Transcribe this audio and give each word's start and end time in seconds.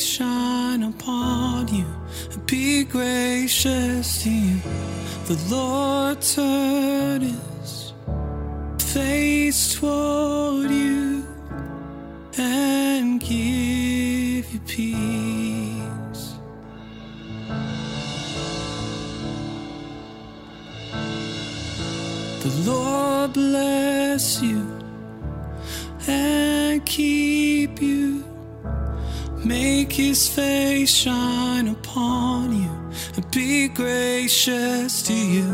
shine 0.00 0.82
upon 0.82 1.68
you 1.68 1.86
and 2.32 2.46
be 2.46 2.84
gracious 2.84 4.22
to 4.22 4.30
you. 4.30 4.60
The 5.26 5.38
Lord 5.54 6.20
turn 6.22 7.20
his 7.20 7.92
face 8.78 9.74
toward 9.74 10.39
his 30.20 30.28
face 30.28 30.94
shine 30.94 31.68
upon 31.68 32.54
you 32.54 32.70
and 33.16 33.30
be 33.30 33.68
gracious 33.68 35.02
to 35.02 35.14
you. 35.14 35.48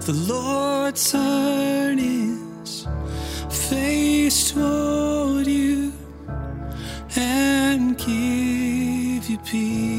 The 0.00 0.12
Lord 0.12 0.96
turn 0.96 1.96
his 1.96 2.86
face 3.48 4.52
toward 4.52 5.46
you 5.46 5.94
and 7.16 7.96
give 7.96 9.30
you 9.30 9.38
peace. 9.38 9.91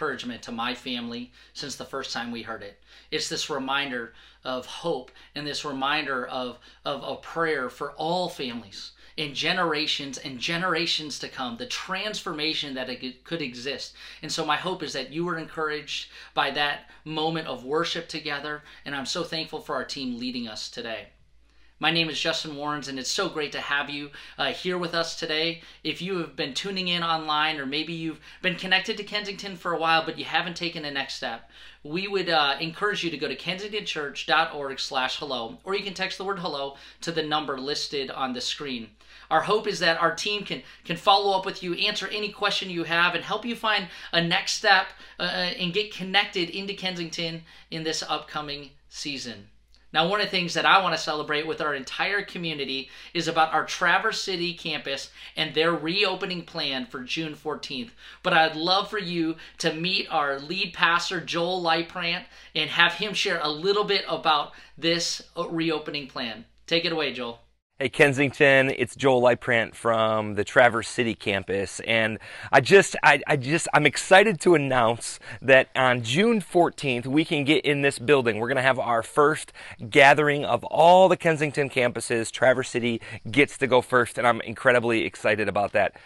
Encouragement 0.00 0.40
to 0.40 0.50
my 0.50 0.74
family 0.74 1.30
since 1.52 1.76
the 1.76 1.84
first 1.84 2.10
time 2.10 2.32
we 2.32 2.40
heard 2.40 2.62
it. 2.62 2.80
It's 3.10 3.28
this 3.28 3.50
reminder 3.50 4.14
of 4.44 4.64
hope 4.64 5.10
and 5.34 5.46
this 5.46 5.62
reminder 5.62 6.26
of, 6.26 6.58
of 6.86 7.02
a 7.02 7.16
prayer 7.16 7.68
for 7.68 7.92
all 7.92 8.30
families 8.30 8.92
in 9.18 9.34
generations 9.34 10.16
and 10.16 10.38
generations 10.38 11.18
to 11.18 11.28
come, 11.28 11.58
the 11.58 11.66
transformation 11.66 12.72
that 12.72 12.88
it 12.88 13.24
could 13.24 13.42
exist. 13.42 13.94
And 14.22 14.32
so, 14.32 14.46
my 14.46 14.56
hope 14.56 14.82
is 14.82 14.94
that 14.94 15.12
you 15.12 15.26
were 15.26 15.36
encouraged 15.36 16.08
by 16.32 16.50
that 16.52 16.88
moment 17.04 17.46
of 17.46 17.66
worship 17.66 18.08
together. 18.08 18.62
And 18.86 18.96
I'm 18.96 19.04
so 19.04 19.22
thankful 19.22 19.60
for 19.60 19.74
our 19.74 19.84
team 19.84 20.18
leading 20.18 20.48
us 20.48 20.70
today. 20.70 21.08
My 21.82 21.90
name 21.90 22.10
is 22.10 22.20
Justin 22.20 22.56
Warrens, 22.56 22.88
and 22.88 22.98
it's 22.98 23.10
so 23.10 23.30
great 23.30 23.52
to 23.52 23.60
have 23.62 23.88
you 23.88 24.10
uh, 24.36 24.52
here 24.52 24.76
with 24.76 24.92
us 24.94 25.16
today. 25.16 25.62
If 25.82 26.02
you 26.02 26.18
have 26.18 26.36
been 26.36 26.52
tuning 26.52 26.88
in 26.88 27.02
online, 27.02 27.58
or 27.58 27.64
maybe 27.64 27.94
you've 27.94 28.20
been 28.42 28.56
connected 28.56 28.98
to 28.98 29.02
Kensington 29.02 29.56
for 29.56 29.72
a 29.72 29.78
while, 29.78 30.04
but 30.04 30.18
you 30.18 30.26
haven't 30.26 30.58
taken 30.58 30.82
the 30.82 30.90
next 30.90 31.14
step, 31.14 31.48
we 31.82 32.06
would 32.06 32.28
uh, 32.28 32.56
encourage 32.60 33.02
you 33.02 33.08
to 33.10 33.16
go 33.16 33.28
to 33.28 33.34
kensingtonchurch.org 33.34 34.78
slash 34.78 35.16
hello, 35.16 35.56
or 35.64 35.74
you 35.74 35.82
can 35.82 35.94
text 35.94 36.18
the 36.18 36.24
word 36.24 36.40
"hello" 36.40 36.76
to 37.00 37.12
the 37.12 37.22
number 37.22 37.58
listed 37.58 38.10
on 38.10 38.34
the 38.34 38.42
screen. 38.42 38.90
Our 39.30 39.40
hope 39.40 39.66
is 39.66 39.78
that 39.78 40.02
our 40.02 40.14
team 40.14 40.44
can 40.44 40.62
can 40.84 40.98
follow 40.98 41.34
up 41.34 41.46
with 41.46 41.62
you, 41.62 41.72
answer 41.72 42.08
any 42.08 42.30
question 42.30 42.68
you 42.68 42.84
have, 42.84 43.14
and 43.14 43.24
help 43.24 43.46
you 43.46 43.56
find 43.56 43.88
a 44.12 44.20
next 44.20 44.56
step 44.56 44.88
uh, 45.18 45.22
uh 45.22 45.52
and 45.58 45.72
get 45.72 45.94
connected 45.94 46.50
into 46.50 46.74
Kensington 46.74 47.44
in 47.70 47.84
this 47.84 48.02
upcoming 48.02 48.72
season. 48.90 49.48
Now, 49.92 50.08
one 50.08 50.20
of 50.20 50.26
the 50.26 50.30
things 50.30 50.54
that 50.54 50.66
I 50.66 50.80
want 50.82 50.94
to 50.94 51.02
celebrate 51.02 51.46
with 51.46 51.60
our 51.60 51.74
entire 51.74 52.22
community 52.22 52.90
is 53.12 53.26
about 53.26 53.52
our 53.52 53.64
Traverse 53.64 54.22
City 54.22 54.54
campus 54.54 55.10
and 55.36 55.52
their 55.52 55.72
reopening 55.72 56.44
plan 56.44 56.86
for 56.86 57.00
June 57.00 57.34
14th. 57.34 57.90
But 58.22 58.32
I'd 58.32 58.54
love 58.54 58.88
for 58.88 58.98
you 59.00 59.36
to 59.58 59.74
meet 59.74 60.06
our 60.10 60.38
lead 60.38 60.74
pastor, 60.74 61.20
Joel 61.20 61.60
Lightprant, 61.60 62.24
and 62.54 62.70
have 62.70 62.94
him 62.94 63.14
share 63.14 63.40
a 63.42 63.48
little 63.48 63.84
bit 63.84 64.04
about 64.08 64.52
this 64.78 65.22
uh, 65.36 65.48
reopening 65.48 66.06
plan. 66.06 66.44
Take 66.66 66.84
it 66.84 66.92
away, 66.92 67.12
Joel. 67.12 67.40
Hey 67.80 67.88
Kensington, 67.88 68.74
it's 68.76 68.94
Joel 68.94 69.22
Lightprant 69.22 69.74
from 69.74 70.34
the 70.34 70.44
Traverse 70.44 70.86
City 70.86 71.14
campus, 71.14 71.80
and 71.86 72.18
I 72.52 72.60
just, 72.60 72.94
I, 73.02 73.22
I, 73.26 73.36
just, 73.36 73.68
I'm 73.72 73.86
excited 73.86 74.38
to 74.42 74.54
announce 74.54 75.18
that 75.40 75.70
on 75.74 76.02
June 76.02 76.42
14th 76.42 77.06
we 77.06 77.24
can 77.24 77.42
get 77.44 77.64
in 77.64 77.80
this 77.80 77.98
building. 77.98 78.38
We're 78.38 78.48
to 78.56 78.60
have 78.60 78.78
our 78.78 79.02
first 79.02 79.54
gathering 79.88 80.44
of 80.44 80.62
all 80.64 81.08
the 81.08 81.16
Kensington 81.16 81.70
campuses. 81.70 82.30
Traverse 82.30 82.68
City 82.68 83.00
gets 83.30 83.56
to 83.56 83.66
go 83.66 83.80
first, 83.80 84.18
and 84.18 84.26
I'm 84.26 84.42
incredibly 84.42 85.06
excited 85.06 85.48
about 85.48 85.72
that. 85.72 85.96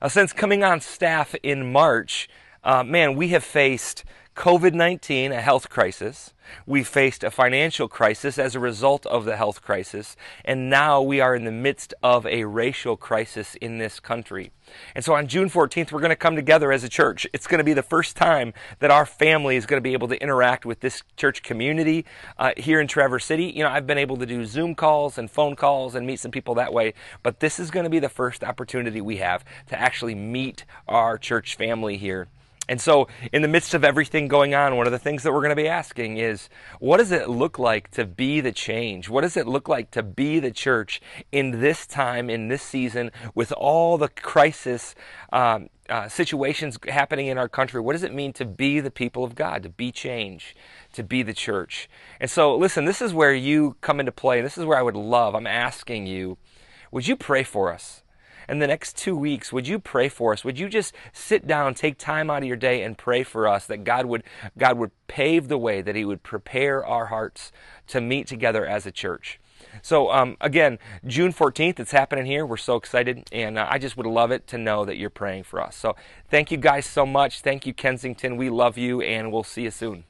Uh, 0.00 0.08
since 0.08 0.32
coming 0.32 0.64
on 0.64 0.80
staff 0.80 1.34
in 1.42 1.70
March, 1.70 2.30
uh, 2.64 2.82
man, 2.82 3.16
we 3.16 3.28
have 3.28 3.44
faced 3.44 4.02
COVID 4.38 4.72
19, 4.72 5.32
a 5.32 5.40
health 5.40 5.68
crisis. 5.68 6.32
We 6.64 6.84
faced 6.84 7.24
a 7.24 7.30
financial 7.30 7.88
crisis 7.88 8.38
as 8.38 8.54
a 8.54 8.60
result 8.60 9.04
of 9.06 9.24
the 9.24 9.36
health 9.36 9.62
crisis. 9.62 10.14
And 10.44 10.70
now 10.70 11.02
we 11.02 11.20
are 11.20 11.34
in 11.34 11.42
the 11.42 11.50
midst 11.50 11.92
of 12.04 12.24
a 12.24 12.44
racial 12.44 12.96
crisis 12.96 13.56
in 13.56 13.78
this 13.78 13.98
country. 13.98 14.52
And 14.94 15.04
so 15.04 15.12
on 15.14 15.26
June 15.26 15.50
14th, 15.50 15.90
we're 15.90 15.98
going 15.98 16.10
to 16.10 16.16
come 16.16 16.36
together 16.36 16.70
as 16.70 16.84
a 16.84 16.88
church. 16.88 17.26
It's 17.32 17.48
going 17.48 17.58
to 17.58 17.64
be 17.64 17.72
the 17.74 17.82
first 17.82 18.16
time 18.16 18.54
that 18.78 18.92
our 18.92 19.04
family 19.04 19.56
is 19.56 19.66
going 19.66 19.78
to 19.78 19.82
be 19.82 19.92
able 19.92 20.06
to 20.06 20.22
interact 20.22 20.64
with 20.64 20.78
this 20.78 21.02
church 21.16 21.42
community 21.42 22.04
uh, 22.38 22.52
here 22.56 22.80
in 22.80 22.86
Traverse 22.86 23.24
City. 23.24 23.46
You 23.46 23.64
know, 23.64 23.70
I've 23.70 23.88
been 23.88 23.98
able 23.98 24.18
to 24.18 24.26
do 24.26 24.44
Zoom 24.44 24.76
calls 24.76 25.18
and 25.18 25.28
phone 25.28 25.56
calls 25.56 25.96
and 25.96 26.06
meet 26.06 26.20
some 26.20 26.30
people 26.30 26.54
that 26.54 26.72
way, 26.72 26.94
but 27.24 27.40
this 27.40 27.58
is 27.58 27.72
going 27.72 27.84
to 27.84 27.90
be 27.90 27.98
the 27.98 28.08
first 28.08 28.44
opportunity 28.44 29.00
we 29.00 29.16
have 29.16 29.44
to 29.66 29.76
actually 29.76 30.14
meet 30.14 30.64
our 30.86 31.18
church 31.18 31.56
family 31.56 31.96
here. 31.96 32.28
And 32.68 32.80
so, 32.80 33.08
in 33.32 33.40
the 33.40 33.48
midst 33.48 33.72
of 33.72 33.82
everything 33.82 34.28
going 34.28 34.54
on, 34.54 34.76
one 34.76 34.86
of 34.86 34.92
the 34.92 34.98
things 34.98 35.22
that 35.22 35.32
we're 35.32 35.40
going 35.40 35.50
to 35.50 35.56
be 35.56 35.68
asking 35.68 36.18
is 36.18 36.50
what 36.80 36.98
does 36.98 37.12
it 37.12 37.28
look 37.28 37.58
like 37.58 37.90
to 37.92 38.04
be 38.04 38.40
the 38.40 38.52
change? 38.52 39.08
What 39.08 39.22
does 39.22 39.36
it 39.36 39.46
look 39.46 39.68
like 39.68 39.90
to 39.92 40.02
be 40.02 40.38
the 40.38 40.50
church 40.50 41.00
in 41.32 41.62
this 41.62 41.86
time, 41.86 42.28
in 42.28 42.48
this 42.48 42.62
season, 42.62 43.10
with 43.34 43.52
all 43.52 43.96
the 43.96 44.08
crisis 44.08 44.94
um, 45.32 45.70
uh, 45.88 46.08
situations 46.08 46.76
happening 46.88 47.28
in 47.28 47.38
our 47.38 47.48
country? 47.48 47.80
What 47.80 47.94
does 47.94 48.02
it 48.02 48.12
mean 48.12 48.34
to 48.34 48.44
be 48.44 48.80
the 48.80 48.90
people 48.90 49.24
of 49.24 49.34
God, 49.34 49.62
to 49.62 49.70
be 49.70 49.90
change, 49.90 50.54
to 50.92 51.02
be 51.02 51.22
the 51.22 51.34
church? 51.34 51.88
And 52.20 52.30
so, 52.30 52.54
listen, 52.54 52.84
this 52.84 53.00
is 53.00 53.14
where 53.14 53.32
you 53.32 53.76
come 53.80 53.98
into 53.98 54.12
play. 54.12 54.42
This 54.42 54.58
is 54.58 54.66
where 54.66 54.78
I 54.78 54.82
would 54.82 54.96
love, 54.96 55.34
I'm 55.34 55.46
asking 55.46 56.06
you, 56.06 56.36
would 56.90 57.08
you 57.08 57.16
pray 57.16 57.44
for 57.44 57.72
us? 57.72 58.02
In 58.48 58.58
the 58.58 58.66
next 58.66 58.96
two 58.96 59.16
weeks, 59.16 59.52
would 59.52 59.68
you 59.68 59.78
pray 59.78 60.08
for 60.08 60.32
us? 60.32 60.44
Would 60.44 60.58
you 60.58 60.68
just 60.68 60.94
sit 61.12 61.46
down, 61.46 61.74
take 61.74 61.98
time 61.98 62.30
out 62.30 62.42
of 62.42 62.48
your 62.48 62.56
day 62.56 62.82
and 62.82 62.96
pray 62.96 63.22
for 63.22 63.46
us 63.46 63.66
that 63.66 63.84
God 63.84 64.06
would, 64.06 64.22
God 64.56 64.78
would 64.78 64.90
pave 65.06 65.48
the 65.48 65.58
way, 65.58 65.82
that 65.82 65.96
He 65.96 66.04
would 66.04 66.22
prepare 66.22 66.84
our 66.84 67.06
hearts 67.06 67.52
to 67.88 68.00
meet 68.00 68.26
together 68.26 68.66
as 68.66 68.86
a 68.86 68.92
church? 68.92 69.40
So, 69.82 70.10
um, 70.10 70.36
again, 70.40 70.78
June 71.06 71.32
14th, 71.32 71.80
it's 71.80 71.90
happening 71.90 72.26
here. 72.26 72.46
We're 72.46 72.56
so 72.56 72.76
excited, 72.76 73.28
and 73.32 73.58
uh, 73.58 73.66
I 73.68 73.78
just 73.78 73.96
would 73.96 74.06
love 74.06 74.30
it 74.30 74.46
to 74.48 74.58
know 74.58 74.84
that 74.84 74.96
you're 74.96 75.10
praying 75.10 75.44
for 75.44 75.60
us. 75.60 75.76
So, 75.76 75.96
thank 76.30 76.50
you 76.50 76.56
guys 76.56 76.86
so 76.86 77.04
much. 77.04 77.40
Thank 77.40 77.66
you, 77.66 77.74
Kensington. 77.74 78.36
We 78.36 78.50
love 78.50 78.78
you, 78.78 79.00
and 79.00 79.32
we'll 79.32 79.44
see 79.44 79.62
you 79.62 79.70
soon. 79.70 80.04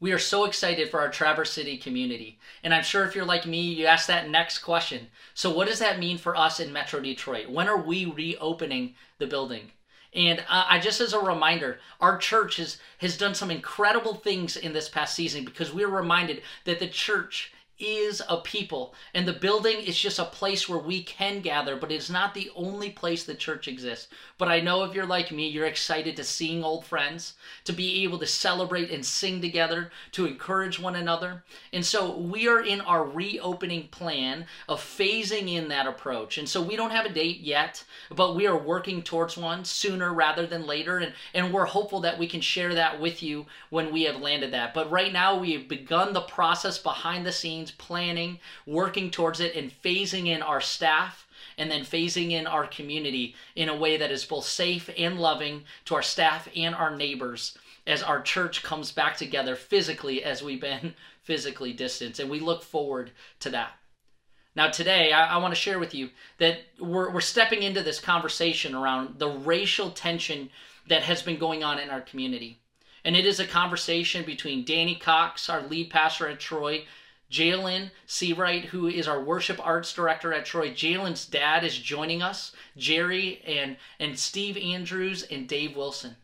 We 0.00 0.12
are 0.12 0.18
so 0.18 0.44
excited 0.44 0.90
for 0.90 1.00
our 1.00 1.08
Traverse 1.08 1.52
City 1.52 1.78
community. 1.78 2.38
And 2.62 2.74
I'm 2.74 2.82
sure 2.82 3.04
if 3.04 3.14
you're 3.14 3.24
like 3.24 3.46
me, 3.46 3.60
you 3.60 3.86
ask 3.86 4.06
that 4.08 4.28
next 4.28 4.58
question. 4.58 5.08
So, 5.34 5.50
what 5.50 5.68
does 5.68 5.78
that 5.78 6.00
mean 6.00 6.18
for 6.18 6.36
us 6.36 6.60
in 6.60 6.72
Metro 6.72 7.00
Detroit? 7.00 7.48
When 7.48 7.68
are 7.68 7.80
we 7.80 8.04
reopening 8.04 8.94
the 9.18 9.26
building? 9.26 9.70
And 10.12 10.40
uh, 10.40 10.66
I 10.68 10.78
just 10.78 11.00
as 11.00 11.12
a 11.12 11.18
reminder, 11.18 11.78
our 12.00 12.18
church 12.18 12.56
has, 12.56 12.78
has 12.98 13.16
done 13.16 13.34
some 13.34 13.50
incredible 13.50 14.14
things 14.14 14.56
in 14.56 14.72
this 14.72 14.88
past 14.88 15.14
season 15.14 15.44
because 15.44 15.72
we 15.72 15.84
are 15.84 15.88
reminded 15.88 16.42
that 16.64 16.78
the 16.78 16.86
church 16.86 17.52
is 17.78 18.22
a 18.28 18.36
people. 18.38 18.94
And 19.14 19.26
the 19.26 19.32
building 19.32 19.78
is 19.78 19.98
just 19.98 20.18
a 20.18 20.24
place 20.24 20.68
where 20.68 20.78
we 20.78 21.02
can 21.02 21.40
gather, 21.40 21.76
but 21.76 21.90
it's 21.90 22.10
not 22.10 22.34
the 22.34 22.50
only 22.54 22.90
place 22.90 23.24
the 23.24 23.34
church 23.34 23.68
exists. 23.68 24.08
But 24.38 24.48
I 24.48 24.60
know 24.60 24.84
if 24.84 24.94
you're 24.94 25.06
like 25.06 25.32
me, 25.32 25.48
you're 25.48 25.66
excited 25.66 26.16
to 26.16 26.24
seeing 26.24 26.62
old 26.62 26.84
friends, 26.84 27.34
to 27.64 27.72
be 27.72 28.04
able 28.04 28.18
to 28.18 28.26
celebrate 28.26 28.90
and 28.90 29.04
sing 29.04 29.40
together, 29.40 29.90
to 30.12 30.26
encourage 30.26 30.78
one 30.78 30.96
another. 30.96 31.42
And 31.72 31.84
so 31.84 32.16
we 32.16 32.48
are 32.48 32.60
in 32.60 32.80
our 32.80 33.04
reopening 33.04 33.88
plan 33.88 34.46
of 34.68 34.80
phasing 34.80 35.52
in 35.52 35.68
that 35.68 35.86
approach. 35.86 36.38
And 36.38 36.48
so 36.48 36.62
we 36.62 36.76
don't 36.76 36.90
have 36.90 37.06
a 37.06 37.12
date 37.12 37.40
yet, 37.40 37.84
but 38.10 38.36
we 38.36 38.46
are 38.46 38.56
working 38.56 39.02
towards 39.02 39.36
one 39.36 39.64
sooner 39.64 40.12
rather 40.12 40.46
than 40.46 40.66
later. 40.66 40.98
And, 40.98 41.12
and 41.32 41.52
we're 41.52 41.64
hopeful 41.64 42.00
that 42.00 42.18
we 42.18 42.26
can 42.26 42.40
share 42.40 42.74
that 42.74 43.00
with 43.00 43.22
you 43.22 43.46
when 43.70 43.92
we 43.92 44.04
have 44.04 44.20
landed 44.20 44.52
that. 44.52 44.74
But 44.74 44.90
right 44.90 45.12
now, 45.12 45.38
we 45.38 45.52
have 45.52 45.68
begun 45.68 46.12
the 46.12 46.20
process 46.20 46.78
behind 46.78 47.26
the 47.26 47.32
scenes 47.32 47.63
planning, 47.70 48.38
working 48.66 49.10
towards 49.10 49.40
it, 49.40 49.54
and 49.54 49.70
phasing 49.82 50.26
in 50.26 50.42
our 50.42 50.60
staff 50.60 51.26
and 51.56 51.70
then 51.70 51.82
phasing 51.82 52.32
in 52.32 52.46
our 52.46 52.66
community 52.66 53.34
in 53.54 53.68
a 53.68 53.76
way 53.76 53.96
that 53.96 54.10
is 54.10 54.24
both 54.24 54.44
safe 54.44 54.90
and 54.98 55.20
loving 55.20 55.64
to 55.84 55.94
our 55.94 56.02
staff 56.02 56.48
and 56.56 56.74
our 56.74 56.96
neighbors 56.96 57.56
as 57.86 58.02
our 58.02 58.22
church 58.22 58.62
comes 58.62 58.92
back 58.92 59.16
together 59.16 59.54
physically 59.54 60.24
as 60.24 60.42
we've 60.42 60.60
been 60.60 60.94
physically 61.22 61.72
distanced. 61.72 62.20
And 62.20 62.30
we 62.30 62.40
look 62.40 62.62
forward 62.62 63.12
to 63.40 63.50
that. 63.50 63.72
Now, 64.56 64.68
today, 64.68 65.12
I, 65.12 65.34
I 65.34 65.36
want 65.38 65.52
to 65.52 65.60
share 65.60 65.78
with 65.78 65.94
you 65.94 66.10
that 66.38 66.58
we're, 66.78 67.10
we're 67.10 67.20
stepping 67.20 67.62
into 67.62 67.82
this 67.82 68.00
conversation 68.00 68.74
around 68.74 69.18
the 69.18 69.28
racial 69.28 69.90
tension 69.90 70.50
that 70.88 71.02
has 71.02 71.22
been 71.22 71.38
going 71.38 71.64
on 71.64 71.78
in 71.78 71.90
our 71.90 72.00
community. 72.00 72.60
And 73.04 73.16
it 73.16 73.26
is 73.26 73.40
a 73.40 73.46
conversation 73.46 74.24
between 74.24 74.64
Danny 74.64 74.94
Cox, 74.94 75.48
our 75.50 75.62
lead 75.62 75.90
pastor 75.90 76.28
at 76.28 76.40
Troy, 76.40 76.84
Jalen 77.34 77.90
Seawright, 78.06 78.66
who 78.66 78.86
is 78.86 79.08
our 79.08 79.20
worship 79.20 79.58
arts 79.66 79.92
director 79.92 80.32
at 80.32 80.44
Troy. 80.44 80.70
Jalen's 80.70 81.26
dad 81.26 81.64
is 81.64 81.76
joining 81.76 82.22
us, 82.22 82.52
Jerry 82.76 83.42
and, 83.44 83.76
and 83.98 84.16
Steve 84.16 84.56
Andrews 84.56 85.24
and 85.24 85.48
Dave 85.48 85.74
Wilson. 85.74 86.14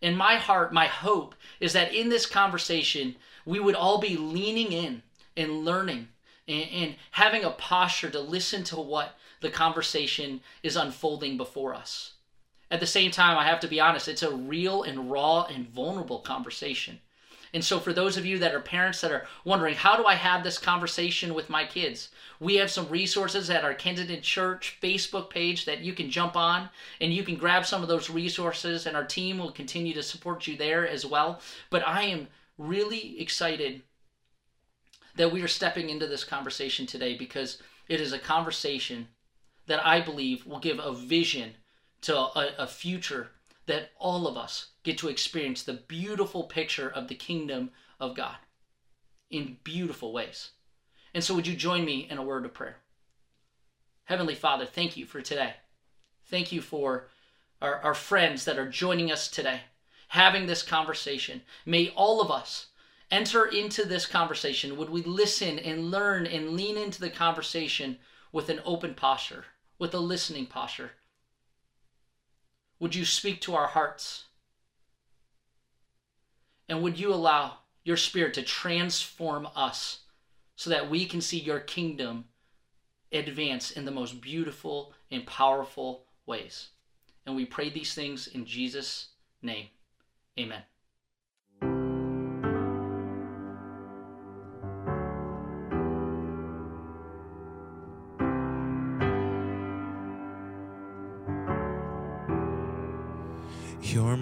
In 0.00 0.16
my 0.16 0.36
heart, 0.36 0.72
my 0.72 0.86
hope 0.86 1.34
is 1.60 1.74
that 1.74 1.92
in 1.92 2.08
this 2.08 2.24
conversation, 2.24 3.16
we 3.44 3.60
would 3.60 3.74
all 3.74 3.98
be 3.98 4.16
leaning 4.16 4.72
in 4.72 5.02
and 5.36 5.66
learning 5.66 6.08
and, 6.46 6.70
and 6.70 6.94
having 7.10 7.44
a 7.44 7.50
posture 7.50 8.08
to 8.08 8.20
listen 8.20 8.64
to 8.64 8.76
what 8.76 9.18
the 9.42 9.50
conversation 9.50 10.40
is 10.62 10.76
unfolding 10.76 11.36
before 11.36 11.74
us. 11.74 12.14
At 12.70 12.80
the 12.80 12.86
same 12.86 13.10
time, 13.10 13.36
I 13.36 13.44
have 13.44 13.60
to 13.60 13.68
be 13.68 13.80
honest, 13.80 14.08
it's 14.08 14.22
a 14.22 14.34
real 14.34 14.82
and 14.82 15.10
raw 15.10 15.42
and 15.42 15.68
vulnerable 15.68 16.20
conversation. 16.20 17.00
And 17.52 17.64
so, 17.64 17.78
for 17.78 17.92
those 17.92 18.16
of 18.16 18.26
you 18.26 18.38
that 18.38 18.54
are 18.54 18.60
parents 18.60 19.00
that 19.00 19.12
are 19.12 19.26
wondering, 19.44 19.74
how 19.74 19.96
do 19.96 20.04
I 20.04 20.14
have 20.14 20.44
this 20.44 20.58
conversation 20.58 21.34
with 21.34 21.48
my 21.48 21.64
kids? 21.64 22.10
We 22.40 22.56
have 22.56 22.70
some 22.70 22.88
resources 22.88 23.48
at 23.50 23.64
our 23.64 23.74
Kensington 23.74 24.20
Church 24.22 24.78
Facebook 24.82 25.30
page 25.30 25.64
that 25.64 25.80
you 25.80 25.92
can 25.92 26.10
jump 26.10 26.36
on 26.36 26.68
and 27.00 27.12
you 27.12 27.24
can 27.24 27.36
grab 27.36 27.64
some 27.64 27.82
of 27.82 27.88
those 27.88 28.10
resources, 28.10 28.86
and 28.86 28.96
our 28.96 29.04
team 29.04 29.38
will 29.38 29.52
continue 29.52 29.94
to 29.94 30.02
support 30.02 30.46
you 30.46 30.56
there 30.56 30.86
as 30.86 31.06
well. 31.06 31.40
But 31.70 31.86
I 31.86 32.02
am 32.02 32.28
really 32.58 33.20
excited 33.20 33.82
that 35.16 35.32
we 35.32 35.42
are 35.42 35.48
stepping 35.48 35.90
into 35.90 36.06
this 36.06 36.24
conversation 36.24 36.86
today 36.86 37.16
because 37.16 37.62
it 37.88 38.00
is 38.00 38.12
a 38.12 38.18
conversation 38.18 39.08
that 39.66 39.84
I 39.84 40.00
believe 40.00 40.46
will 40.46 40.60
give 40.60 40.78
a 40.78 40.92
vision 40.92 41.54
to 42.02 42.16
a, 42.16 42.54
a 42.58 42.66
future 42.66 43.30
that 43.68 43.90
all 43.98 44.26
of 44.26 44.36
us 44.36 44.70
get 44.82 44.98
to 44.98 45.08
experience 45.08 45.62
the 45.62 45.74
beautiful 45.88 46.44
picture 46.44 46.88
of 46.90 47.06
the 47.06 47.14
kingdom 47.14 47.70
of 48.00 48.16
God 48.16 48.36
in 49.30 49.58
beautiful 49.62 50.12
ways. 50.12 50.50
And 51.14 51.22
so, 51.22 51.34
would 51.34 51.46
you 51.46 51.54
join 51.54 51.84
me 51.84 52.06
in 52.10 52.18
a 52.18 52.22
word 52.22 52.44
of 52.44 52.54
prayer? 52.54 52.78
Heavenly 54.04 54.34
Father, 54.34 54.66
thank 54.66 54.96
you 54.96 55.04
for 55.04 55.20
today. 55.20 55.54
Thank 56.26 56.50
you 56.50 56.60
for 56.60 57.08
our, 57.60 57.76
our 57.80 57.94
friends 57.94 58.44
that 58.44 58.58
are 58.58 58.68
joining 58.68 59.12
us 59.12 59.28
today, 59.28 59.60
having 60.08 60.46
this 60.46 60.62
conversation. 60.62 61.42
May 61.66 61.90
all 61.90 62.20
of 62.20 62.30
us 62.30 62.66
enter 63.10 63.44
into 63.46 63.84
this 63.84 64.06
conversation. 64.06 64.76
Would 64.76 64.90
we 64.90 65.02
listen 65.02 65.58
and 65.58 65.90
learn 65.90 66.26
and 66.26 66.50
lean 66.50 66.76
into 66.76 67.00
the 67.00 67.10
conversation 67.10 67.98
with 68.32 68.48
an 68.48 68.60
open 68.64 68.94
posture, 68.94 69.44
with 69.78 69.94
a 69.94 69.98
listening 69.98 70.46
posture? 70.46 70.92
Would 72.80 72.94
you 72.94 73.04
speak 73.04 73.40
to 73.42 73.54
our 73.54 73.66
hearts? 73.66 74.24
And 76.68 76.82
would 76.82 76.98
you 76.98 77.12
allow 77.12 77.58
your 77.84 77.96
spirit 77.96 78.34
to 78.34 78.42
transform 78.42 79.48
us 79.56 80.00
so 80.56 80.70
that 80.70 80.90
we 80.90 81.06
can 81.06 81.20
see 81.20 81.38
your 81.38 81.60
kingdom 81.60 82.26
advance 83.10 83.70
in 83.70 83.84
the 83.84 83.90
most 83.90 84.20
beautiful 84.20 84.92
and 85.10 85.26
powerful 85.26 86.04
ways? 86.26 86.68
And 87.26 87.34
we 87.34 87.44
pray 87.44 87.70
these 87.70 87.94
things 87.94 88.26
in 88.26 88.44
Jesus' 88.44 89.08
name. 89.42 89.68
Amen. 90.38 90.62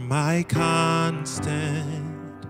My 0.09 0.45
constant 0.49 2.47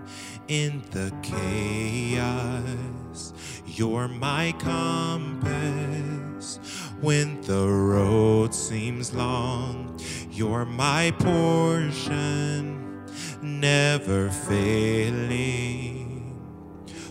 in 0.47 0.83
the 0.91 1.11
chaos. 1.23 3.33
You're 3.65 4.07
my 4.07 4.53
compass 4.59 6.59
when 7.01 7.41
the 7.41 7.67
road 7.67 8.53
seems 8.53 9.11
long. 9.11 9.99
You're 10.31 10.65
my 10.65 11.09
portion, 11.17 13.03
never 13.41 14.29
failing. 14.29 16.13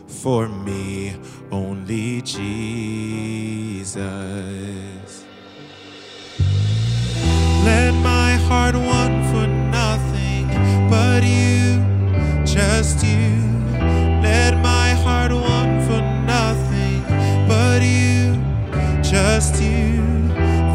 For 0.06 0.48
me, 0.48 1.16
only 1.50 2.22
Jesus. 2.22 3.96
Let 7.64 7.94
my 7.94 8.34
heart 8.48 8.76
but 11.16 11.24
you, 11.24 11.80
just 12.44 13.02
you. 13.02 13.40
Let 14.22 14.52
my 14.60 14.90
heart 15.02 15.32
want 15.32 15.82
for 15.86 16.02
nothing 16.34 17.02
but 17.48 17.80
you, 17.80 18.36
just 19.02 19.62
you. 19.62 20.02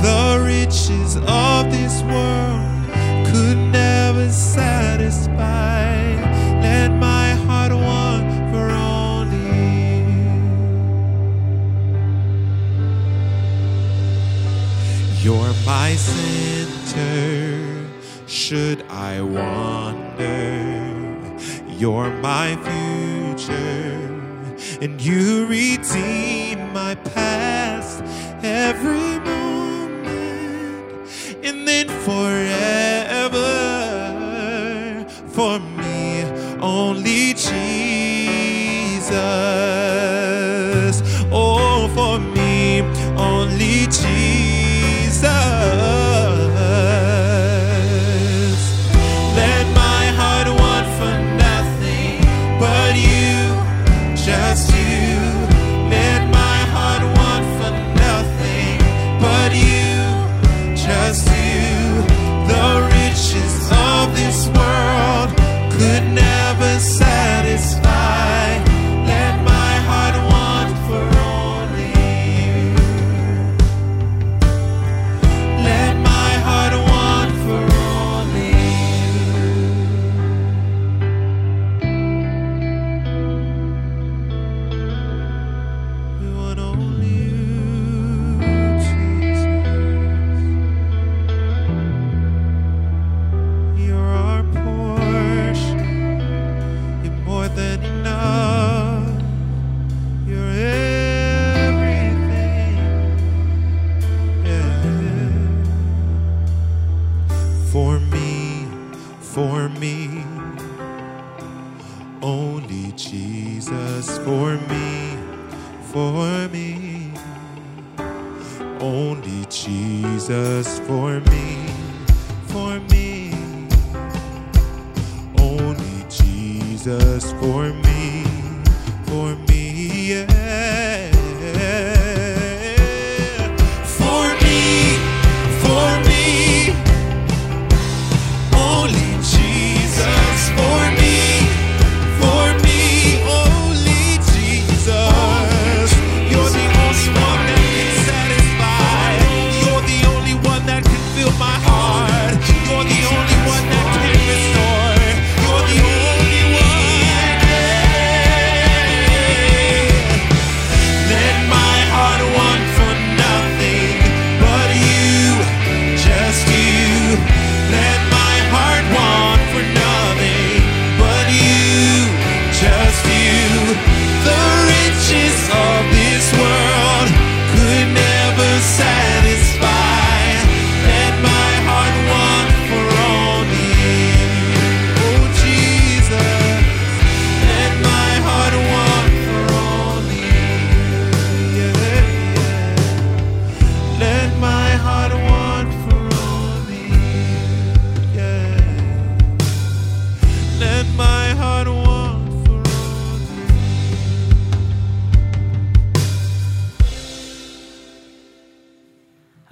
The 0.01 0.41
riches 0.43 1.17
of 1.17 1.69
this 1.69 2.01
world 2.01 2.88
could 3.27 3.60
never 3.71 4.31
satisfy. 4.31 5.93
Let 6.67 6.89
my 6.89 7.29
heart 7.45 7.74
want 7.74 8.25
for 8.51 8.67
only 8.71 9.45
you. 10.10 10.31
You're 15.21 15.53
my 15.67 15.95
center, 15.95 17.88
should 18.25 18.81
I 18.89 19.21
You're 21.68 22.12
my 22.22 22.56
future, 22.68 23.98
and 24.82 25.01
you 25.01 25.48
redeem 25.48 26.72
my 26.74 26.96
past 26.96 28.04
every 28.44 29.20
moment, 29.20 31.08
and 31.44 31.68
then 31.68 31.88
forever. 32.06 33.50
For 35.28 35.60
me, 35.60 36.24
only 36.62 37.34
Jesus. 37.34 37.71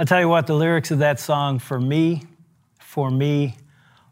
Tell 0.10 0.20
you 0.20 0.28
what, 0.28 0.48
the 0.48 0.56
lyrics 0.56 0.90
of 0.90 0.98
that 1.00 1.20
song, 1.20 1.60
for 1.60 1.80
me, 1.80 2.24
for 2.80 3.12
me, 3.12 3.56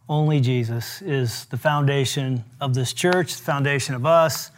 only 0.08 0.40
Jesus, 0.40 1.02
is 1.02 1.46
the 1.46 1.58
foundation 1.58 2.44
of 2.62 2.76
this 2.76 2.94
church, 2.94 3.36
the 3.36 3.42
foundation 3.42 3.96
of 3.96 4.06
us. 4.06 4.52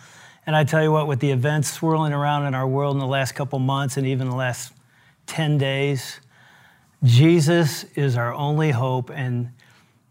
And 0.46 0.54
I 0.54 0.66
tell 0.66 0.84
you 0.84 0.92
what, 0.92 1.08
with 1.08 1.22
the 1.22 1.32
events 1.32 1.72
swirling 1.72 2.12
around 2.12 2.46
in 2.46 2.54
our 2.56 2.68
world 2.68 2.98
in 2.98 3.00
the 3.00 3.08
last 3.08 3.36
couple 3.36 3.58
months 3.58 3.96
and 3.96 4.06
even 4.06 4.30
the 4.30 4.36
last 4.36 4.74
10 5.28 5.58
days, 5.58 6.20
Jesus 7.06 7.86
is 7.96 8.18
our 8.18 8.34
only 8.34 8.72
hope. 8.72 9.10
And 9.10 9.52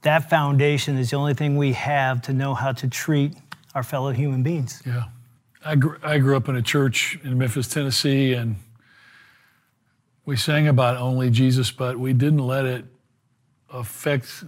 that 0.01 0.31
foundation 0.31 0.97
is 0.97 1.11
the 1.11 1.17
only 1.17 1.35
thing 1.35 1.59
we 1.59 1.75
have 1.75 2.23
to 2.23 2.33
know 2.33 2.55
how 2.55 2.73
to 2.73 2.89
treat 2.89 3.35
our 3.75 3.83
fellow 3.83 4.13
human 4.13 4.43
beings. 4.43 4.83
Yeah. 4.87 5.05
I 5.63 5.73
I 6.03 6.17
grew 6.17 6.39
up 6.39 6.49
in 6.49 6.57
a 6.57 6.63
church 6.63 7.19
in 7.23 7.37
Memphis, 7.37 7.69
Tennessee, 7.69 8.33
and 8.33 8.57
we 10.29 10.37
sang 10.37 10.69
about 10.69 10.99
only 10.99 11.31
Jesus, 11.31 11.71
but 11.71 11.99
we 11.99 12.13
didn't 12.13 12.47
let 12.47 12.67
it 12.67 12.85
affect 13.73 14.45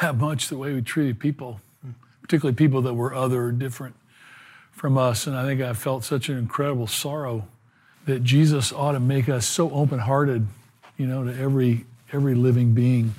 that 0.00 0.16
much 0.16 0.48
the 0.48 0.56
way 0.56 0.72
we 0.72 0.82
treated 0.82 1.20
people, 1.20 1.60
particularly 2.22 2.56
people 2.56 2.82
that 2.82 2.94
were 2.94 3.14
other 3.14 3.44
or 3.44 3.52
different 3.52 3.94
from 4.72 4.98
us. 4.98 5.28
And 5.28 5.36
I 5.36 5.44
think 5.44 5.60
I 5.60 5.74
felt 5.74 6.02
such 6.02 6.28
an 6.28 6.36
incredible 6.38 6.88
sorrow 6.88 7.46
that 8.06 8.24
Jesus 8.24 8.72
ought 8.72 8.92
to 8.92 9.00
make 9.00 9.28
us 9.28 9.46
so 9.46 9.70
open-hearted, 9.70 10.44
you 10.98 11.06
know, 11.06 11.22
to 11.22 11.40
every 11.40 11.86
every 12.12 12.34
living 12.34 12.74
being. 12.74 13.14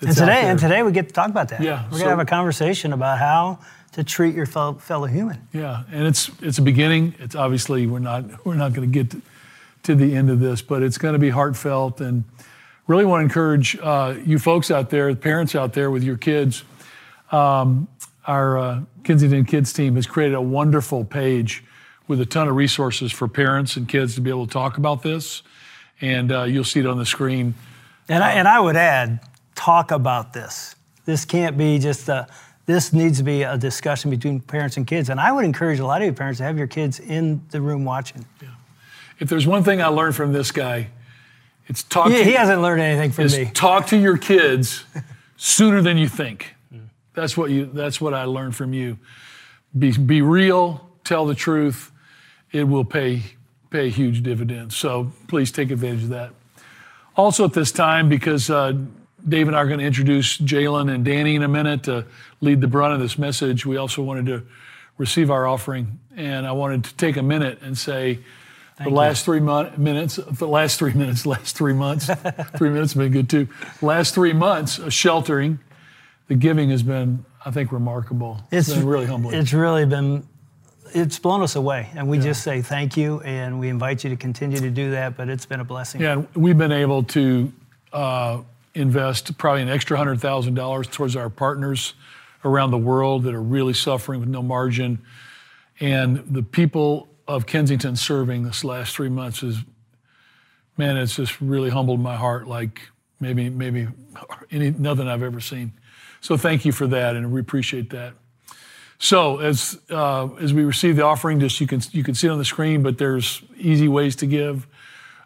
And 0.00 0.16
today, 0.16 0.44
and 0.44 0.58
today 0.58 0.82
we 0.82 0.90
get 0.90 1.08
to 1.08 1.12
talk 1.12 1.28
about 1.28 1.50
that. 1.50 1.60
Yeah, 1.60 1.84
We're 1.90 1.98
so- 1.98 2.04
going 2.04 2.04
to 2.04 2.08
have 2.08 2.18
a 2.20 2.24
conversation 2.24 2.94
about 2.94 3.18
how 3.18 3.58
to 3.92 4.02
treat 4.02 4.34
your 4.34 4.46
fellow, 4.46 4.72
fellow 4.72 5.06
human. 5.06 5.46
Yeah, 5.52 5.82
and 5.92 6.06
it's 6.06 6.30
it's 6.40 6.56
a 6.56 6.62
beginning. 6.62 7.14
It's 7.18 7.34
obviously 7.34 7.86
we're 7.86 7.98
not 7.98 8.46
we're 8.46 8.54
not 8.54 8.72
going 8.72 8.90
to 8.90 8.92
get 8.92 9.10
to, 9.10 9.20
to 9.82 9.94
the 9.94 10.14
end 10.14 10.30
of 10.30 10.40
this, 10.40 10.62
but 10.62 10.82
it's 10.82 10.98
going 10.98 11.14
to 11.14 11.18
be 11.18 11.30
heartfelt 11.30 12.00
and 12.00 12.24
really 12.86 13.04
want 13.04 13.20
to 13.20 13.24
encourage 13.24 13.78
uh, 13.78 14.14
you 14.24 14.38
folks 14.38 14.70
out 14.70 14.90
there, 14.90 15.14
parents 15.14 15.54
out 15.54 15.72
there 15.72 15.90
with 15.90 16.02
your 16.02 16.16
kids. 16.16 16.64
Um, 17.32 17.88
our 18.26 18.58
uh, 18.58 18.80
Kensington 19.04 19.44
Kids 19.44 19.72
team 19.72 19.94
has 19.96 20.06
created 20.06 20.34
a 20.34 20.42
wonderful 20.42 21.04
page 21.04 21.64
with 22.08 22.20
a 22.20 22.26
ton 22.26 22.48
of 22.48 22.56
resources 22.56 23.12
for 23.12 23.28
parents 23.28 23.76
and 23.76 23.88
kids 23.88 24.16
to 24.16 24.20
be 24.20 24.30
able 24.30 24.46
to 24.46 24.52
talk 24.52 24.76
about 24.76 25.02
this, 25.02 25.42
and 26.00 26.32
uh, 26.32 26.42
you'll 26.42 26.64
see 26.64 26.80
it 26.80 26.86
on 26.86 26.98
the 26.98 27.06
screen. 27.06 27.54
And 28.08 28.24
I, 28.24 28.32
and 28.32 28.48
I 28.48 28.58
would 28.58 28.76
add, 28.76 29.20
talk 29.54 29.92
about 29.92 30.32
this. 30.32 30.74
This 31.04 31.24
can't 31.24 31.56
be 31.56 31.78
just 31.78 32.08
a, 32.08 32.26
this 32.66 32.92
needs 32.92 33.18
to 33.18 33.24
be 33.24 33.42
a 33.42 33.56
discussion 33.56 34.10
between 34.10 34.40
parents 34.40 34.76
and 34.76 34.86
kids. 34.86 35.08
And 35.08 35.20
I 35.20 35.32
would 35.32 35.44
encourage 35.44 35.78
a 35.78 35.86
lot 35.86 36.02
of 36.02 36.06
you 36.06 36.12
parents 36.12 36.38
to 36.38 36.44
have 36.44 36.58
your 36.58 36.66
kids 36.66 36.98
in 37.00 37.42
the 37.50 37.60
room 37.60 37.84
watching. 37.84 38.24
If 39.20 39.28
there's 39.28 39.46
one 39.46 39.62
thing 39.62 39.82
I 39.82 39.88
learned 39.88 40.16
from 40.16 40.32
this 40.32 40.50
guy, 40.50 40.88
it's 41.66 41.82
talk. 41.84 42.10
He, 42.10 42.16
to, 42.16 42.24
he 42.24 42.32
hasn't 42.32 42.62
learned 42.62 42.80
anything 42.80 43.12
from 43.12 43.26
me. 43.26 43.50
talk 43.52 43.86
to 43.88 43.96
your 43.96 44.16
kids 44.16 44.84
sooner 45.36 45.82
than 45.82 45.98
you 45.98 46.08
think. 46.08 46.54
That's 47.14 47.36
what 47.36 47.50
you. 47.50 47.66
That's 47.66 48.00
what 48.00 48.14
I 48.14 48.24
learned 48.24 48.56
from 48.56 48.72
you. 48.72 48.98
Be 49.78 49.92
be 49.92 50.22
real. 50.22 50.88
Tell 51.04 51.26
the 51.26 51.34
truth. 51.34 51.92
It 52.50 52.64
will 52.64 52.84
pay 52.84 53.22
pay 53.70 53.90
huge 53.90 54.22
dividends. 54.22 54.74
So 54.74 55.12
please 55.28 55.52
take 55.52 55.70
advantage 55.70 56.04
of 56.04 56.08
that. 56.08 56.30
Also 57.14 57.44
at 57.44 57.52
this 57.52 57.70
time, 57.70 58.08
because 58.08 58.48
uh, 58.50 58.72
Dave 59.28 59.46
and 59.46 59.56
I 59.56 59.60
are 59.60 59.66
going 59.66 59.80
to 59.80 59.86
introduce 59.86 60.38
Jalen 60.38 60.92
and 60.92 61.04
Danny 61.04 61.36
in 61.36 61.42
a 61.42 61.48
minute 61.48 61.84
to 61.84 62.06
lead 62.40 62.60
the 62.60 62.66
brunt 62.66 62.94
of 62.94 63.00
this 63.00 63.18
message, 63.18 63.66
we 63.66 63.76
also 63.76 64.02
wanted 64.02 64.26
to 64.26 64.42
receive 64.96 65.30
our 65.30 65.46
offering, 65.46 66.00
and 66.16 66.46
I 66.46 66.52
wanted 66.52 66.84
to 66.84 66.94
take 66.96 67.18
a 67.18 67.22
minute 67.22 67.60
and 67.60 67.76
say. 67.76 68.20
The 68.82 68.90
last 68.90 69.24
three 69.24 69.40
mon- 69.40 69.72
minutes, 69.76 70.16
the 70.16 70.48
last 70.48 70.78
three 70.78 70.94
minutes, 70.94 71.26
last 71.26 71.56
three 71.56 71.74
months, 71.74 72.08
three 72.56 72.70
minutes 72.70 72.94
have 72.94 73.02
been 73.02 73.12
good 73.12 73.28
too. 73.28 73.48
Last 73.82 74.14
three 74.14 74.32
months 74.32 74.78
of 74.78 74.92
sheltering, 74.92 75.58
the 76.28 76.34
giving 76.34 76.70
has 76.70 76.82
been, 76.82 77.24
I 77.44 77.50
think, 77.50 77.72
remarkable. 77.72 78.40
It's 78.50 78.72
been 78.72 78.86
really 78.86 79.06
humbling. 79.06 79.34
It's 79.34 79.52
really 79.52 79.84
been, 79.84 80.26
it's 80.94 81.18
blown 81.18 81.42
us 81.42 81.56
away. 81.56 81.90
And 81.94 82.08
we 82.08 82.18
just 82.18 82.42
say 82.42 82.62
thank 82.62 82.96
you 82.96 83.20
and 83.20 83.60
we 83.60 83.68
invite 83.68 84.02
you 84.02 84.10
to 84.10 84.16
continue 84.16 84.58
to 84.58 84.70
do 84.70 84.92
that. 84.92 85.16
But 85.16 85.28
it's 85.28 85.44
been 85.44 85.60
a 85.60 85.64
blessing. 85.64 86.00
Yeah, 86.00 86.22
we've 86.34 86.58
been 86.58 86.72
able 86.72 87.02
to 87.04 87.52
uh, 87.92 88.40
invest 88.74 89.36
probably 89.36 89.62
an 89.62 89.68
extra 89.68 89.96
hundred 89.98 90.20
thousand 90.20 90.54
dollars 90.54 90.86
towards 90.86 91.16
our 91.16 91.28
partners 91.28 91.94
around 92.44 92.70
the 92.70 92.78
world 92.78 93.24
that 93.24 93.34
are 93.34 93.42
really 93.42 93.74
suffering 93.74 94.20
with 94.20 94.28
no 94.28 94.42
margin, 94.42 94.98
and 95.80 96.18
the 96.32 96.42
people 96.42 97.09
of 97.30 97.46
Kensington 97.46 97.96
serving 97.96 98.42
this 98.42 98.64
last 98.64 98.94
three 98.94 99.08
months 99.08 99.42
is, 99.42 99.58
man, 100.76 100.96
it's 100.96 101.16
just 101.16 101.40
really 101.40 101.70
humbled 101.70 102.00
my 102.00 102.16
heart 102.16 102.48
like 102.48 102.88
maybe 103.20 103.48
maybe 103.48 103.86
any 104.50 104.70
nothing 104.70 105.06
I've 105.08 105.22
ever 105.22 105.40
seen. 105.40 105.72
So 106.20 106.36
thank 106.36 106.64
you 106.64 106.72
for 106.72 106.86
that, 106.88 107.16
and 107.16 107.32
we 107.32 107.40
appreciate 107.40 107.90
that. 107.90 108.14
So 108.98 109.38
as 109.38 109.78
uh, 109.90 110.28
as 110.40 110.52
we 110.52 110.64
receive 110.64 110.96
the 110.96 111.04
offering, 111.04 111.40
just 111.40 111.60
you 111.60 111.66
can 111.66 111.80
you 111.92 112.02
can 112.02 112.14
see 112.14 112.26
it 112.26 112.30
on 112.30 112.38
the 112.38 112.44
screen, 112.44 112.82
but 112.82 112.98
there's 112.98 113.42
easy 113.56 113.88
ways 113.88 114.16
to 114.16 114.26
give. 114.26 114.66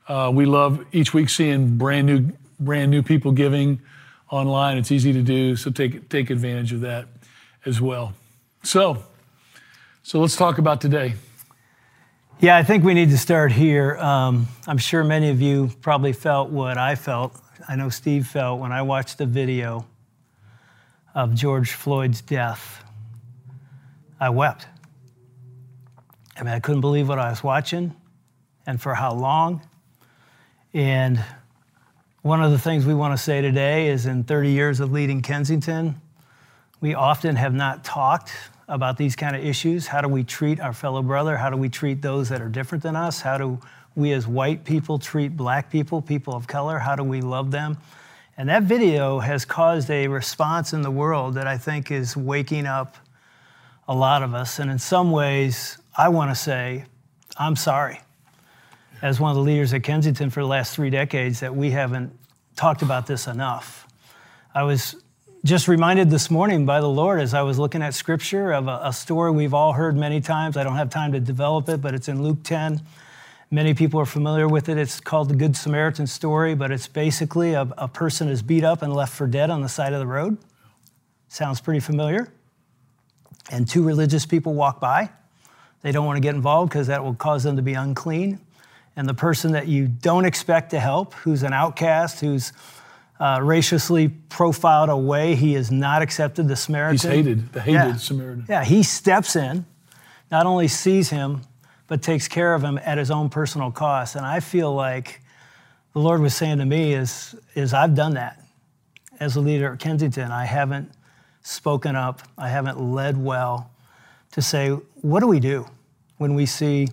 Uh, 0.07 0.31
we 0.33 0.45
love 0.45 0.85
each 0.93 1.15
week 1.15 1.31
seeing 1.31 1.79
brand 1.79 2.07
new 2.07 2.31
brand 2.61 2.91
new 2.91 3.03
people 3.03 3.33
giving 3.33 3.81
online. 4.31 4.77
It's 4.77 4.93
easy 4.93 5.13
to 5.13 5.23
do, 5.23 5.57
so 5.57 5.71
take 5.71 6.09
take 6.09 6.31
advantage 6.31 6.73
of 6.73 6.83
that 6.83 7.07
as 7.65 7.81
well. 7.81 8.13
So 8.63 9.03
so 10.03 10.21
let's 10.21 10.37
talk 10.37 10.59
about 10.59 10.81
today. 10.83 11.15
Yeah, 12.45 12.59
I 12.59 12.63
think 12.63 12.85
we 12.85 12.93
need 12.93 13.09
to 13.09 13.17
start 13.17 13.53
here. 13.53 13.97
Um, 13.97 14.49
I'm 14.67 14.77
sure 14.77 15.03
many 15.03 15.31
of 15.31 15.41
you 15.41 15.71
probably 15.81 16.13
felt 16.13 16.51
what 16.51 16.77
I 16.77 16.95
felt. 16.95 17.35
I 17.67 17.75
know 17.75 17.89
Steve 17.89 18.27
felt 18.27 18.61
when 18.61 18.71
I 18.71 18.83
watched 18.83 19.17
the 19.17 19.25
video 19.25 19.87
of 21.15 21.35
George 21.35 21.73
Floyd's 21.73 22.21
death. 22.21 22.85
I 24.21 24.29
wept. 24.29 24.67
I 26.37 26.43
mean, 26.43 26.53
I 26.53 26.61
couldn't 26.61 26.83
believe 26.83 27.09
what 27.09 27.19
I 27.19 27.31
was 27.31 27.43
watching 27.43 27.97
and 28.67 28.79
for 28.79 28.95
how 28.95 29.15
long. 29.15 29.63
And 30.75 31.25
one 32.21 32.43
of 32.43 32.51
the 32.51 32.59
things 32.59 32.85
we 32.85 32.93
want 32.93 33.17
to 33.17 33.25
say 33.25 33.41
today 33.41 33.89
is 33.89 34.05
in 34.05 34.23
30 34.23 34.51
years 34.51 34.81
of 34.81 34.93
leading 34.93 35.23
Kensington, 35.23 35.99
we 36.83 36.93
often 36.93 37.37
have 37.37 37.55
not 37.55 37.85
talked 37.85 38.33
about 38.69 38.97
these 38.97 39.15
kind 39.17 39.37
of 39.37 39.45
issues. 39.45 39.87
How 39.87 40.01
do 40.01 40.09
we 40.09 40.25
treat 40.25 40.61
our 40.61 40.73
fellow 40.73 41.03
brother? 41.03 41.37
How 41.37 41.51
do 41.51 41.57
we 41.57 41.69
treat 41.69 42.03
those 42.03 42.29
that 42.31 42.41
are 42.41 42.49
different 42.49 42.83
than 42.83 42.97
us? 42.97 43.21
How 43.21 43.39
do 43.39 43.61
we 43.95 44.13
as 44.13 44.27
white 44.27 44.65
people 44.65 44.99
treat 44.99 45.37
black 45.37 45.71
people, 45.71 46.01
people 46.01 46.35
of 46.35 46.47
color? 46.47 46.79
How 46.79 46.97
do 46.97 47.05
we 47.05 47.21
love 47.21 47.51
them? 47.51 47.79
And 48.37 48.49
that 48.49 48.65
video 48.65 49.21
has 49.21 49.45
caused 49.45 49.91
a 49.91 50.09
response 50.09 50.73
in 50.73 50.83
the 50.83 50.91
world 50.91 51.35
that 51.35 51.47
I 51.47 51.57
think 51.57 51.91
is 51.91 52.17
waking 52.17 52.67
up 52.67 52.97
a 53.87 53.95
lot 53.95 54.23
of 54.23 54.35
us. 54.35 54.59
And 54.59 54.71
in 54.71 54.79
some 54.79 55.13
ways, 55.13 55.79
I 55.97 56.09
want 56.09 56.31
to 56.31 56.35
say, 56.35 56.87
I'm 57.37 57.55
sorry, 57.55 58.01
as 59.03 59.21
one 59.21 59.31
of 59.31 59.37
the 59.37 59.43
leaders 59.43 59.73
at 59.73 59.83
Kensington 59.83 60.31
for 60.31 60.41
the 60.41 60.47
last 60.47 60.75
three 60.75 60.91
decades, 60.91 61.41
that 61.41 61.55
we 61.55 61.71
haven't 61.71 62.19
talked 62.57 62.83
about 62.83 63.07
this 63.07 63.27
enough. 63.27 63.87
I 64.55 64.63
was 64.63 64.97
just 65.45 65.69
reminded 65.69 66.09
this 66.09 66.31
morning 66.31 66.65
by 66.65 66.81
the 66.81 66.89
Lord 66.89 67.21
as 67.21 67.35
I 67.35 67.43
was 67.43 67.59
looking 67.59 67.83
at 67.83 67.93
scripture 67.93 68.53
of 68.53 68.67
a, 68.67 68.81
a 68.85 68.93
story 68.95 69.31
we've 69.31 69.53
all 69.53 69.75
heard 69.75 69.95
many 69.95 70.23
times. 70.23 70.57
I 70.57 70.65
don't 70.65 70.77
have 70.77 70.89
time 70.89 71.13
to 71.13 71.21
develop 71.21 71.69
it, 71.69 71.83
but 71.83 71.95
it's 71.95 72.09
in 72.09 72.23
Luke 72.23 72.39
10. 72.45 72.81
Many 73.51 73.75
people 73.75 74.01
are 74.01 74.07
familiar 74.07 74.49
with 74.49 74.71
it. 74.71 74.79
It's 74.79 75.01
called 75.01 75.29
the 75.29 75.37
Good 75.37 75.55
Samaritan 75.55 76.07
story, 76.07 76.55
but 76.55 76.71
it's 76.71 76.89
basically 76.89 77.53
a, 77.53 77.69
a 77.77 77.87
person 77.89 78.29
is 78.29 78.41
beat 78.41 78.65
up 78.65 78.81
and 78.81 78.95
left 78.95 79.13
for 79.13 79.27
dead 79.27 79.51
on 79.51 79.61
the 79.61 79.69
side 79.69 79.93
of 79.93 79.99
the 79.99 80.07
road. 80.07 80.39
Sounds 81.29 81.61
pretty 81.61 81.81
familiar. 81.81 82.33
And 83.51 83.69
two 83.69 83.83
religious 83.83 84.25
people 84.25 84.55
walk 84.55 84.81
by. 84.81 85.11
They 85.83 85.93
don't 85.93 86.07
want 86.07 86.17
to 86.17 86.23
get 86.23 86.35
involved 86.35 86.71
because 86.71 86.87
that 86.87 87.05
will 87.05 87.15
cause 87.15 87.43
them 87.43 87.57
to 87.57 87.63
be 87.63 87.75
unclean. 87.75 88.41
And 88.97 89.07
the 89.07 89.13
person 89.13 89.53
that 89.53 89.69
you 89.69 89.89
don't 89.89 90.25
expect 90.25 90.71
to 90.71 90.81
help, 90.81 91.13
who's 91.13 91.43
an 91.43 91.53
outcast, 91.53 92.21
who's 92.21 92.55
uh, 93.25 93.41
racially 93.41 94.09
profiled 94.09 94.91
away, 94.91 95.35
he 95.35 95.55
is 95.55 95.71
not 95.71 96.03
accepted. 96.03 96.47
The 96.47 96.57
Samaritan. 96.57 96.93
He's 96.93 97.03
hated, 97.05 97.53
the 97.55 97.61
hated 97.63 97.75
Yeah. 97.75 97.97
Samaritan. 97.97 98.45
Yeah, 98.47 98.65
he 98.65 98.83
steps 98.83 99.35
in, 99.35 99.65
not 100.31 100.45
only 100.45 100.69
sees 100.69 101.09
him, 101.09 101.41
but 101.87 102.03
takes 102.03 102.29
care 102.29 102.53
of 102.53 102.63
him 102.63 102.79
at 102.85 102.99
his 102.99 103.11
own 103.11 103.31
personal 103.31 103.71
cost. 103.71 104.15
And 104.15 104.27
I 104.27 104.41
feel 104.41 104.75
like 104.75 105.23
the 105.95 106.01
Lord 106.01 106.21
was 106.21 106.35
saying 106.35 106.59
to 106.59 106.67
me 106.67 106.93
is, 106.93 107.35
is 107.55 107.73
I've 107.73 107.95
done 107.95 108.13
that 108.13 108.43
as 109.21 109.37
a 109.37 109.41
leader 109.41 109.73
at 109.73 109.79
Kensington. 109.79 110.31
I 110.31 110.45
haven't 110.45 110.91
spoken 111.41 111.97
up. 111.97 112.21
I 112.37 112.51
haven't 112.51 112.79
led 112.79 113.17
well 113.17 113.71
to 114.33 114.43
say, 114.43 114.69
what 115.01 115.21
do 115.21 115.29
we 115.29 115.41
do 115.41 115.67
when 116.19 116.35
we 116.35 116.45
see 116.45 116.89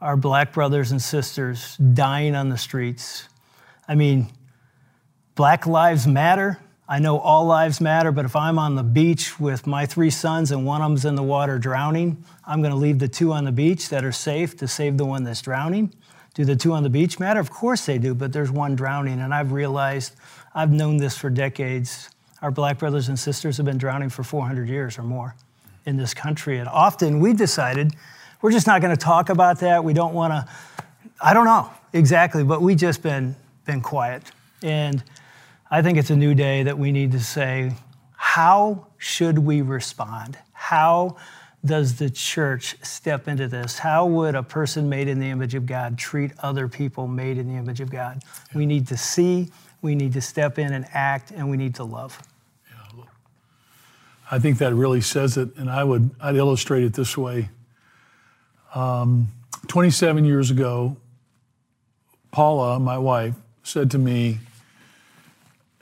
our 0.00 0.16
black 0.16 0.54
brothers 0.54 0.92
and 0.92 1.02
sisters 1.02 1.76
dying 1.76 2.34
on 2.34 2.48
the 2.48 2.56
streets? 2.56 3.28
I 3.86 3.96
mean, 3.96 4.30
Black 5.34 5.66
Lives 5.66 6.06
Matter. 6.06 6.58
I 6.86 6.98
know 6.98 7.18
all 7.18 7.46
lives 7.46 7.80
matter, 7.80 8.12
but 8.12 8.26
if 8.26 8.36
I'm 8.36 8.58
on 8.58 8.74
the 8.74 8.82
beach 8.82 9.40
with 9.40 9.66
my 9.66 9.86
three 9.86 10.10
sons 10.10 10.50
and 10.50 10.66
one 10.66 10.82
of 10.82 10.90
them's 10.90 11.06
in 11.06 11.14
the 11.14 11.22
water 11.22 11.58
drowning, 11.58 12.22
I'm 12.46 12.60
going 12.60 12.72
to 12.72 12.78
leave 12.78 12.98
the 12.98 13.08
two 13.08 13.32
on 13.32 13.44
the 13.44 13.52
beach 13.52 13.88
that 13.88 14.04
are 14.04 14.12
safe 14.12 14.58
to 14.58 14.68
save 14.68 14.98
the 14.98 15.06
one 15.06 15.24
that's 15.24 15.40
drowning. 15.40 15.94
Do 16.34 16.44
the 16.44 16.54
two 16.54 16.74
on 16.74 16.82
the 16.82 16.90
beach 16.90 17.18
matter? 17.18 17.40
Of 17.40 17.50
course 17.50 17.86
they 17.86 17.96
do, 17.96 18.14
but 18.14 18.30
there's 18.30 18.50
one 18.50 18.76
drowning. 18.76 19.20
And 19.20 19.32
I've 19.32 19.52
realized, 19.52 20.16
I've 20.54 20.70
known 20.70 20.98
this 20.98 21.16
for 21.16 21.30
decades. 21.30 22.10
Our 22.42 22.50
black 22.50 22.78
brothers 22.78 23.08
and 23.08 23.18
sisters 23.18 23.56
have 23.56 23.64
been 23.64 23.78
drowning 23.78 24.10
for 24.10 24.22
400 24.22 24.68
years 24.68 24.98
or 24.98 25.02
more 25.02 25.34
in 25.86 25.96
this 25.96 26.12
country. 26.12 26.58
And 26.58 26.68
often 26.68 27.20
we 27.20 27.32
decided 27.32 27.94
we're 28.42 28.52
just 28.52 28.66
not 28.66 28.82
going 28.82 28.94
to 28.94 29.02
talk 29.02 29.30
about 29.30 29.60
that. 29.60 29.82
We 29.82 29.94
don't 29.94 30.12
want 30.12 30.32
to, 30.32 30.52
I 31.22 31.32
don't 31.32 31.46
know 31.46 31.70
exactly, 31.94 32.44
but 32.44 32.60
we've 32.60 32.76
just 32.76 33.02
been, 33.02 33.34
been 33.64 33.80
quiet. 33.80 34.24
And 34.62 35.02
I 35.72 35.80
think 35.80 35.96
it's 35.96 36.10
a 36.10 36.16
new 36.16 36.34
day 36.34 36.64
that 36.64 36.78
we 36.78 36.92
need 36.92 37.12
to 37.12 37.20
say, 37.20 37.72
how 38.14 38.88
should 38.98 39.38
we 39.38 39.62
respond? 39.62 40.36
How 40.52 41.16
does 41.64 41.96
the 41.96 42.10
church 42.10 42.76
step 42.82 43.26
into 43.26 43.48
this? 43.48 43.78
How 43.78 44.04
would 44.04 44.34
a 44.34 44.42
person 44.42 44.90
made 44.90 45.08
in 45.08 45.18
the 45.18 45.30
image 45.30 45.54
of 45.54 45.64
God 45.64 45.96
treat 45.96 46.32
other 46.40 46.68
people 46.68 47.08
made 47.08 47.38
in 47.38 47.48
the 47.48 47.54
image 47.54 47.80
of 47.80 47.88
God? 47.88 48.22
We 48.54 48.66
need 48.66 48.86
to 48.88 48.98
see, 48.98 49.50
we 49.80 49.94
need 49.94 50.12
to 50.12 50.20
step 50.20 50.58
in 50.58 50.74
and 50.74 50.84
act, 50.92 51.30
and 51.30 51.48
we 51.48 51.56
need 51.56 51.74
to 51.76 51.84
love. 51.84 52.20
Yeah, 52.68 53.04
I 54.30 54.38
think 54.38 54.58
that 54.58 54.74
really 54.74 55.00
says 55.00 55.38
it, 55.38 55.56
and 55.56 55.70
I 55.70 55.84
would 55.84 56.10
I'd 56.20 56.36
illustrate 56.36 56.84
it 56.84 56.92
this 56.92 57.16
way. 57.16 57.48
Um, 58.74 59.28
27 59.68 60.26
years 60.26 60.50
ago, 60.50 60.98
Paula, 62.30 62.78
my 62.78 62.98
wife, 62.98 63.36
said 63.62 63.90
to 63.92 63.98
me, 63.98 64.40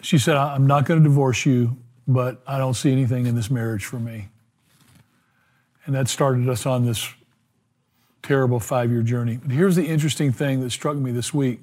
she 0.03 0.19
said, 0.19 0.37
"I'm 0.37 0.67
not 0.67 0.85
going 0.85 1.01
to 1.03 1.09
divorce 1.09 1.47
you, 1.47 1.77
but 2.07 2.43
I 2.47 2.59
don't 2.59 2.75
see 2.75 2.93
anything 2.93 3.27
in 3.27 3.35
this 3.35 3.51
marriage 3.51 3.85
for 3.85 3.99
me." 3.99 4.29
And 5.87 5.95
that 5.95 6.09
started 6.09 6.49
us 6.49 6.67
on 6.67 6.85
this 6.85 7.09
terrible 8.23 8.61
five-year 8.61 9.03
journey. 9.03 9.39
But 9.43 9.53
here's 9.53 9.77
the 9.77 9.87
interesting 9.87 10.33
thing 10.33 10.61
that 10.61 10.71
struck 10.71 10.97
me 10.97 11.11
this 11.11 11.33
week. 11.33 11.61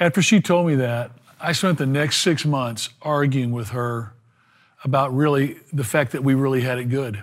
After 0.00 0.22
she 0.22 0.40
told 0.40 0.66
me 0.66 0.74
that, 0.76 1.10
I 1.40 1.52
spent 1.52 1.78
the 1.78 1.86
next 1.86 2.22
six 2.22 2.44
months 2.44 2.88
arguing 3.02 3.52
with 3.52 3.70
her 3.70 4.14
about 4.82 5.14
really 5.14 5.58
the 5.72 5.84
fact 5.84 6.12
that 6.12 6.24
we 6.24 6.34
really 6.34 6.62
had 6.62 6.78
it 6.78 6.88
good. 6.88 7.22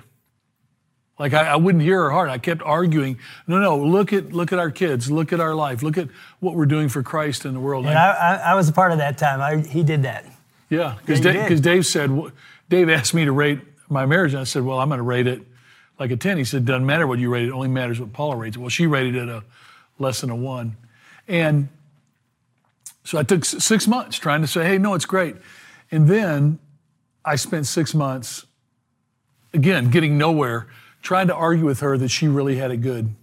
Like 1.21 1.33
I, 1.35 1.49
I, 1.49 1.55
wouldn't 1.55 1.83
hear 1.83 2.01
her 2.01 2.09
heart. 2.09 2.29
I 2.29 2.39
kept 2.39 2.63
arguing. 2.63 3.19
No, 3.45 3.59
no. 3.59 3.77
Look 3.77 4.11
at 4.11 4.33
look 4.33 4.51
at 4.51 4.57
our 4.57 4.71
kids. 4.71 5.11
Look 5.11 5.31
at 5.31 5.39
our 5.39 5.53
life. 5.53 5.83
Look 5.83 5.99
at 5.99 6.07
what 6.39 6.55
we're 6.55 6.65
doing 6.65 6.89
for 6.89 7.03
Christ 7.03 7.45
in 7.45 7.53
the 7.53 7.59
world. 7.59 7.85
And 7.85 7.95
I, 7.95 8.11
I, 8.11 8.35
I 8.51 8.55
was 8.55 8.67
a 8.69 8.73
part 8.73 8.91
of 8.91 8.97
that 8.97 9.19
time. 9.19 9.39
I, 9.39 9.57
he 9.61 9.83
did 9.83 10.01
that. 10.01 10.25
Yeah, 10.69 10.95
because 10.99 11.23
Yeah, 11.23 11.33
Dave. 11.33 11.47
'cause 11.47 11.61
Dave 11.61 11.85
said 11.85 12.09
Dave 12.69 12.89
asked 12.89 13.13
me 13.13 13.25
to 13.25 13.31
rate 13.31 13.59
my 13.87 14.07
marriage, 14.07 14.33
and 14.33 14.41
I 14.41 14.45
said, 14.45 14.63
well, 14.63 14.79
I'm 14.79 14.89
going 14.89 14.97
to 14.97 15.03
rate 15.03 15.27
it 15.27 15.43
like 15.99 16.09
a 16.09 16.17
ten. 16.17 16.39
He 16.39 16.43
said, 16.43 16.65
doesn't 16.65 16.87
matter 16.87 17.05
what 17.05 17.19
you 17.19 17.29
rate 17.29 17.43
it. 17.43 17.49
It 17.49 17.53
only 17.53 17.67
matters 17.67 17.99
what 17.99 18.11
Paula 18.13 18.35
rates 18.35 18.57
it. 18.57 18.59
Well, 18.59 18.69
she 18.69 18.87
rated 18.87 19.15
it 19.15 19.29
a 19.29 19.43
less 19.99 20.21
than 20.21 20.31
a 20.31 20.35
one, 20.35 20.75
and 21.27 21.69
so 23.03 23.19
I 23.19 23.23
took 23.23 23.45
six 23.45 23.87
months 23.87 24.17
trying 24.17 24.41
to 24.41 24.47
say, 24.47 24.65
hey, 24.65 24.79
no, 24.79 24.95
it's 24.95 25.05
great, 25.05 25.35
and 25.91 26.07
then 26.07 26.57
I 27.23 27.35
spent 27.35 27.67
six 27.67 27.93
months 27.93 28.47
again 29.53 29.91
getting 29.91 30.17
nowhere, 30.17 30.67
trying 31.01 31.27
to 31.27 31.35
argue 31.35 31.65
with 31.65 31.79
her 31.79 31.97
that 31.97 32.09
she 32.09 32.27
really 32.27 32.55
had 32.57 32.71
it 32.71 32.77
good. 32.77 33.13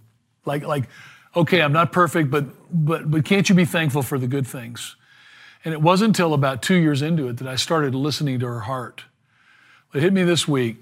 Like, 0.45 0.63
like, 0.63 0.85
okay, 1.35 1.61
I'm 1.61 1.73
not 1.73 1.91
perfect, 1.91 2.29
but 2.31 2.45
but 2.71 3.09
but 3.09 3.25
can't 3.25 3.47
you 3.49 3.55
be 3.55 3.65
thankful 3.65 4.01
for 4.01 4.17
the 4.17 4.27
good 4.27 4.45
things? 4.45 4.95
And 5.65 5.73
it 5.73 5.81
wasn't 5.81 6.09
until 6.09 6.33
about 6.33 6.61
two 6.61 6.75
years 6.75 7.01
into 7.01 7.27
it 7.27 7.37
that 7.37 7.47
I 7.47 7.55
started 7.55 7.93
listening 7.93 8.39
to 8.39 8.47
her 8.47 8.61
heart. 8.61 9.03
It 9.93 10.01
hit 10.01 10.13
me 10.13 10.23
this 10.23 10.47
week. 10.47 10.77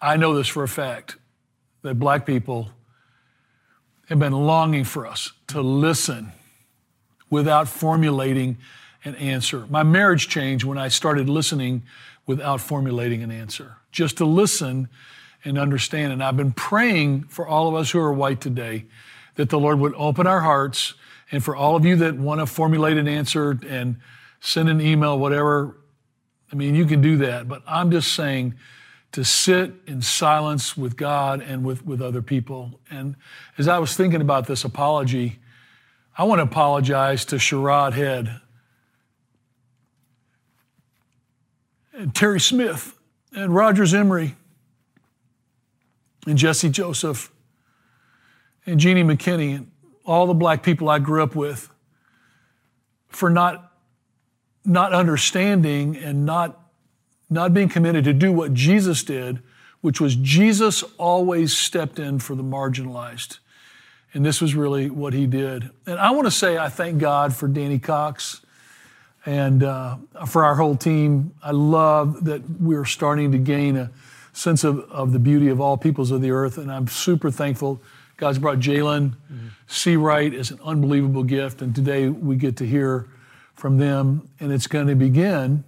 I 0.00 0.16
know 0.16 0.34
this 0.34 0.48
for 0.48 0.62
a 0.62 0.68
fact 0.68 1.16
that 1.82 1.98
black 1.98 2.26
people 2.26 2.70
have 4.08 4.18
been 4.18 4.32
longing 4.32 4.84
for 4.84 5.06
us 5.06 5.32
to 5.48 5.60
listen 5.62 6.32
without 7.30 7.68
formulating 7.68 8.58
an 9.04 9.14
answer. 9.16 9.66
My 9.68 9.82
marriage 9.82 10.28
changed 10.28 10.64
when 10.64 10.78
I 10.78 10.88
started 10.88 11.28
listening 11.28 11.82
without 12.26 12.60
formulating 12.60 13.22
an 13.22 13.30
answer, 13.30 13.76
just 13.90 14.18
to 14.18 14.24
listen 14.24 14.88
and 15.44 15.58
understand. 15.58 16.12
And 16.12 16.22
I've 16.22 16.36
been 16.36 16.52
praying 16.52 17.24
for 17.24 17.46
all 17.46 17.68
of 17.68 17.74
us 17.74 17.90
who 17.90 18.00
are 18.00 18.12
white 18.12 18.40
today 18.40 18.86
that 19.36 19.50
the 19.50 19.58
Lord 19.58 19.78
would 19.80 19.94
open 19.96 20.26
our 20.26 20.40
hearts. 20.40 20.94
And 21.30 21.44
for 21.44 21.54
all 21.54 21.76
of 21.76 21.84
you 21.84 21.96
that 21.96 22.16
want 22.16 22.40
to 22.40 22.46
formulate 22.46 22.96
an 22.96 23.08
answer 23.08 23.58
and 23.68 23.96
send 24.40 24.68
an 24.68 24.80
email, 24.80 25.18
whatever, 25.18 25.76
I 26.52 26.56
mean, 26.56 26.74
you 26.74 26.86
can 26.86 27.00
do 27.00 27.16
that. 27.18 27.48
But 27.48 27.62
I'm 27.66 27.90
just 27.90 28.12
saying 28.14 28.54
to 29.12 29.24
sit 29.24 29.72
in 29.86 30.02
silence 30.02 30.76
with 30.76 30.96
God 30.96 31.40
and 31.40 31.64
with, 31.64 31.84
with 31.86 32.02
other 32.02 32.22
people. 32.22 32.80
And 32.90 33.16
as 33.58 33.68
I 33.68 33.78
was 33.78 33.96
thinking 33.96 34.20
about 34.20 34.46
this 34.46 34.64
apology, 34.64 35.38
I 36.16 36.24
want 36.24 36.40
to 36.40 36.44
apologize 36.44 37.24
to 37.26 37.36
Sherrod 37.36 37.92
Head 37.92 38.40
and 41.92 42.14
Terry 42.14 42.40
Smith 42.40 42.98
and 43.34 43.54
Roger 43.54 43.84
Emery 43.96 44.36
and 46.26 46.38
Jesse 46.38 46.70
Joseph 46.70 47.30
and 48.66 48.80
Jeannie 48.80 49.04
McKinney 49.04 49.56
and 49.56 49.70
all 50.04 50.26
the 50.26 50.34
black 50.34 50.62
people 50.62 50.88
I 50.88 50.98
grew 50.98 51.22
up 51.22 51.34
with 51.34 51.70
for 53.08 53.30
not 53.30 53.72
not 54.64 54.92
understanding 54.92 55.96
and 55.96 56.24
not 56.24 56.60
not 57.28 57.52
being 57.52 57.68
committed 57.68 58.04
to 58.04 58.12
do 58.12 58.32
what 58.32 58.54
Jesus 58.54 59.02
did, 59.02 59.42
which 59.80 60.00
was 60.00 60.16
Jesus 60.16 60.82
always 60.98 61.56
stepped 61.56 61.98
in 61.98 62.18
for 62.18 62.34
the 62.34 62.42
marginalized. 62.42 63.38
And 64.12 64.24
this 64.24 64.40
was 64.40 64.54
really 64.54 64.88
what 64.90 65.12
he 65.12 65.26
did. 65.26 65.70
And 65.86 65.98
I 65.98 66.12
want 66.12 66.26
to 66.26 66.30
say 66.30 66.56
I 66.56 66.68
thank 66.68 66.98
God 66.98 67.34
for 67.34 67.48
Danny 67.48 67.78
Cox 67.78 68.40
and 69.26 69.62
uh, 69.62 69.96
for 70.26 70.44
our 70.44 70.54
whole 70.54 70.76
team. 70.76 71.34
I 71.42 71.50
love 71.50 72.24
that 72.24 72.48
we're 72.60 72.84
starting 72.84 73.32
to 73.32 73.38
gain 73.38 73.76
a 73.76 73.90
sense 74.34 74.64
of, 74.64 74.80
of 74.90 75.12
the 75.12 75.18
beauty 75.18 75.48
of 75.48 75.60
all 75.60 75.76
peoples 75.76 76.10
of 76.10 76.20
the 76.20 76.30
earth. 76.30 76.58
And 76.58 76.70
I'm 76.70 76.88
super 76.88 77.30
thankful 77.30 77.80
God's 78.16 78.38
brought 78.38 78.58
Jalen 78.58 79.16
mm-hmm. 79.30 79.48
Seawright 79.68 80.38
as 80.38 80.50
an 80.50 80.60
unbelievable 80.64 81.24
gift. 81.24 81.62
And 81.62 81.74
today 81.74 82.08
we 82.08 82.36
get 82.36 82.56
to 82.58 82.66
hear 82.66 83.08
from 83.54 83.78
them. 83.78 84.28
And 84.38 84.52
it's 84.52 84.66
going 84.66 84.86
to 84.86 84.94
begin 84.94 85.64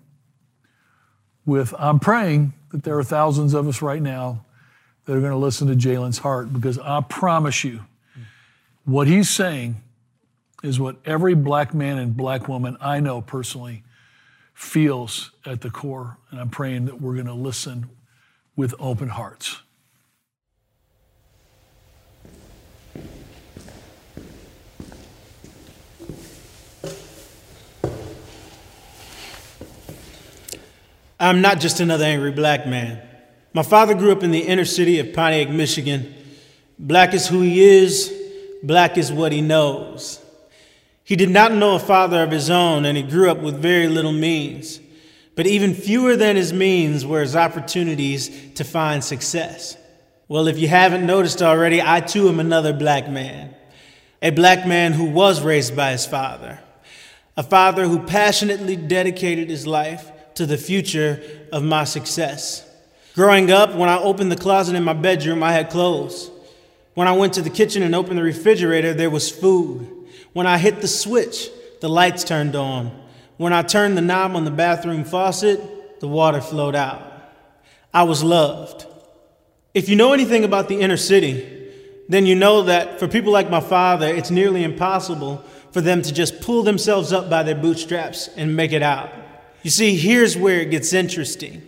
with 1.44 1.74
I'm 1.79 1.98
praying 1.98 2.52
that 2.70 2.85
there 2.85 2.98
are 2.98 3.05
thousands 3.05 3.55
of 3.55 3.66
us 3.68 3.83
right 3.83 4.02
now 4.02 4.44
that 5.05 5.16
are 5.16 5.20
going 5.20 5.33
to 5.33 5.38
listen 5.38 5.68
to 5.68 5.74
Jalen's 5.74 6.18
heart 6.18 6.52
because 6.52 6.79
I 6.79 7.00
promise 7.00 7.62
you, 7.62 7.85
mm. 8.18 8.24
what 8.85 9.07
he's 9.07 9.31
saying 9.31 9.76
is 10.62 10.81
what 10.81 10.96
every 11.05 11.35
black 11.35 11.72
man 11.74 11.98
and 11.98 12.16
black 12.16 12.48
woman 12.48 12.76
I 12.81 12.98
know 12.98 13.20
personally 13.20 13.85
feels 14.52 15.31
at 15.44 15.61
the 15.61 15.70
core. 15.70 16.16
And 16.31 16.40
I'm 16.40 16.50
praying 16.50 16.87
that 16.87 17.00
we're 17.00 17.14
going 17.14 17.26
to 17.26 17.35
listen 17.35 17.88
with 18.57 18.75
open 18.81 19.09
hearts. 19.09 19.61
I'm 31.19 31.40
not 31.40 31.61
just 31.61 31.81
another 31.81 32.05
angry 32.05 32.33
black 32.33 32.66
man. 32.66 33.01
My 33.55 33.62
father 33.62 33.95
grew 33.95 34.12
up 34.12 34.23
in 34.23 34.33
the 34.33 34.40
inner 34.40 34.66
city 34.66 34.99
of 34.99 35.14
Pontiac, 35.14 35.49
Michigan. 35.49 36.14
Black 36.79 37.14
is 37.14 37.27
who 37.27 37.40
he 37.40 37.62
is, 37.64 38.12
black 38.62 38.99
is 38.99 39.11
what 39.11 39.33
he 39.33 39.40
knows. 39.40 40.23
He 41.05 41.16
did 41.16 41.31
not 41.31 41.53
know 41.53 41.77
a 41.77 41.79
father 41.79 42.23
of 42.23 42.31
his 42.31 42.51
own, 42.51 42.85
and 42.85 42.97
he 42.99 43.03
grew 43.03 43.31
up 43.31 43.38
with 43.38 43.55
very 43.55 43.88
little 43.88 44.12
means. 44.12 44.81
But 45.37 45.46
even 45.46 45.75
fewer 45.75 46.16
than 46.16 46.35
his 46.35 46.53
means 46.53 47.07
were 47.07 47.20
his 47.20 47.37
opportunities 47.37 48.55
to 48.55 48.64
find 48.64 49.05
success. 49.05 49.77
Well, 50.29 50.49
if 50.49 50.59
you 50.59 50.66
haven't 50.66 51.07
noticed 51.07 51.42
already, 51.42 51.81
I 51.81 52.01
too 52.01 52.29
am 52.29 52.40
another 52.40 52.72
black 52.72 53.09
man. 53.09 53.55
A 54.22 54.31
black 54.31 54.66
man 54.66 54.94
who 54.94 55.05
was 55.05 55.42
raised 55.42 55.77
by 55.77 55.92
his 55.92 56.07
father. 56.07 56.59
A 57.37 57.42
father 57.42 57.87
who 57.87 58.01
passionately 58.01 58.77
dedicated 58.77 59.51
his 59.51 59.66
life 59.66 60.11
to 60.35 60.46
the 60.46 60.57
future 60.57 61.22
of 61.53 61.62
my 61.62 61.85
success. 61.85 62.66
Growing 63.14 63.51
up, 63.51 63.75
when 63.75 63.90
I 63.90 63.99
opened 63.99 64.33
the 64.33 64.37
closet 64.37 64.75
in 64.75 64.85
my 64.85 64.94
bedroom, 64.94 65.42
I 65.42 65.53
had 65.53 65.70
clothes. 65.70 66.31
When 66.94 67.09
I 67.09 67.12
went 67.12 67.35
to 67.35 67.42
the 67.42 67.51
kitchen 67.51 67.83
and 67.83 67.94
opened 67.94 68.18
the 68.18 68.22
refrigerator, 68.22 68.94
there 68.94 69.11
was 69.11 69.31
food. 69.31 69.87
When 70.33 70.46
I 70.46 70.57
hit 70.57 70.81
the 70.81 70.88
switch, 70.88 71.51
the 71.83 71.90
lights 71.90 72.25
turned 72.25 72.57
on. 72.57 73.06
When 73.37 73.53
I 73.53 73.62
turned 73.62 73.96
the 73.96 74.03
knob 74.03 74.35
on 74.35 74.44
the 74.44 74.51
bathroom 74.51 75.05
faucet, 75.05 76.01
the 76.01 76.09
water 76.09 76.40
flowed 76.40 76.75
out. 76.75 77.03
I 77.92 78.05
was 78.05 78.22
loved. 78.22 78.87
If 79.75 79.88
you 79.88 79.96
know 79.96 80.12
anything 80.12 80.44
about 80.44 80.68
the 80.68 80.81
inner 80.81 80.96
city, 80.96 81.70
then 82.09 82.25
you 82.25 82.35
know 82.35 82.62
that 82.62 82.99
for 82.99 83.09
people 83.09 83.33
like 83.33 83.51
my 83.51 83.61
father, 83.61 84.07
it's 84.07 84.31
nearly 84.31 84.64
impossible 84.64 85.44
for 85.72 85.81
them 85.81 86.03
to 86.03 86.12
just 86.12 86.40
pull 86.40 86.62
themselves 86.62 87.12
up 87.12 87.29
by 87.29 87.42
their 87.42 87.55
bootstraps 87.55 88.29
and 88.37 88.57
make 88.57 88.72
it 88.72 88.83
out. 88.83 89.11
You 89.62 89.70
see, 89.70 89.96
here's 89.96 90.37
where 90.37 90.61
it 90.61 90.70
gets 90.70 90.92
interesting. 90.92 91.62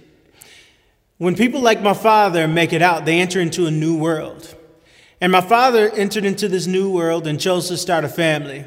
When 1.19 1.35
people 1.35 1.61
like 1.61 1.83
my 1.83 1.95
father 1.95 2.47
make 2.47 2.73
it 2.73 2.81
out, 2.81 3.05
they 3.05 3.21
enter 3.21 3.41
into 3.41 3.67
a 3.67 3.71
new 3.71 3.99
world. 3.99 4.55
And 5.21 5.33
my 5.33 5.41
father 5.41 5.91
entered 5.91 6.25
into 6.25 6.49
this 6.49 6.67
new 6.67 6.91
world 6.91 7.27
and 7.27 7.41
chose 7.41 7.69
to 7.69 7.77
start 7.77 8.05
a 8.05 8.09
family. 8.09 8.65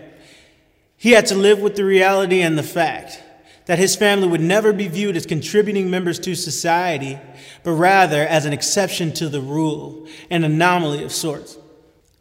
He 1.02 1.14
had 1.14 1.26
to 1.28 1.36
live 1.36 1.58
with 1.58 1.76
the 1.76 1.84
reality 1.84 2.42
and 2.42 2.56
the 2.56 2.62
fact 2.62 3.24
that 3.66 3.80
his 3.80 3.96
family 3.96 4.28
would 4.28 4.40
never 4.40 4.72
be 4.72 4.88
viewed 4.88 5.18
as 5.18 5.26
contributing 5.26 5.90
members 5.90 6.20
to 6.20 6.36
society, 6.36 7.18
but 7.64 7.72
rather 7.72 8.22
as 8.22 8.46
an 8.46 8.54
exception 8.54 9.12
to 9.14 9.28
the 9.28 9.42
rule, 9.42 10.08
an 10.30 10.44
anomaly 10.44 11.04
of 11.04 11.12
sorts. 11.12 11.58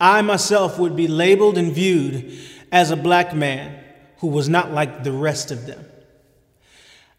I 0.01 0.23
myself 0.23 0.79
would 0.79 0.97
be 0.97 1.09
labeled 1.09 1.59
and 1.59 1.75
viewed 1.75 2.33
as 2.73 2.91
a 2.91 2.97
black 2.97 3.35
man 3.35 3.85
who 4.21 4.29
was 4.29 4.49
not 4.49 4.73
like 4.73 5.05
the 5.05 5.13
rest 5.13 5.51
of 5.51 5.67
them. 5.67 5.85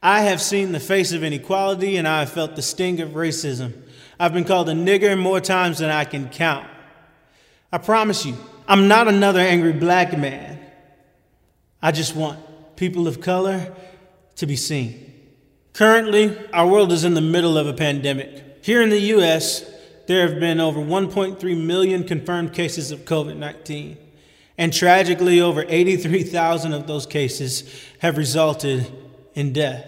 I 0.02 0.21
have 0.21 0.41
seen 0.41 0.71
the 0.71 0.80
face 0.80 1.12
of 1.12 1.24
inequality 1.24 1.95
and 1.95 2.08
I 2.08 2.21
have 2.21 2.32
felt 2.32 2.56
the 2.56 2.63
sting 2.63 3.02
of 3.02 3.10
racism. 3.10 3.84
I've 4.19 4.34
been 4.34 4.45
called 4.45 4.67
a 4.69 4.74
nigger 4.74 5.15
more 5.15 5.39
times 5.39 5.78
than 5.78 5.91
I 5.91 6.06
can 6.06 6.28
count. 6.30 6.65
I 7.71 7.78
promise 7.78 8.26
you, 8.26 8.36
I'm 8.67 8.88
not 8.88 9.08
another 9.08 9.41
angry 9.41 9.74
black 9.74 10.17
man. 10.17 10.58
I 11.82 11.91
just 11.91 12.15
want 12.15 12.39
people 12.76 13.08
of 13.08 13.22
color 13.22 13.74
to 14.36 14.46
be 14.46 14.56
seen. 14.56 15.13
Currently, 15.74 16.38
our 16.52 16.67
world 16.67 16.91
is 16.91 17.04
in 17.04 17.13
the 17.13 17.22
middle 17.22 17.58
of 17.58 17.67
a 17.67 17.74
pandemic. 17.74 18.63
Here 18.63 18.82
in 18.82 18.89
the 18.89 19.00
US, 19.00 19.65
there 20.08 20.28
have 20.28 20.39
been 20.39 20.60
over 20.60 20.80
1.3 20.80 21.65
million 21.65 22.04
confirmed 22.04 22.54
cases 22.54 22.91
of 22.91 23.06
COVID 23.06 23.38
19. 23.38 23.98
And 24.58 24.72
tragically, 24.72 25.41
over 25.41 25.65
83,000 25.67 26.74
of 26.74 26.86
those 26.86 27.06
cases 27.06 27.63
have 28.00 28.17
resulted 28.17 28.91
in 29.34 29.54
death. 29.54 29.88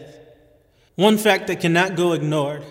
One 0.95 1.17
fact 1.17 1.47
that 1.47 1.59
cannot 1.59 1.95
go 1.95 2.13
ignored 2.13 2.63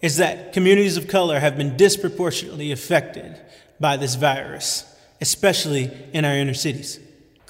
is 0.00 0.16
that 0.16 0.52
communities 0.52 0.96
of 0.96 1.08
color 1.08 1.40
have 1.40 1.56
been 1.56 1.76
disproportionately 1.76 2.72
affected 2.72 3.38
by 3.80 3.96
this 3.96 4.14
virus, 4.14 4.84
especially 5.20 5.90
in 6.12 6.24
our 6.24 6.34
inner 6.34 6.54
cities. 6.54 7.00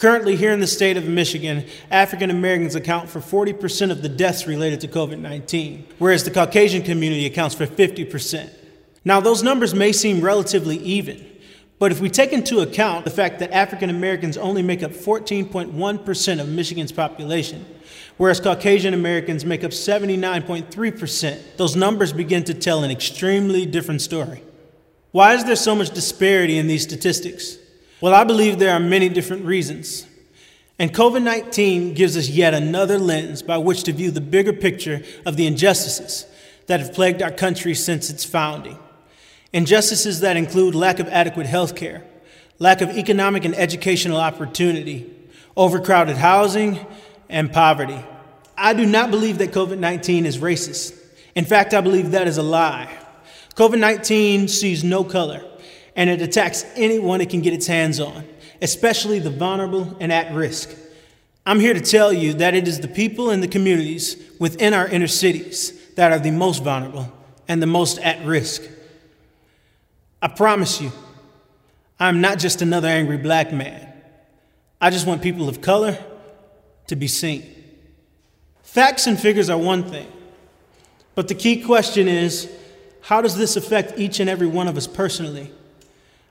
Currently, 0.03 0.35
here 0.35 0.51
in 0.51 0.59
the 0.59 0.67
state 0.67 0.97
of 0.97 1.07
Michigan, 1.07 1.65
African 1.89 2.29
Americans 2.29 2.75
account 2.75 3.09
for 3.09 3.21
40% 3.21 3.93
of 3.93 4.03
the 4.03 4.09
deaths 4.09 4.49
related 4.49 4.81
to 4.81 4.89
COVID 4.89 5.21
19, 5.21 5.87
whereas 6.01 6.25
the 6.25 6.31
Caucasian 6.33 6.83
community 6.83 7.25
accounts 7.25 7.55
for 7.55 7.69
50%. 7.69 8.51
Now, 9.05 9.21
those 9.21 9.45
numbers 9.45 9.77
may 9.77 9.93
seem 9.93 10.21
relatively 10.21 10.79
even, 10.79 11.25
but 11.79 11.93
if 11.93 12.01
we 12.01 12.11
take 12.11 12.33
into 12.33 12.63
account 12.63 13.05
the 13.05 13.13
fact 13.13 13.39
that 13.39 13.53
African 13.53 13.91
Americans 13.91 14.37
only 14.37 14.61
make 14.61 14.83
up 14.83 14.91
14.1% 14.91 16.41
of 16.41 16.49
Michigan's 16.49 16.91
population, 16.91 17.65
whereas 18.17 18.41
Caucasian 18.41 18.95
Americans 18.95 19.45
make 19.45 19.63
up 19.63 19.71
79.3%, 19.71 21.57
those 21.57 21.77
numbers 21.77 22.13
begin 22.13 22.43
to 22.43 22.55
tell 22.55 22.83
an 22.83 22.91
extremely 22.91 23.67
different 23.67 24.03
story. 24.03 24.43
Why 25.13 25.35
is 25.35 25.45
there 25.45 25.55
so 25.55 25.77
much 25.77 25.91
disparity 25.91 26.59
in 26.59 26.67
these 26.67 26.83
statistics? 26.83 27.59
Well, 28.03 28.15
I 28.15 28.25
believe 28.25 28.59
there 28.59 28.75
are 28.75 28.81
many 28.81 29.09
different 29.09 29.45
reasons. 29.45 30.07
And 30.77 30.93
COVID 30.93 31.23
19 31.23 31.95
gives 31.95 32.17
us 32.17 32.29
yet 32.29 32.53
another 32.53 32.99
lens 32.99 33.43
by 33.43 33.59
which 33.59 33.85
to 33.85 33.93
view 33.93 34.11
the 34.11 34.21
bigger 34.21 34.53
picture 34.53 35.03
of 35.25 35.37
the 35.37 35.47
injustices 35.47 36.27
that 36.67 36.81
have 36.81 36.93
plagued 36.95 37.23
our 37.23 37.31
country 37.31 37.77
since 37.77 38.11
its 38.11 38.25
founding. 38.25 38.77
Injustices 39.53 40.19
that 40.19 40.37
include 40.37 40.75
lack 40.75 40.99
of 40.99 41.07
adequate 41.09 41.47
health 41.47 41.77
care, 41.77 42.03
lack 42.59 42.81
of 42.81 42.91
economic 42.91 43.45
and 43.45 43.55
educational 43.55 44.19
opportunity, 44.19 45.09
overcrowded 45.57 46.17
housing, 46.17 46.85
and 47.29 47.53
poverty. 47.53 48.05
I 48.59 48.75
do 48.75 48.85
not 48.85 49.13
believe 49.13 49.39
that 49.39 49.53
COVID 49.53 49.79
19 49.79 50.27
is 50.27 50.39
racist. 50.39 50.99
In 51.37 51.45
fact, 51.45 51.73
I 51.73 51.81
believe 51.81 52.11
that 52.11 52.27
is 52.27 52.37
a 52.37 52.43
lie. 52.43 52.99
COVID 53.55 53.79
19 53.79 54.49
sees 54.49 54.83
no 54.83 55.05
color, 55.05 55.45
and 55.97 56.09
it 56.09 56.23
attacks 56.23 56.65
anyone 56.75 57.21
it 57.21 57.31
can 57.31 57.41
get 57.41 57.53
its 57.53 57.67
hands 57.67 58.01
on, 58.01 58.25
especially 58.61 59.19
the 59.19 59.31
vulnerable 59.31 59.97
and 60.01 60.13
at 60.13 60.33
risk. 60.35 60.71
I'm 61.45 61.61
here 61.61 61.75
to 61.75 61.81
tell 61.81 62.13
you 62.13 62.35
that 62.35 62.55
it 62.55 62.69
is 62.69 62.81
the 62.81 62.89
people 62.89 63.31
and 63.31 63.43
the 63.43 63.49
communities 63.49 64.17
within 64.39 64.75
our 64.75 64.87
inner 64.87 65.09
cities 65.09 65.73
that 65.97 66.13
are 66.13 66.19
the 66.19 66.31
most 66.31 66.63
vulnerable 66.63 67.13
and 67.49 67.61
the 67.61 67.67
most 67.67 67.99
at 67.99 68.25
risk. 68.25 68.63
I 70.21 70.29
promise 70.29 70.81
you, 70.81 70.93
I'm 71.99 72.21
not 72.21 72.39
just 72.39 72.63
another 72.63 72.89
angry 72.89 73.19
black 73.19 73.53
man. 73.53 73.93
I 74.81 74.91
just 74.91 75.07
want 75.07 75.23
people 75.23 75.49
of 75.49 75.61
color 75.61 75.99
to 76.87 76.97
be 76.97 77.09
seen. 77.09 77.45
Facts 78.63 79.07
and 79.07 79.19
figures 79.19 79.51
are 79.51 79.59
one 79.59 79.85
thing, 79.85 80.11
but 81.15 81.29
the 81.29 81.35
key 81.35 81.63
question 81.63 82.09
is 82.09 82.51
how 83.03 83.21
does 83.21 83.37
this 83.37 83.57
affect 83.57 83.99
each 83.99 84.21
and 84.21 84.31
every 84.31 84.47
one 84.47 84.69
of 84.69 84.77
us 84.77 84.87
personally? 84.87 85.53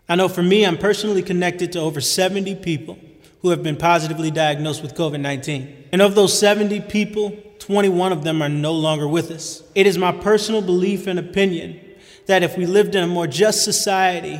I 0.10 0.16
know 0.16 0.28
for 0.28 0.44
me, 0.44 0.66
I'm 0.66 0.78
personally 0.78 1.22
connected 1.22 1.72
to 1.74 1.80
over 1.80 2.02
70 2.02 2.56
people 2.56 2.98
who 3.42 3.50
have 3.50 3.64
been 3.64 3.78
positively 3.78 4.32
diagnosed 4.32 4.82
with 4.82 4.96
COVID 4.96 5.20
19. 5.20 5.86
And 5.92 6.02
of 6.02 6.16
those 6.16 6.38
70 6.38 6.82
people, 6.82 7.38
21 7.60 8.12
of 8.12 8.24
them 8.24 8.42
are 8.42 8.50
no 8.50 8.74
longer 8.74 9.08
with 9.08 9.32
us. 9.32 9.64
It 9.76 9.88
is 9.88 9.98
my 9.98 10.12
personal 10.12 10.62
belief 10.62 11.08
and 11.08 11.20
opinion 11.20 11.80
that 12.28 12.44
if 12.44 12.58
we 12.58 12.66
lived 12.66 12.96
in 12.96 13.04
a 13.04 13.08
more 13.08 13.28
just 13.28 13.64
society, 13.64 14.40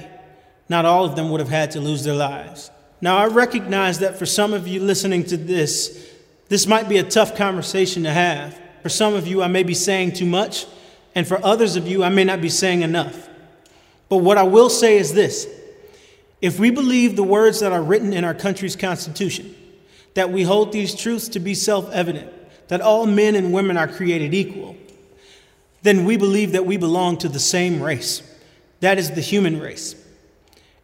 not 0.70 0.86
all 0.86 1.06
of 1.06 1.16
them 1.16 1.30
would 1.30 1.40
have 1.40 1.50
had 1.50 1.72
to 1.72 1.82
lose 1.82 2.04
their 2.04 2.16
lives. 2.16 2.72
Now, 3.02 3.18
I 3.18 3.26
recognize 3.26 4.00
that 4.00 4.18
for 4.18 4.26
some 4.26 4.54
of 4.54 4.68
you 4.68 4.80
listening 4.80 5.24
to 5.26 5.38
this, 5.38 6.10
this 6.50 6.68
might 6.68 6.88
be 6.88 6.98
a 6.98 7.04
tough 7.04 7.36
conversation 7.36 8.04
to 8.04 8.12
have. 8.12 8.60
For 8.84 8.90
some 8.90 9.14
of 9.14 9.28
you, 9.28 9.42
I 9.42 9.48
may 9.48 9.64
be 9.64 9.74
saying 9.74 10.14
too 10.14 10.26
much, 10.26 10.66
and 11.16 11.28
for 11.28 11.44
others 11.44 11.76
of 11.76 11.88
you, 11.88 12.04
I 12.04 12.10
may 12.10 12.24
not 12.24 12.42
be 12.42 12.50
saying 12.50 12.82
enough. 12.82 13.30
But 14.12 14.18
what 14.18 14.38
I 14.38 14.44
will 14.44 14.70
say 14.70 14.98
is 14.98 15.14
this 15.14 15.48
if 16.42 16.60
we 16.60 16.70
believe 16.70 17.16
the 17.16 17.24
words 17.24 17.62
that 17.62 17.72
are 17.72 17.82
written 17.82 18.12
in 18.12 18.26
our 18.26 18.34
country's 18.34 18.76
Constitution, 18.76 19.56
that 20.16 20.30
we 20.30 20.44
hold 20.44 20.74
these 20.74 20.94
truths 20.94 21.30
to 21.30 21.40
be 21.40 21.56
self 21.56 21.90
evident, 21.92 22.30
that 22.68 22.82
all 22.82 23.08
men 23.08 23.36
and 23.36 23.54
women 23.54 23.78
are 23.78 23.88
created 23.88 24.34
equal, 24.34 24.76
then 25.84 26.04
we 26.04 26.18
believe 26.18 26.52
that 26.52 26.66
we 26.66 26.76
belong 26.76 27.20
to 27.20 27.30
the 27.30 27.40
same 27.40 27.82
race. 27.82 28.22
That 28.82 29.00
is 29.00 29.12
the 29.12 29.22
human 29.22 29.62
race. 29.62 29.96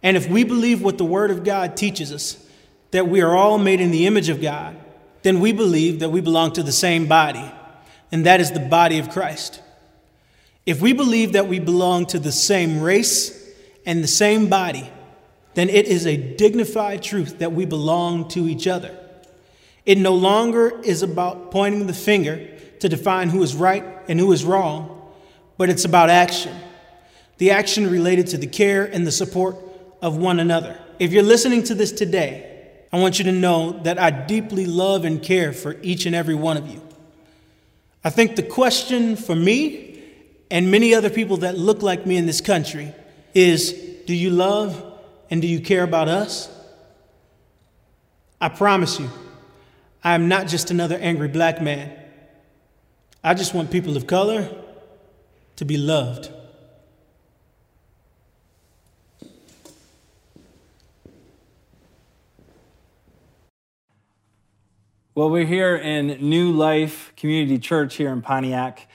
And 0.02 0.16
if 0.16 0.30
we 0.30 0.46
believe 0.46 0.82
what 0.82 0.98
the 0.98 1.04
Word 1.04 1.30
of 1.30 1.44
God 1.44 1.76
teaches 1.76 2.14
us, 2.14 2.48
that 2.92 3.10
we 3.10 3.20
are 3.20 3.36
all 3.36 3.58
made 3.58 3.82
in 3.82 3.92
the 3.92 4.08
image 4.08 4.30
of 4.30 4.42
God, 4.42 4.78
then 5.24 5.42
we 5.42 5.52
believe 5.52 6.00
that 6.00 6.12
we 6.12 6.22
belong 6.22 6.54
to 6.54 6.64
the 6.64 6.72
same 6.72 7.08
body, 7.08 7.52
and 8.10 8.26
that 8.26 8.40
is 8.40 8.52
the 8.52 8.62
body 8.62 9.00
of 9.00 9.10
Christ. 9.10 9.62
If 10.68 10.82
we 10.82 10.92
believe 10.92 11.32
that 11.32 11.48
we 11.48 11.60
belong 11.60 12.08
to 12.08 12.20
the 12.20 12.32
same 12.32 12.82
race 12.82 13.50
and 13.86 14.04
the 14.04 14.08
same 14.08 14.50
body, 14.50 14.92
then 15.54 15.70
it 15.70 15.88
is 15.88 16.06
a 16.06 16.18
dignified 16.18 17.02
truth 17.02 17.40
that 17.40 17.54
we 17.54 17.66
belong 17.66 18.28
to 18.30 18.50
each 18.50 18.68
other. 18.68 18.96
It 19.86 19.98
no 19.98 20.14
longer 20.14 20.78
is 20.84 21.04
about 21.04 21.52
pointing 21.52 21.88
the 21.88 21.94
finger 21.94 22.46
to 22.82 22.90
define 22.90 23.30
who 23.30 23.42
is 23.44 23.56
right 23.56 23.86
and 24.10 24.20
who 24.20 24.34
is 24.34 24.44
wrong, 24.44 25.10
but 25.58 25.70
it's 25.70 25.86
about 25.86 26.10
action. 26.10 26.54
The 27.38 27.52
action 27.52 27.90
related 27.90 28.28
to 28.28 28.38
the 28.38 28.46
care 28.46 28.84
and 28.84 29.08
the 29.08 29.12
support 29.12 29.56
of 30.02 30.18
one 30.18 30.42
another. 30.42 30.78
If 31.00 31.14
you're 31.14 31.24
listening 31.24 31.64
to 31.64 31.76
this 31.76 31.94
today, 31.94 32.84
I 32.92 33.00
want 33.00 33.20
you 33.20 33.26
to 33.26 33.32
know 33.32 33.80
that 33.84 33.98
I 33.98 34.10
deeply 34.10 34.66
love 34.66 35.06
and 35.06 35.24
care 35.24 35.54
for 35.54 35.78
each 35.82 36.06
and 36.06 36.14
every 36.14 36.36
one 36.36 36.58
of 36.58 36.68
you. 36.68 36.82
I 38.04 38.10
think 38.10 38.36
the 38.36 38.44
question 38.44 39.16
for 39.16 39.36
me 39.36 39.87
and 40.50 40.72
many 40.72 40.94
other 40.94 41.10
people 41.10 41.38
that 41.38 41.58
look 41.58 41.82
like 41.82 42.06
me 42.06 42.18
in 42.18 42.26
this 42.26 42.42
country 42.42 42.94
is 43.34 43.74
do 44.06 44.14
you 44.16 44.30
love 44.30 44.84
and 45.30 45.42
do 45.42 45.48
you 45.48 45.60
care 45.60 45.84
about 45.84 46.08
us? 46.08 46.50
I 48.40 48.50
promise 48.50 49.00
you, 49.00 49.10
I 50.04 50.14
am 50.14 50.28
not 50.28 50.48
just 50.48 50.72
another 50.72 50.96
angry 50.96 51.28
black 51.28 51.62
man. 51.62 51.92
I 53.24 53.34
just 53.34 53.54
want 53.54 53.72
people 53.72 53.98
of 53.98 54.08
color 54.08 54.50
to 55.58 55.66
be 55.66 55.78
loved. 55.78 56.30
Well, 65.18 65.32
we're 65.32 65.48
here 65.48 65.76
in 65.76 66.30
New 66.30 66.52
Life 66.52 67.12
Community 67.18 67.58
Church 67.58 67.96
here 67.96 68.14
in 68.14 68.22
Pontiac, 68.22 68.88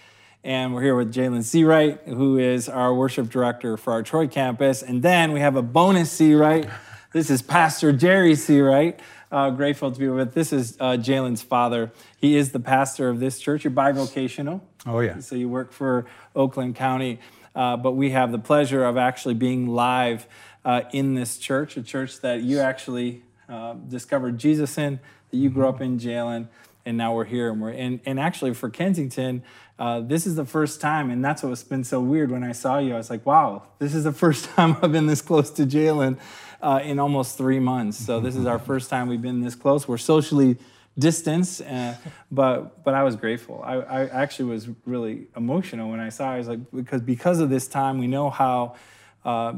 and 0.45 0.75
we're 0.75 0.83
here 0.83 0.97
with 0.97 1.15
Jalen 1.15 1.41
Seawright, 1.41 2.05
who 2.07 2.37
is 2.37 2.69
our 2.69 2.93
worship 2.93 3.31
director 3.31 3.77
for 3.77 3.93
our 3.93 4.03
Troy 4.03 4.27
campus. 4.27 4.83
And 4.83 5.01
then 5.01 5.33
we 5.33 5.41
have 5.41 5.55
a 5.55 5.63
bonus 5.63 6.13
Seawright. 6.19 6.69
This 7.13 7.31
is 7.31 7.43
Pastor 7.43 7.93
Jerry 7.93 8.33
Seawright. 8.33 8.99
Uh, 9.31 9.51
grateful 9.51 9.93
to 9.93 9.99
be 9.99 10.09
with. 10.09 10.35
This 10.35 10.53
is 10.53 10.77
uh, 10.81 10.97
Jalen's 10.99 11.43
father. 11.43 11.93
He 12.17 12.37
is 12.37 12.51
the 12.51 12.59
pastor 12.59 13.09
of 13.09 13.21
this 13.21 13.39
church. 13.39 13.63
You're 13.63 13.73
bivocational. 13.73 14.61
Oh, 14.85 14.99
yeah. 14.99 15.21
So 15.21 15.37
you 15.37 15.49
work 15.49 15.73
for 15.73 16.07
Oakland 16.35 16.75
County, 16.75 17.21
uh, 17.55 17.77
but 17.77 17.93
we 17.93 18.11
have 18.11 18.33
the 18.33 18.39
pleasure 18.39 18.85
of 18.85 18.97
actually 18.97 19.35
being 19.35 19.69
live 19.69 20.27
uh, 20.65 20.83
in 20.93 21.15
this 21.15 21.39
church, 21.39 21.77
a 21.77 21.83
church 21.83 22.21
that 22.21 22.43
you 22.43 22.59
actually 22.59 23.23
uh, 23.49 23.75
discovered 23.75 24.39
Jesus 24.39 24.77
in, 24.77 24.99
that 25.31 25.37
you 25.37 25.51
grew 25.51 25.69
up 25.69 25.81
in, 25.81 25.99
Jalen. 25.99 26.49
and 26.85 26.97
now 26.97 27.15
we're 27.15 27.25
here 27.25 27.51
and 27.51 27.61
we're 27.61 27.71
and, 27.71 28.01
and 28.05 28.19
actually 28.19 28.55
for 28.55 28.69
kensington 28.69 29.43
uh, 29.79 30.01
this 30.01 30.27
is 30.27 30.37
the 30.37 30.45
first 30.45 30.81
time 30.81 31.11
and 31.11 31.25
that's 31.25 31.43
what's 31.43 31.65
been 31.65 31.85
so 31.85 32.01
weird. 32.01 32.31
When 32.31 32.45
i 32.45 32.53
saw 32.53 32.79
you 32.79 32.95
i 32.95 32.97
was 32.97 33.11
like 33.11 33.25
wow 33.27 33.63
this 33.79 33.95
is 33.95 34.05
the 34.05 34.13
first 34.25 34.45
time 34.51 34.77
i've 34.83 34.93
been 34.93 35.07
this 35.07 35.23
close 35.23 35.51
to 35.51 35.65
jalen 35.65 36.19
uh, 36.61 36.81
in 36.85 37.01
almost 37.01 37.37
three 37.37 37.59
months. 37.59 37.99
So 37.99 38.21
this 38.21 38.37
is 38.37 38.47
our 38.47 38.59
first 38.71 38.89
time 38.89 39.09
we've 39.09 39.21
been 39.21 39.41
this 39.41 39.57
close. 39.57 39.89
We're 39.89 39.99
socially 39.99 40.59
distanced 40.99 41.63
uh, 41.63 41.95
but 42.31 42.85
but 42.85 42.93
i 42.93 43.03
was 43.03 43.17
grateful. 43.17 43.63
I, 43.65 43.77
I 43.77 44.09
actually 44.09 44.51
was 44.51 44.69
really 44.85 45.27
emotional 45.35 45.91
when 45.91 46.01
i 46.01 46.11
saw 46.11 46.33
it. 46.33 46.35
i 46.35 46.39
was 46.39 46.49
like 46.49 46.61
because 46.71 47.01
because 47.01 47.41
of 47.41 47.49
this 47.49 47.67
time 47.67 47.99
we 47.99 48.07
know 48.07 48.29
how 48.29 48.77
uh, 49.25 49.55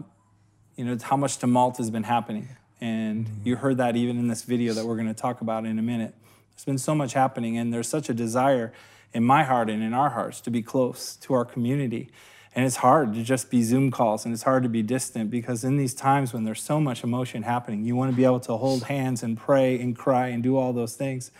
you 0.76 0.84
know 0.84 0.96
how 1.02 1.16
much 1.16 1.38
tumult 1.38 1.76
has 1.78 1.90
been 1.90 2.02
happening. 2.02 2.48
And 2.80 3.28
you 3.44 3.56
heard 3.56 3.78
that 3.78 3.96
even 3.96 4.18
in 4.18 4.28
this 4.28 4.42
video 4.42 4.74
that 4.74 4.84
we're 4.84 4.96
going 4.96 5.08
to 5.08 5.14
talk 5.14 5.40
about 5.40 5.64
in 5.64 5.78
a 5.78 5.82
minute. 5.82 6.14
There's 6.50 6.64
been 6.64 6.78
so 6.78 6.94
much 6.94 7.14
happening 7.14 7.56
and 7.56 7.72
there's 7.72 7.88
such 7.88 8.08
a 8.08 8.14
desire 8.14 8.72
in 9.14 9.24
my 9.24 9.44
heart 9.44 9.70
and 9.70 9.82
in 9.82 9.94
our 9.94 10.10
hearts 10.10 10.40
to 10.42 10.50
be 10.50 10.60
close 10.60 11.16
to 11.16 11.32
our 11.32 11.44
community. 11.44 12.10
And 12.54 12.66
it's 12.66 12.76
hard 12.76 13.14
to 13.14 13.22
just 13.22 13.50
be 13.50 13.62
zoom 13.62 13.90
calls 13.90 14.24
and 14.24 14.34
it's 14.34 14.42
hard 14.42 14.64
to 14.64 14.68
be 14.68 14.82
distant 14.82 15.30
because 15.30 15.64
in 15.64 15.76
these 15.76 15.94
times 15.94 16.32
when 16.32 16.44
there's 16.44 16.62
so 16.62 16.80
much 16.80 17.02
emotion 17.02 17.42
happening 17.42 17.84
you 17.84 17.96
want 17.96 18.10
to 18.12 18.16
be 18.16 18.24
able 18.24 18.40
to 18.40 18.56
hold 18.56 18.84
hands 18.84 19.22
and 19.22 19.36
pray 19.36 19.80
and 19.80 19.96
cry 19.96 20.28
and 20.28 20.42
do 20.42 20.56
all 20.56 20.72
those 20.72 20.94
things 20.94 21.30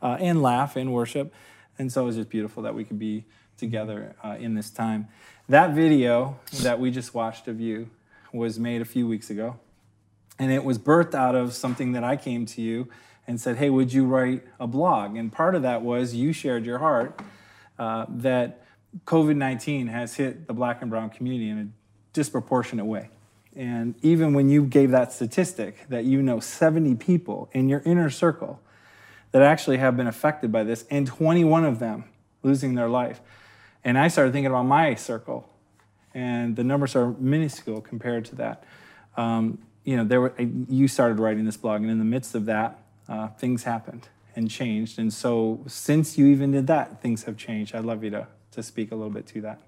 uh, 0.00 0.16
and 0.20 0.42
laugh 0.42 0.76
and 0.76 0.92
worship. 0.92 1.34
And 1.78 1.92
so 1.92 2.02
it 2.02 2.06
was 2.06 2.16
just 2.16 2.30
beautiful 2.30 2.62
that 2.62 2.74
we 2.74 2.84
could 2.84 2.98
be 2.98 3.24
together 3.56 4.14
uh, 4.24 4.36
in 4.38 4.54
this 4.54 4.70
time. 4.70 5.08
That 5.48 5.74
video 5.74 6.38
that 6.62 6.80
we 6.80 6.90
just 6.90 7.14
watched 7.14 7.48
of 7.48 7.60
you 7.60 7.90
was 8.32 8.58
made 8.58 8.82
a 8.82 8.84
few 8.84 9.06
weeks 9.06 9.30
ago 9.30 9.56
and 10.38 10.52
it 10.52 10.64
was 10.64 10.78
birthed 10.78 11.14
out 11.14 11.34
of 11.34 11.54
something 11.54 11.92
that 11.92 12.04
I 12.04 12.16
came 12.16 12.46
to 12.46 12.62
you 12.62 12.88
and 13.26 13.40
said, 13.40 13.56
Hey, 13.56 13.70
would 13.70 13.92
you 13.92 14.06
write 14.06 14.44
a 14.60 14.66
blog? 14.66 15.16
And 15.16 15.32
part 15.32 15.54
of 15.54 15.62
that 15.62 15.82
was 15.82 16.14
you 16.14 16.32
shared 16.32 16.64
your 16.64 16.78
heart 16.78 17.20
uh, 17.78 18.06
that 18.08 18.64
COVID 19.04 19.36
19 19.36 19.88
has 19.88 20.16
hit 20.16 20.46
the 20.46 20.54
black 20.54 20.80
and 20.80 20.90
brown 20.90 21.10
community 21.10 21.50
in 21.50 21.58
a 21.58 21.68
disproportionate 22.12 22.86
way. 22.86 23.10
And 23.54 23.94
even 24.02 24.34
when 24.34 24.48
you 24.48 24.64
gave 24.64 24.90
that 24.90 25.12
statistic 25.12 25.88
that 25.88 26.04
you 26.04 26.20
know 26.22 26.40
70 26.40 26.94
people 26.96 27.48
in 27.52 27.68
your 27.68 27.82
inner 27.84 28.10
circle 28.10 28.60
that 29.32 29.42
actually 29.42 29.78
have 29.78 29.96
been 29.96 30.06
affected 30.06 30.52
by 30.52 30.62
this, 30.62 30.84
and 30.90 31.06
21 31.06 31.64
of 31.64 31.78
them 31.78 32.04
losing 32.42 32.74
their 32.74 32.88
life. 32.88 33.20
And 33.84 33.98
I 33.98 34.08
started 34.08 34.32
thinking 34.32 34.50
about 34.50 34.64
my 34.64 34.94
circle, 34.94 35.48
and 36.14 36.56
the 36.56 36.64
numbers 36.64 36.96
are 36.96 37.10
minuscule 37.18 37.80
compared 37.80 38.24
to 38.26 38.36
that. 38.36 38.64
Um, 39.16 39.58
you 39.84 39.96
know, 39.96 40.04
there 40.04 40.20
were, 40.20 40.34
you 40.38 40.88
started 40.88 41.18
writing 41.18 41.44
this 41.44 41.56
blog, 41.56 41.82
and 41.82 41.90
in 41.90 41.98
the 41.98 42.04
midst 42.04 42.34
of 42.34 42.46
that, 42.46 42.82
uh, 43.08 43.28
things 43.28 43.64
happened 43.64 44.08
and 44.34 44.50
changed. 44.50 44.98
And 44.98 45.12
so, 45.12 45.60
since 45.66 46.18
you 46.18 46.26
even 46.26 46.52
did 46.52 46.66
that, 46.66 47.00
things 47.00 47.24
have 47.24 47.36
changed. 47.36 47.74
I'd 47.74 47.84
love 47.84 48.04
you 48.04 48.10
to, 48.10 48.26
to 48.52 48.62
speak 48.62 48.92
a 48.92 48.94
little 48.94 49.12
bit 49.12 49.26
to 49.28 49.40
that. 49.42 49.60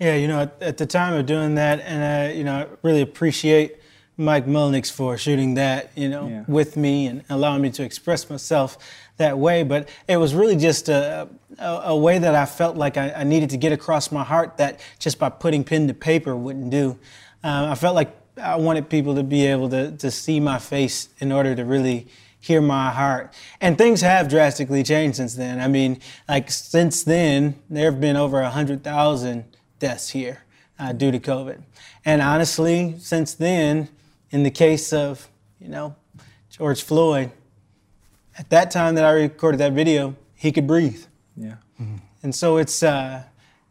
Yeah, 0.00 0.14
you 0.14 0.28
know, 0.28 0.40
at, 0.42 0.62
at 0.62 0.76
the 0.78 0.86
time 0.86 1.14
of 1.14 1.26
doing 1.26 1.56
that, 1.56 1.80
and 1.80 2.04
I, 2.04 2.32
you 2.32 2.44
know, 2.44 2.54
I 2.54 2.66
really 2.82 3.00
appreciate 3.00 3.76
Mike 4.16 4.46
Mulnix 4.46 4.90
for 4.90 5.16
shooting 5.16 5.54
that, 5.54 5.90
you 5.96 6.08
know, 6.08 6.28
Yeah. 6.28 6.44
with 6.48 6.76
me 6.76 7.06
and 7.06 7.24
allowing 7.30 7.62
me 7.62 7.70
to 7.70 7.82
express 7.84 8.28
myself 8.28 8.76
that 9.16 9.38
way. 9.38 9.62
But 9.62 9.88
it 10.08 10.16
was 10.16 10.34
really 10.34 10.56
just 10.56 10.88
a, 10.88 11.28
a, 11.58 11.66
a 11.86 11.96
way 11.96 12.18
that 12.18 12.34
I 12.34 12.44
felt 12.46 12.76
like 12.76 12.96
I, 12.96 13.10
I 13.12 13.24
needed 13.24 13.50
to 13.50 13.56
get 13.56 13.72
across 13.72 14.10
my 14.10 14.24
heart 14.24 14.56
that 14.56 14.80
just 14.98 15.18
by 15.20 15.28
putting 15.28 15.62
pen 15.64 15.86
to 15.88 15.94
paper 15.94 16.34
wouldn't 16.36 16.70
do. 16.70 16.98
Um, 17.44 17.70
I 17.70 17.74
felt 17.76 17.94
like 17.94 18.10
I 18.40 18.56
wanted 18.56 18.88
people 18.88 19.14
to 19.16 19.22
be 19.22 19.46
able 19.46 19.68
to, 19.70 19.92
to 19.92 20.10
see 20.10 20.40
my 20.40 20.58
face 20.58 21.08
in 21.20 21.30
order 21.32 21.54
to 21.54 21.64
really 21.64 22.06
hear 22.48 22.62
my 22.62 22.90
heart. 22.90 23.32
And 23.60 23.76
things 23.76 24.00
have 24.00 24.28
drastically 24.28 24.82
changed 24.82 25.18
since 25.18 25.34
then. 25.34 25.60
I 25.60 25.68
mean, 25.68 26.00
like 26.26 26.50
since 26.50 27.04
then, 27.04 27.56
there 27.68 27.90
have 27.90 28.00
been 28.00 28.16
over 28.16 28.40
100,000 28.40 29.44
deaths 29.78 30.08
here 30.08 30.44
uh, 30.78 30.92
due 30.92 31.12
to 31.12 31.20
COVID. 31.20 31.62
And 32.06 32.22
honestly, 32.22 32.96
since 32.98 33.34
then, 33.34 33.90
in 34.30 34.44
the 34.44 34.50
case 34.50 34.94
of, 34.94 35.28
you 35.60 35.68
know, 35.68 35.94
George 36.48 36.82
Floyd, 36.82 37.30
at 38.38 38.48
that 38.48 38.70
time 38.70 38.94
that 38.94 39.04
I 39.04 39.10
recorded 39.10 39.58
that 39.58 39.74
video, 39.74 40.16
he 40.34 40.50
could 40.50 40.66
breathe. 40.66 41.04
Yeah. 41.36 41.56
And 42.22 42.34
so 42.34 42.56
it's, 42.56 42.82
uh, 42.82 43.24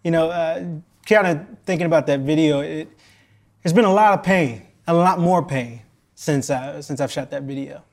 you 0.03 0.11
know, 0.11 0.29
uh, 0.29 0.63
kind 1.07 1.27
of 1.27 1.47
thinking 1.65 1.87
about 1.87 2.05
that 2.07 2.19
video, 2.19 2.59
it, 2.59 2.89
there's 3.63 3.73
been 3.73 3.85
a 3.85 3.93
lot 3.93 4.13
of 4.13 4.23
pain, 4.23 4.67
a 4.85 4.93
lot 4.93 5.19
more 5.19 5.43
pain 5.43 5.81
since, 6.13 6.51
I, 6.51 6.79
since 6.81 7.01
I've 7.01 7.11
shot 7.11 7.31
that 7.31 7.43
video. 7.43 7.83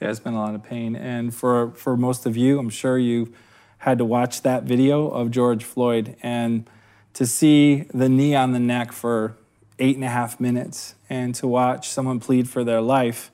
Yeah. 0.00 0.10
It's 0.10 0.20
been 0.20 0.34
a 0.34 0.40
lot 0.40 0.54
of 0.54 0.62
pain. 0.62 0.96
And 0.96 1.34
for, 1.34 1.70
for 1.72 1.96
most 1.96 2.26
of 2.26 2.36
you, 2.36 2.58
I'm 2.58 2.70
sure 2.70 2.98
you 2.98 3.32
had 3.78 3.98
to 3.98 4.04
watch 4.04 4.42
that 4.42 4.64
video 4.64 5.08
of 5.08 5.30
George 5.30 5.62
Floyd 5.64 6.16
and 6.22 6.68
to 7.14 7.26
see 7.26 7.84
the 7.94 8.08
knee 8.08 8.34
on 8.34 8.52
the 8.52 8.58
neck 8.58 8.92
for 8.92 9.36
eight 9.78 9.96
and 9.96 10.04
a 10.04 10.08
half 10.08 10.40
minutes 10.40 10.94
and 11.10 11.34
to 11.34 11.46
watch 11.46 11.88
someone 11.88 12.20
plead 12.20 12.48
for 12.48 12.64
their 12.64 12.80
life 12.80 13.30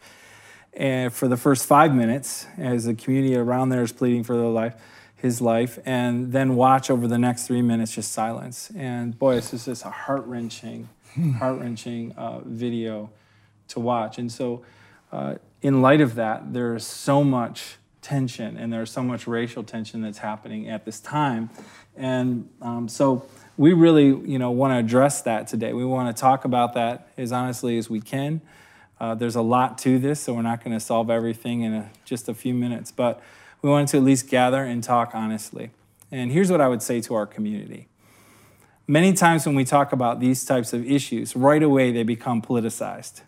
and 0.72 1.12
for 1.12 1.28
the 1.28 1.36
first 1.36 1.66
five 1.66 1.94
minutes 1.94 2.46
as 2.56 2.84
the 2.84 2.94
community 2.94 3.36
around 3.36 3.68
there 3.68 3.82
is 3.82 3.92
pleading 3.92 4.24
for 4.24 4.36
their 4.36 4.46
life 4.46 4.74
his 5.16 5.40
life 5.40 5.78
and 5.84 6.32
then 6.32 6.56
watch 6.56 6.90
over 6.90 7.06
the 7.06 7.18
next 7.18 7.46
three 7.46 7.60
minutes 7.60 7.94
just 7.94 8.12
silence 8.12 8.70
and 8.74 9.18
boy 9.18 9.36
it's 9.36 9.50
just, 9.50 9.66
just 9.66 9.84
a 9.84 9.90
heart-wrenching 9.90 10.88
heart-wrenching 11.38 12.12
uh, 12.12 12.40
video 12.44 13.10
to 13.68 13.80
watch 13.80 14.18
and 14.18 14.32
so 14.32 14.62
uh, 15.12 15.34
in 15.62 15.82
light 15.82 16.00
of 16.00 16.14
that 16.14 16.52
there's 16.52 16.86
so 16.86 17.22
much 17.22 17.76
tension 18.02 18.56
and 18.56 18.72
there's 18.72 18.90
so 18.90 19.02
much 19.02 19.26
racial 19.26 19.62
tension 19.62 20.00
that's 20.00 20.18
happening 20.18 20.68
at 20.68 20.84
this 20.84 21.00
time 21.00 21.50
and 21.96 22.48
um, 22.62 22.88
so 22.88 23.26
we 23.56 23.72
really 23.72 24.06
you 24.06 24.38
know 24.38 24.50
want 24.50 24.72
to 24.72 24.78
address 24.78 25.22
that 25.22 25.46
today 25.46 25.72
we 25.72 25.84
want 25.84 26.14
to 26.14 26.18
talk 26.18 26.44
about 26.44 26.74
that 26.74 27.08
as 27.16 27.32
honestly 27.32 27.76
as 27.76 27.90
we 27.90 28.00
can 28.00 28.40
uh, 29.00 29.14
there's 29.14 29.34
a 29.34 29.42
lot 29.42 29.78
to 29.78 29.98
this, 29.98 30.20
so 30.20 30.34
we're 30.34 30.42
not 30.42 30.62
going 30.62 30.76
to 30.76 30.80
solve 30.80 31.10
everything 31.10 31.62
in 31.62 31.72
a, 31.72 31.90
just 32.04 32.28
a 32.28 32.34
few 32.34 32.52
minutes, 32.52 32.92
but 32.92 33.22
we 33.62 33.70
wanted 33.70 33.88
to 33.88 33.96
at 33.96 34.02
least 34.02 34.28
gather 34.28 34.62
and 34.62 34.84
talk 34.84 35.12
honestly. 35.14 35.70
And 36.12 36.30
here's 36.30 36.50
what 36.50 36.60
I 36.60 36.68
would 36.68 36.82
say 36.82 37.00
to 37.02 37.14
our 37.14 37.26
community. 37.26 37.88
Many 38.86 39.14
times 39.14 39.46
when 39.46 39.54
we 39.54 39.64
talk 39.64 39.92
about 39.92 40.20
these 40.20 40.44
types 40.44 40.72
of 40.72 40.84
issues, 40.84 41.34
right 41.34 41.62
away 41.62 41.92
they 41.92 42.02
become 42.02 42.42
politicized. 42.42 43.22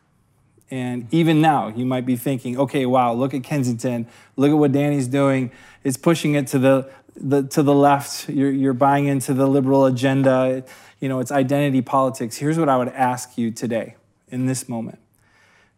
And 0.73 1.07
even 1.13 1.43
now, 1.43 1.69
you 1.69 1.85
might 1.85 2.07
be 2.07 2.17
thinking, 2.17 2.59
okay, 2.59 2.87
wow, 2.87 3.13
look 3.13 3.35
at 3.35 3.45
Kensington, 3.45 4.07
look 4.37 4.51
at 4.51 4.55
what 4.55 4.73
Danny's 4.73 5.07
doing. 5.07 5.51
It's 5.85 5.99
pushing 5.99 6.35
it 6.35 6.47
to 6.47 6.59
the, 6.59 6.91
the, 7.15 7.43
to 7.43 7.63
the 7.63 7.75
left. 7.75 8.31
You're, 8.31 8.51
you're 8.51 8.73
buying 8.73 9.05
into 9.05 9.35
the 9.35 9.47
liberal 9.47 9.85
agenda. 9.85 10.65
You 10.99 11.11
know, 11.11 11.21
it's 11.21 11.31
identity 11.31 11.83
politics. 11.83 12.39
Here's 12.39 12.59
what 12.59 12.71
I 12.71 12.79
would 12.79 12.89
ask 12.89 13.37
you 13.37 13.51
today 13.51 13.97
in 14.31 14.47
this 14.47 14.67
moment 14.67 14.99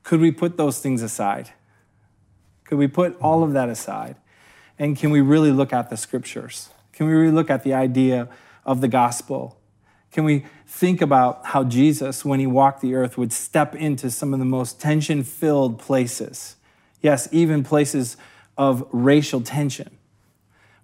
could 0.05 0.21
we 0.21 0.31
put 0.31 0.57
those 0.57 0.79
things 0.79 1.03
aside? 1.03 1.51
Could 2.63 2.79
we 2.79 2.87
put 2.87 3.21
all 3.21 3.43
of 3.43 3.53
that 3.53 3.69
aside? 3.69 4.15
And 4.79 4.97
can 4.97 5.11
we 5.11 5.21
really 5.21 5.51
look 5.51 5.73
at 5.73 5.91
the 5.91 5.97
scriptures? 5.97 6.69
Can 6.93 7.09
we 7.09 7.15
really 7.15 7.33
look 7.33 7.51
at 7.51 7.65
the 7.65 7.75
idea 7.75 8.29
of 8.65 8.81
the 8.81 8.89
gospel? 8.89 9.59
Can 10.15 10.23
we 10.23 10.45
think 10.65 11.03
about 11.03 11.45
how 11.45 11.65
Jesus, 11.65 12.25
when 12.25 12.39
he 12.39 12.47
walked 12.47 12.81
the 12.81 12.95
earth, 12.95 13.19
would 13.19 13.33
step 13.33 13.75
into 13.75 14.13
some 14.13 14.33
of 14.33 14.39
the 14.39 14.45
most 14.45 14.81
tension 14.81 15.25
filled 15.25 15.81
places? 15.81 16.55
Yes, 17.03 17.29
even 17.33 17.65
places 17.65 18.17
of 18.57 18.87
racial 18.93 19.41
tension. 19.41 19.91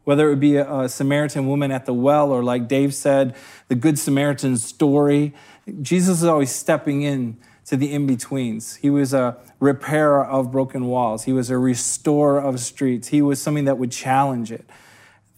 Whether 0.03 0.27
it 0.27 0.31
would 0.31 0.41
be 0.41 0.57
a, 0.57 0.89
Samaritan 0.89 1.47
woman 1.47 1.71
at 1.71 1.87
the 1.87 1.95
well, 1.95 2.33
or 2.33 2.43
like 2.43 2.67
Dave 2.67 2.93
said, 2.93 3.37
the 3.69 3.77
Good 3.77 4.01
Samaritan 4.01 4.57
story, 4.57 5.33
Jesus 5.81 6.19
is 6.19 6.25
always 6.25 6.51
stepping 6.51 7.03
in 7.03 7.37
to 7.67 7.77
the 7.77 7.93
in 7.93 8.09
betweens. 8.09 8.75
He 8.77 8.91
was 8.91 9.15
a 9.15 9.37
repairer 9.61 10.27
of 10.27 10.51
broken 10.51 10.87
walls, 10.87 11.23
he 11.23 11.33
was 11.33 11.51
a 11.51 11.59
restorer 11.59 12.41
of 12.41 12.59
streets, 12.59 13.09
he 13.09 13.23
was 13.23 13.41
something 13.41 13.67
that 13.67 13.79
would 13.79 13.93
challenge 13.93 14.51
it. 14.51 14.65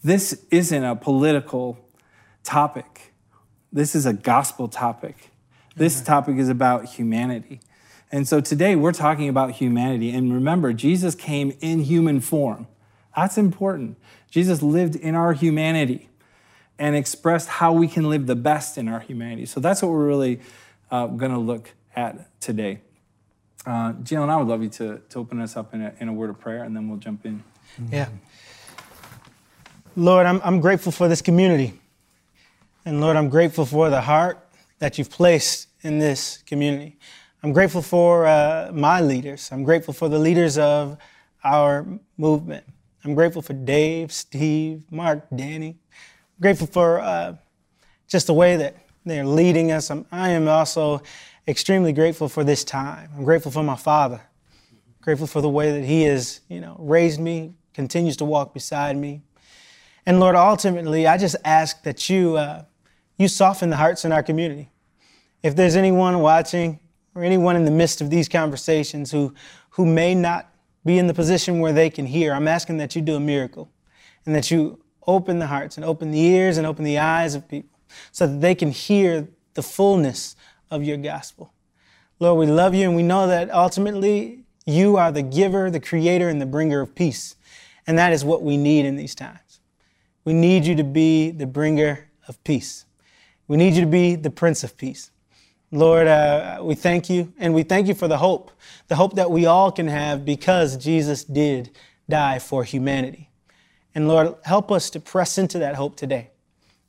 This 0.03 0.43
isn't 0.51 0.82
a 0.82 0.97
political 0.97 1.78
topic, 2.43 2.91
this 3.73 3.95
is 3.95 4.07
a 4.07 4.12
gospel 4.12 4.68
topic. 4.68 5.31
This 5.75 6.03
topic 6.03 6.37
is 6.37 6.49
about 6.49 6.85
humanity. 6.85 7.61
And 8.11 8.29
so 8.29 8.41
today 8.41 8.77
we're 8.77 8.93
talking 8.93 9.29
about 9.29 9.53
humanity. 9.53 10.11
And 10.11 10.33
remember, 10.33 10.73
Jesus 10.75 11.14
came 11.14 11.57
in 11.61 11.81
human 11.81 12.20
form. 12.20 12.66
That's 13.16 13.39
important. 13.39 13.97
Jesus 14.31 14.62
lived 14.62 14.97
in 14.97 15.14
our 15.14 15.33
humanity 15.33 16.11
and 16.79 16.95
expressed 16.95 17.49
how 17.49 17.73
we 17.73 17.89
can 17.89 18.09
live 18.09 18.27
the 18.27 18.37
best 18.37 18.77
in 18.77 18.89
our 18.89 19.01
humanity. 19.01 19.47
So 19.47 19.61
that's 19.61 19.83
what 19.83 19.91
we're 19.91 20.07
really 20.07 20.41
uh, 20.91 21.07
going 21.07 21.33
to 21.33 21.39
look 21.39 21.73
at 21.97 22.41
today. 22.41 22.81
Uh, 23.64 23.93
Jalen, 23.93 24.29
I 24.29 24.37
would 24.37 24.49
love 24.49 24.62
you 24.62 24.68
to, 24.70 25.01
to 25.11 25.18
open 25.18 25.41
us 25.41 25.57
up 25.57 25.73
in 25.73 25.83
a, 25.83 25.95
in 26.01 26.09
a 26.09 26.12
word 26.12 26.31
of 26.31 26.41
prayer, 26.41 26.64
and 26.64 26.75
then 26.75 26.89
we'll 26.89 26.99
jump 26.99 27.25
in. 27.25 27.45
Yeah. 27.91 28.09
Lord, 29.95 30.27
I'm, 30.27 30.41
I'm 30.43 30.61
grateful 30.61 30.91
for 30.91 31.09
this 31.09 31.23
community. 31.23 31.75
And 32.85 33.01
Lord, 33.01 33.14
I'm 33.16 33.28
grateful 33.28 33.64
for 33.64 33.91
the 33.91 34.01
heart 34.01 34.45
that 34.80 34.99
you've 34.99 35.11
placed 35.11 35.68
in 35.83 36.01
this 36.01 36.39
community. 36.47 36.99
I'm 37.41 37.53
grateful 37.53 37.80
for 37.80 38.26
uh, 38.26 38.72
my 38.74 39.01
leaders. 39.01 39.51
I'm 39.53 39.62
grateful 39.62 39.95
for 39.95 40.09
the 40.09 40.18
leaders 40.18 40.59
of 40.59 40.99
our 41.45 41.87
movement. 42.16 42.64
I'm 43.05 43.14
grateful 43.14 43.41
for 43.41 43.53
Dave, 43.53 44.11
Steve, 44.11 44.83
Mark, 44.91 45.28
Danny. 45.35 45.78
I'm 45.78 46.41
grateful 46.41 46.66
for 46.66 46.99
uh, 46.99 47.37
just 48.09 48.26
the 48.26 48.35
way 48.35 48.57
that 48.57 48.74
they're 49.07 49.26
leading 49.26 49.70
us. 49.70 49.89
I'm, 49.89 50.05
I 50.11 50.30
am 50.30 50.49
also 50.49 51.03
extremely 51.47 51.93
grateful 51.93 52.28
for 52.28 52.43
this 52.43 52.64
time. 52.64 53.11
I'm 53.16 53.24
grateful 53.24 53.53
for 53.53 53.62
my 53.62 53.76
father. 53.76 54.22
Grateful 55.03 55.28
for 55.28 55.41
the 55.41 55.49
way 55.49 55.70
that 55.70 55.85
he 55.85 56.03
has, 56.03 56.41
you 56.49 56.61
know, 56.61 56.74
raised 56.80 57.20
me, 57.20 57.55
continues 57.74 58.16
to 58.16 58.24
walk 58.24 58.53
beside 58.53 58.97
me. 58.97 59.22
And 60.05 60.18
Lord, 60.18 60.35
ultimately, 60.35 61.07
I 61.07 61.16
just 61.16 61.37
ask 61.45 61.85
that 61.85 62.11
you, 62.11 62.37
uh, 62.37 62.64
you 63.19 63.29
soften 63.29 63.71
the 63.71 63.77
hearts 63.77 64.05
in 64.05 64.13
our 64.13 64.23
community. 64.23 64.71
If 65.43 65.57
there's 65.57 65.77
anyone 65.77 66.21
watching 66.21 66.81
or 67.15 67.25
anyone 67.25 67.57
in 67.57 67.65
the 67.65 67.71
midst 67.71 68.01
of 68.01 68.11
these 68.11 68.29
conversations 68.29 69.11
who, 69.11 69.35
who 69.71 69.87
may 69.87 70.15
not 70.15 70.49
be 70.85 70.99
in 70.99 71.07
the 71.07 71.15
position 71.15 71.61
where 71.61 71.73
they 71.73 71.91
can 71.91 72.07
hear, 72.07 72.33
I'm 72.33 72.49
asking 72.49 72.79
that 72.79 72.97
you 72.97 73.03
do 73.03 73.17
a 73.17 73.21
miracle 73.21 73.71
and 74.25 74.35
that 74.35 74.51
you 74.51 74.83
open 75.07 75.39
the 75.39 75.47
hearts 75.47 75.77
and 75.77 75.85
open 75.85 76.11
the 76.11 76.21
ears 76.21 76.59
and 76.59 76.67
open 76.67 76.85
the 76.85 76.99
eyes 76.99 77.35
of 77.35 77.49
people 77.49 77.79
so 78.11 78.27
that 78.27 78.41
they 78.41 78.55
can 78.55 78.71
hear 78.71 79.29
the 79.55 79.63
fullness 79.63 80.37
of 80.71 80.83
your 80.83 80.97
gospel. 80.97 81.53
Lord, 82.19 82.39
we 82.39 82.47
love 82.47 82.75
you 82.75 82.87
and 82.87 82.97
we 82.97 83.03
know 83.03 83.27
that 83.27 83.53
ultimately 83.53 84.45
you 84.65 84.97
are 84.97 85.11
the 85.11 85.23
giver, 85.23 85.71
the 85.71 85.81
creator, 85.81 86.29
and 86.29 86.41
the 86.41 86.47
bringer 86.47 86.81
of 86.81 86.95
peace. 86.95 87.37
And 87.87 87.99
that 87.99 88.13
is 88.13 88.25
what 88.25 88.43
we 88.43 88.57
need 88.57 88.87
in 88.87 88.97
these 88.97 89.15
times. 89.15 89.61
We 90.25 90.33
need 90.33 90.65
you 90.65 90.77
to 90.77 90.85
be 90.85 91.33
the 91.33 91.47
bringer 91.47 92.09
of 92.29 92.43
peace. 92.45 92.85
We 93.53 93.59
need 93.59 93.74
you 93.74 93.82
to 93.82 93.86
be 93.86 94.14
the 94.14 94.30
Prince 94.30 94.64
of 94.64 94.78
Peace. 94.78 95.11
Lord, 95.70 96.07
uh, 96.07 96.61
we 96.62 96.74
thank 96.74 97.11
you, 97.11 97.34
and 97.38 97.53
we 97.53 97.64
thank 97.64 97.86
you 97.86 97.92
for 97.92 98.09
the 98.09 98.16
hope, 98.16 98.50
the 98.88 98.96
hope 98.96 99.16
that 99.16 99.30
we 99.30 99.44
all 99.44 99.70
can 99.70 99.88
have 99.88 100.24
because 100.24 100.78
Jesus 100.78 101.22
did 101.22 101.68
die 102.09 102.38
for 102.38 102.64
humanity. 102.64 103.28
And 103.94 104.09
Lord, 104.09 104.36
help 104.46 104.72
us 104.72 104.88
to 104.88 105.00
press 105.00 105.36
into 105.36 105.59
that 105.59 105.74
hope 105.74 105.96
today. 105.96 106.30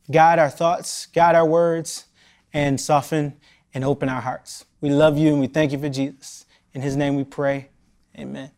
Guide 0.09 0.39
our 0.39 0.49
thoughts, 0.49 1.07
guide 1.07 1.35
our 1.35 1.45
words, 1.45 2.05
and 2.53 2.79
soften 2.79 3.33
and 3.73 3.83
open 3.83 4.07
our 4.07 4.21
hearts. 4.21 4.63
We 4.79 4.89
love 4.89 5.17
you 5.17 5.31
and 5.33 5.41
we 5.41 5.47
thank 5.47 5.73
you 5.73 5.79
for 5.79 5.89
Jesus. 5.89 6.45
In 6.73 6.81
his 6.81 6.95
name 6.95 7.17
we 7.17 7.25
pray. 7.25 7.71
Amen. 8.17 8.51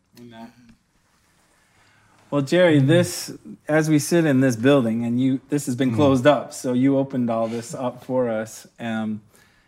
Well, 2.30 2.42
Jerry, 2.42 2.80
this 2.80 3.32
as 3.68 3.88
we 3.88 4.00
sit 4.00 4.24
in 4.24 4.40
this 4.40 4.56
building, 4.56 5.04
and 5.04 5.20
you, 5.20 5.40
this 5.48 5.66
has 5.66 5.76
been 5.76 5.94
closed 5.94 6.26
up, 6.26 6.52
so 6.52 6.72
you 6.72 6.98
opened 6.98 7.30
all 7.30 7.46
this 7.46 7.72
up 7.72 8.04
for 8.04 8.28
us. 8.28 8.66
Um, 8.80 9.22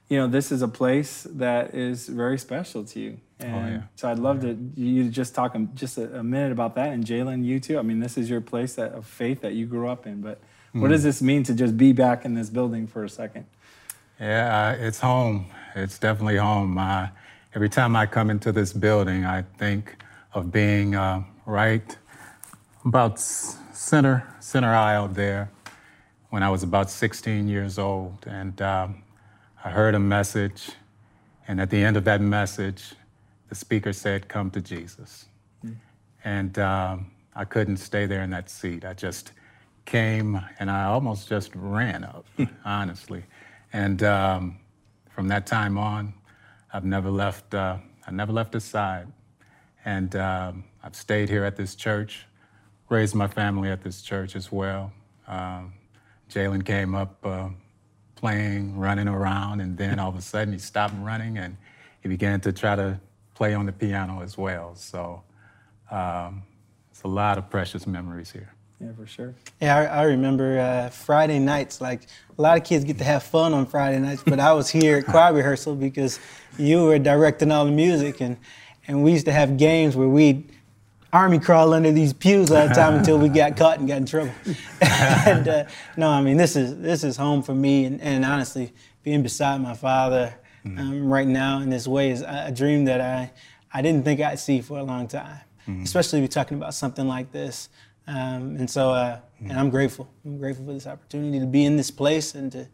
you 0.09 0.19
know, 0.19 0.27
this 0.27 0.51
is 0.51 0.61
a 0.61 0.69
place 0.69 1.27
that 1.31 1.75
is 1.75 2.09
very 2.09 2.37
special 2.37 2.83
to 2.83 2.99
you, 2.99 3.19
and 3.39 3.73
yeah. 3.75 3.83
so 3.95 4.11
I'd 4.11 4.19
love 4.19 4.41
to 4.41 4.59
you 4.75 5.05
to 5.05 5.11
just 5.11 5.37
talk 5.37 5.57
just 5.75 5.99
a, 5.99 6.19
a 6.19 6.25
minute 6.25 6.51
about 6.51 6.75
that. 6.75 6.93
And 6.93 7.05
Jalen, 7.05 7.45
you 7.45 7.61
too. 7.61 7.79
I 7.79 7.83
mean, 7.83 8.01
this 8.01 8.19
is 8.19 8.29
your 8.29 8.41
place 8.41 8.75
that, 8.75 8.93
of 8.93 9.07
faith 9.07 9.41
that 9.43 9.53
you 9.53 9.65
grew 9.65 9.89
up 9.89 10.07
in, 10.07 10.21
but 10.21 10.41
what 10.73 10.89
does 10.89 11.03
this 11.03 11.23
mean 11.23 11.43
to 11.45 11.55
just 11.55 11.77
be 11.77 11.93
back 11.93 12.25
in 12.25 12.35
this 12.35 12.51
building 12.51 12.87
for 12.87 13.05
a 13.05 13.09
second? 13.09 13.47
Yeah, 14.21 14.77
uh, 14.79 14.85
it's 14.85 14.99
home. 14.99 15.47
It's 15.75 15.99
definitely 15.99 16.37
home. 16.37 16.77
Uh, 16.77 17.09
every 17.55 17.69
time 17.69 17.95
I 17.95 18.07
come 18.07 18.31
into 18.31 18.53
this 18.53 18.73
building, 18.73 19.25
I 19.25 19.43
think 19.59 20.03
of 20.35 20.51
being 20.53 20.95
uh, 20.95 21.23
right 21.47 21.97
about 22.89 23.21
center 23.21 24.27
center 24.41 24.75
aisle 24.75 25.09
there 25.09 25.51
when 26.31 26.43
I 26.43 26.49
was 26.49 26.63
about 26.63 26.91
16 26.91 27.47
years 27.47 27.79
old, 27.79 28.27
and 28.27 28.61
um, 28.63 29.03
I 29.63 29.69
heard 29.71 29.95
a 29.95 29.99
message, 29.99 30.71
and 31.47 31.61
at 31.61 31.69
the 31.69 31.83
end 31.83 31.97
of 31.99 32.05
that 32.05 32.21
message, 32.23 32.95
the 33.51 33.55
speaker 33.55 33.93
said, 33.93 34.27
"Come 34.29 34.51
to 34.53 34.63
Jesus," 34.63 35.27
and 36.25 36.59
um, 36.59 37.11
I 37.37 37.45
couldn't 37.45 37.77
stay 37.77 38.07
there 38.07 38.23
in 38.23 38.31
that 38.31 38.49
seat. 38.49 38.87
I 38.87 38.95
just 38.95 39.33
came 39.85 40.41
and 40.59 40.71
I 40.71 40.85
almost 40.85 41.29
just 41.29 41.51
ran 41.55 42.05
up, 42.05 42.25
honestly. 42.65 43.23
And 43.73 44.03
um, 44.03 44.59
from 45.11 45.29
that 45.29 45.47
time 45.47 45.77
on, 45.77 46.15
I've 46.73 46.87
never 46.87 47.11
left. 47.11 47.53
Uh, 47.53 47.77
I 48.07 48.11
never 48.13 48.33
left 48.33 48.55
his 48.55 48.65
side, 48.65 49.09
and 49.85 50.17
um, 50.17 50.65
I've 50.83 50.97
stayed 50.97 51.29
here 51.29 51.45
at 51.45 51.57
this 51.57 51.75
church, 51.75 52.25
raised 52.89 53.15
my 53.15 53.29
family 53.29 53.71
at 53.71 53.83
this 53.83 54.03
church 54.03 54.35
as 54.37 54.51
well. 54.51 54.93
Um, 55.27 55.75
Jalen 56.31 56.65
came 56.65 56.95
up 56.95 57.19
uh, 57.25 57.49
playing, 58.15 58.79
running 58.79 59.09
around, 59.09 59.61
and 59.61 59.77
then 59.77 59.99
all 59.99 60.09
of 60.11 60.17
a 60.17 60.23
sudden 60.23 60.53
he 60.53 60.59
stopped 60.59 60.95
running 61.01 61.39
and 61.39 61.57
he 62.03 62.09
began 62.09 62.41
to 62.43 62.53
try 62.53 62.77
to 62.77 63.01
play 63.35 63.55
on 63.55 63.67
the 63.67 63.73
piano 63.73 64.23
as 64.23 64.37
well. 64.37 64.75
So 64.75 65.23
um, 65.91 66.43
it's 66.91 67.03
a 67.03 67.09
lot 67.09 67.39
of 67.39 67.49
precious 67.51 67.87
memories 67.87 68.31
here. 68.31 68.53
Yeah, 68.81 68.93
for 68.97 69.07
sure. 69.07 69.35
Yeah, 69.61 69.77
I, 69.77 69.85
I 69.85 70.03
remember 70.05 70.59
uh, 70.59 70.91
Friday 70.91 71.39
nights. 71.39 71.81
Like 71.81 72.03
a 72.39 72.43
lot 72.43 72.57
of 72.57 72.65
kids 72.65 72.85
get 72.85 72.99
to 72.99 73.05
have 73.05 73.23
fun 73.25 73.53
on 73.53 73.67
Friday 73.67 73.99
nights, 73.99 74.23
but 74.25 74.39
I 74.39 74.53
was 74.53 74.69
here 74.69 74.99
at 74.99 75.07
choir 75.07 75.33
rehearsal 75.33 75.75
because 75.75 76.21
you 76.59 76.85
were 76.85 76.99
directing 76.99 77.51
all 77.51 77.65
the 77.65 77.73
music, 77.73 78.21
and 78.21 78.37
and 78.87 79.03
we 79.03 79.13
used 79.13 79.27
to 79.27 79.33
have 79.33 79.57
games 79.57 79.97
where 79.97 80.09
we'd 80.09 80.49
army 81.13 81.39
crawl 81.39 81.73
under 81.73 81.91
these 81.93 82.13
pews 82.13 82.51
all 82.51 82.69
the 82.69 82.75
time 82.75 82.95
until 82.99 83.19
we 83.19 83.29
got 83.29 83.57
caught 83.57 83.79
and 83.79 83.89
got 83.89 83.99
in 83.99 84.07
trouble. 84.07 84.33
and 84.81 85.49
uh, 85.49 85.65
no, 85.97 86.09
I 86.11 86.21
mean 86.21 86.37
this 86.37 86.57
is 86.57 86.79
this 86.79 87.05
is 87.05 87.17
home 87.17 87.43
for 87.43 87.55
me, 87.55 87.85
and, 87.85 88.01
and 88.01 88.25
honestly, 88.25 88.73
being 89.03 89.23
beside 89.23 89.61
my 89.61 89.75
father 89.75 90.35
um, 90.65 91.09
right 91.09 91.27
now 91.27 91.61
in 91.61 91.71
this 91.71 91.87
way 91.87 92.11
is 92.11 92.23
a 92.23 92.45
a 92.49 92.53
dream 92.53 92.85
that 92.87 93.01
I 93.01 93.33
I 93.73 93.83
didn't 93.83 94.05
think 94.05 94.21
I'd 94.21 94.39
see 94.39 94.61
for 94.61 94.79
a 94.79 94.83
long 94.85 95.09
time. 95.09 95.41
Especially 95.83 96.23
we 96.23 96.29
talking 96.29 96.57
about 96.57 96.73
something 96.73 97.07
like 97.07 97.31
this. 97.31 97.69
Um, 98.07 98.57
and 98.57 98.71
so, 98.71 98.91
uh, 98.91 99.21
and 99.41 99.53
I'm 99.53 99.69
grateful. 99.69 100.09
I'm 100.25 100.39
grateful 100.39 100.65
for 100.65 100.73
this 100.73 100.87
opportunity 100.87 101.39
to 101.41 101.47
be 101.47 101.67
in 101.67 101.77
this 101.77 101.91
place 101.91 102.35
and 102.35 102.51
to 102.53 102.67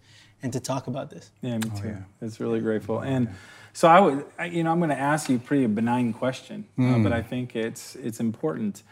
and 0.45 0.53
to 0.53 0.61
talk 0.61 0.87
about 0.87 1.11
this. 1.11 1.33
Yeah, 1.43 1.57
me 1.57 1.71
too. 1.71 1.89
yeah. 1.89 1.97
It's 2.21 2.39
really 2.39 2.61
grateful. 2.61 3.01
And 3.01 3.29
so 3.75 3.89
I 3.89 4.01
would, 4.01 4.25
I, 4.39 4.47
you 4.47 4.63
know, 4.65 4.73
I'm 4.73 4.79
going 4.79 4.91
to 4.91 4.99
ask 4.99 5.29
you 5.29 5.37
a 5.37 5.41
pretty 5.41 5.67
benign 5.67 6.13
question, 6.13 6.67
uh, 6.79 6.99
but 7.03 7.13
I 7.13 7.23
think 7.23 7.55
it's 7.55 7.97
it's 7.97 8.21
important. 8.21 8.83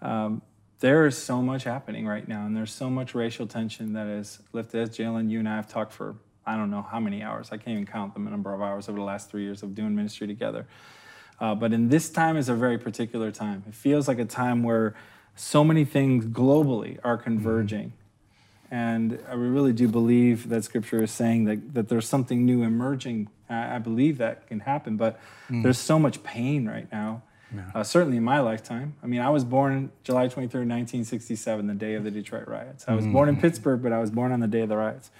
Um, 0.00 0.42
there 0.80 1.06
is 1.06 1.16
so 1.16 1.40
much 1.40 1.62
happening 1.62 2.06
right 2.06 2.26
now, 2.26 2.44
and 2.44 2.56
there's 2.56 2.72
so 2.72 2.90
much 2.90 3.14
racial 3.14 3.46
tension 3.46 3.92
that 3.92 4.08
is 4.08 4.40
lifted. 4.52 4.80
As 4.80 4.90
Jalen, 4.90 5.30
you 5.30 5.38
and 5.38 5.48
I 5.48 5.54
have 5.54 5.68
talked 5.68 5.92
for 5.92 6.16
I 6.44 6.56
don't 6.56 6.70
know 6.70 6.82
how 6.82 6.98
many 6.98 7.22
hours. 7.22 7.50
I 7.52 7.56
can't 7.56 7.68
even 7.68 7.86
count 7.86 8.14
the 8.14 8.20
number 8.20 8.52
of 8.52 8.60
hours 8.60 8.88
over 8.88 8.98
the 8.98 9.04
last 9.04 9.30
three 9.30 9.42
years 9.44 9.62
of 9.62 9.74
doing 9.74 9.94
ministry 9.94 10.26
together. 10.26 10.66
Uh, 11.38 11.54
but 11.54 11.72
in 11.72 11.88
this 11.88 12.10
time 12.10 12.36
is 12.36 12.48
a 12.48 12.54
very 12.54 12.78
particular 12.78 13.30
time. 13.30 13.64
It 13.68 13.74
feels 13.74 14.08
like 14.08 14.18
a 14.18 14.24
time 14.24 14.62
where 14.62 14.94
so 15.36 15.62
many 15.62 15.84
things 15.84 16.24
globally 16.26 16.98
are 17.04 17.16
converging. 17.16 17.92
And 18.72 19.18
I 19.28 19.34
really 19.34 19.74
do 19.74 19.86
believe 19.86 20.48
that 20.48 20.64
scripture 20.64 21.02
is 21.02 21.10
saying 21.10 21.44
that, 21.44 21.74
that 21.74 21.90
there's 21.90 22.08
something 22.08 22.46
new 22.46 22.62
emerging. 22.62 23.28
I, 23.50 23.76
I 23.76 23.78
believe 23.78 24.16
that 24.16 24.46
can 24.46 24.60
happen, 24.60 24.96
but 24.96 25.20
there's 25.62 25.76
so 25.76 25.98
much 25.98 26.22
pain 26.22 26.66
right 26.66 26.90
now. 26.90 27.22
Uh, 27.74 27.82
certainly 27.82 28.16
in 28.16 28.24
my 28.24 28.40
lifetime. 28.40 28.94
I 29.02 29.06
mean, 29.06 29.20
I 29.20 29.28
was 29.28 29.44
born 29.44 29.92
July 30.04 30.26
23rd, 30.26 30.64
1967, 30.72 31.66
the 31.66 31.74
day 31.74 31.92
of 31.92 32.02
the 32.02 32.10
Detroit 32.10 32.48
riots. 32.48 32.86
I 32.88 32.94
was 32.94 33.04
born 33.12 33.28
in 33.28 33.36
Pittsburgh, 33.36 33.82
but 33.82 33.92
I 33.92 33.98
was 33.98 34.10
born 34.10 34.32
on 34.32 34.40
the 34.40 34.46
day 34.46 34.62
of 34.62 34.70
the 34.70 34.78
riots. 34.78 35.10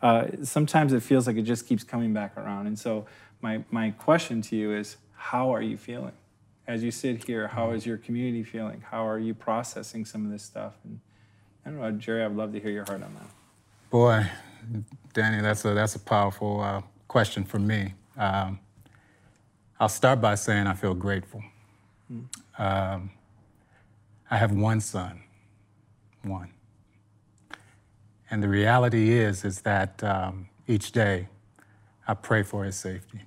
Uh, 0.00 0.26
sometimes 0.44 0.92
it 0.92 1.02
feels 1.02 1.26
like 1.26 1.36
it 1.36 1.42
just 1.42 1.66
keeps 1.66 1.82
coming 1.82 2.12
back 2.12 2.36
around. 2.36 2.68
And 2.68 2.78
so, 2.78 3.06
my, 3.40 3.64
my 3.72 3.90
question 3.90 4.42
to 4.42 4.54
you 4.54 4.72
is 4.72 4.96
how 5.16 5.52
are 5.52 5.60
you 5.60 5.76
feeling? 5.76 6.12
As 6.68 6.84
you 6.84 6.92
sit 6.92 7.24
here, 7.24 7.48
how 7.48 7.72
is 7.72 7.84
your 7.84 7.98
community 7.98 8.44
feeling? 8.44 8.84
How 8.92 9.08
are 9.08 9.18
you 9.18 9.34
processing 9.34 10.04
some 10.04 10.24
of 10.24 10.30
this 10.30 10.44
stuff? 10.44 10.74
And 10.84 11.00
I 11.64 11.70
don't 11.70 11.80
know, 11.80 11.90
Jerry, 11.92 12.24
I'd 12.24 12.32
love 12.32 12.52
to 12.52 12.60
hear 12.60 12.70
your 12.70 12.84
heart 12.84 13.02
on 13.02 13.14
that. 13.14 13.30
Boy, 13.90 14.26
Danny, 15.12 15.40
that's 15.42 15.64
a 15.64 15.74
that's 15.74 15.94
a 15.94 15.98
powerful 16.00 16.60
uh, 16.60 16.82
question 17.08 17.44
for 17.44 17.58
me. 17.58 17.94
Um, 18.16 18.58
I'll 19.78 19.88
start 19.88 20.20
by 20.20 20.34
saying 20.34 20.66
I 20.66 20.74
feel 20.74 20.94
grateful. 20.94 21.42
Um, 22.58 23.10
I 24.30 24.36
have 24.36 24.52
one 24.52 24.80
son, 24.80 25.22
one, 26.22 26.50
and 28.30 28.42
the 28.42 28.48
reality 28.48 29.12
is 29.12 29.44
is 29.44 29.60
that 29.62 30.02
um, 30.02 30.48
each 30.66 30.92
day 30.92 31.28
I 32.08 32.14
pray 32.14 32.42
for 32.42 32.64
his 32.64 32.76
safety. 32.76 33.20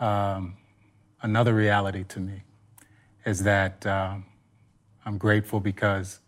Um, 0.00 0.56
another 1.22 1.54
reality 1.54 2.04
to 2.04 2.20
me 2.20 2.42
is 3.24 3.44
that 3.44 3.86
um, 3.86 4.24
I'm 5.04 5.18
grateful 5.18 5.60
because 5.60 6.18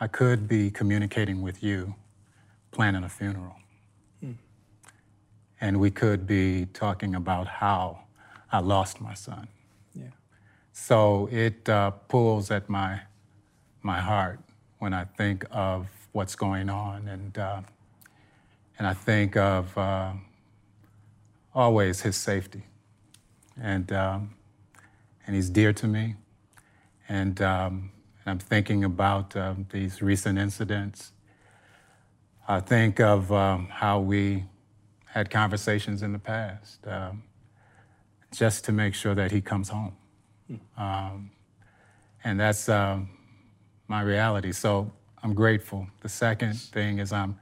I 0.00 0.06
could 0.06 0.48
be 0.48 0.70
communicating 0.70 1.42
with 1.42 1.62
you, 1.62 1.94
planning 2.70 3.04
a 3.04 3.08
funeral. 3.08 3.56
And 5.60 5.80
we 5.80 5.90
could 5.90 6.26
be 6.26 6.66
talking 6.66 7.14
about 7.14 7.48
how 7.48 8.00
I 8.52 8.60
lost 8.60 9.00
my 9.00 9.14
son. 9.14 9.48
Yeah. 9.94 10.10
So 10.72 11.28
it 11.32 11.68
uh, 11.68 11.90
pulls 11.90 12.50
at 12.50 12.68
my, 12.68 13.00
my 13.82 13.98
heart 13.98 14.40
when 14.78 14.94
I 14.94 15.04
think 15.04 15.44
of 15.50 15.88
what's 16.12 16.36
going 16.36 16.70
on. 16.70 17.08
And, 17.08 17.36
uh, 17.36 17.62
and 18.78 18.86
I 18.86 18.94
think 18.94 19.36
of 19.36 19.76
uh, 19.76 20.12
always 21.54 22.02
his 22.02 22.16
safety. 22.16 22.62
And, 23.60 23.90
um, 23.92 24.34
and 25.26 25.34
he's 25.34 25.50
dear 25.50 25.72
to 25.72 25.88
me. 25.88 26.14
And 27.08 27.42
um, 27.42 27.90
I'm 28.28 28.38
thinking 28.38 28.84
about 28.84 29.36
um, 29.36 29.66
these 29.70 30.02
recent 30.02 30.38
incidents. 30.38 31.12
I 32.46 32.60
think 32.60 33.00
of 33.00 33.32
um, 33.32 33.68
how 33.70 34.00
we 34.00 34.44
had 35.06 35.30
conversations 35.30 36.02
in 36.02 36.12
the 36.12 36.18
past 36.18 36.86
um, 36.86 37.22
just 38.32 38.64
to 38.66 38.72
make 38.72 38.94
sure 38.94 39.14
that 39.14 39.30
he 39.32 39.40
comes 39.40 39.70
home. 39.70 39.96
Um, 40.76 41.30
and 42.24 42.38
that's 42.38 42.68
um, 42.68 43.10
my 43.88 44.02
reality. 44.02 44.52
So 44.52 44.92
I'm 45.22 45.34
grateful. 45.34 45.86
The 46.00 46.08
second 46.08 46.54
thing 46.58 46.98
is 46.98 47.12
I'm, 47.12 47.38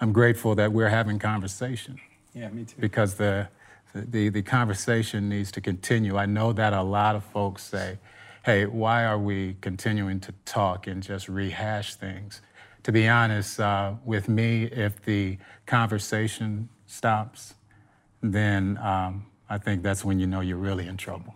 I'm 0.00 0.12
grateful 0.12 0.54
that 0.56 0.72
we're 0.72 0.88
having 0.88 1.18
conversation 1.18 1.98
Yeah, 2.34 2.48
me 2.50 2.64
too. 2.64 2.76
because 2.80 3.14
the, 3.16 3.48
the, 3.94 4.28
the 4.30 4.42
conversation 4.42 5.28
needs 5.28 5.50
to 5.52 5.60
continue. 5.60 6.16
I 6.16 6.26
know 6.26 6.52
that 6.52 6.72
a 6.72 6.82
lot 6.82 7.16
of 7.16 7.24
folks 7.24 7.62
say, 7.64 7.98
hey, 8.48 8.64
why 8.64 9.04
are 9.04 9.18
we 9.18 9.54
continuing 9.60 10.18
to 10.18 10.32
talk 10.46 10.86
and 10.86 11.02
just 11.02 11.28
rehash 11.28 11.96
things? 11.96 12.40
To 12.84 12.92
be 12.92 13.06
honest, 13.06 13.60
uh, 13.60 13.92
with 14.06 14.26
me, 14.26 14.64
if 14.64 15.04
the 15.04 15.36
conversation 15.66 16.70
stops, 16.86 17.56
then 18.22 18.78
um, 18.78 19.26
I 19.50 19.58
think 19.58 19.82
that's 19.82 20.02
when 20.02 20.18
you 20.18 20.26
know 20.26 20.40
you're 20.40 20.56
really 20.56 20.86
in 20.86 20.96
trouble. 20.96 21.34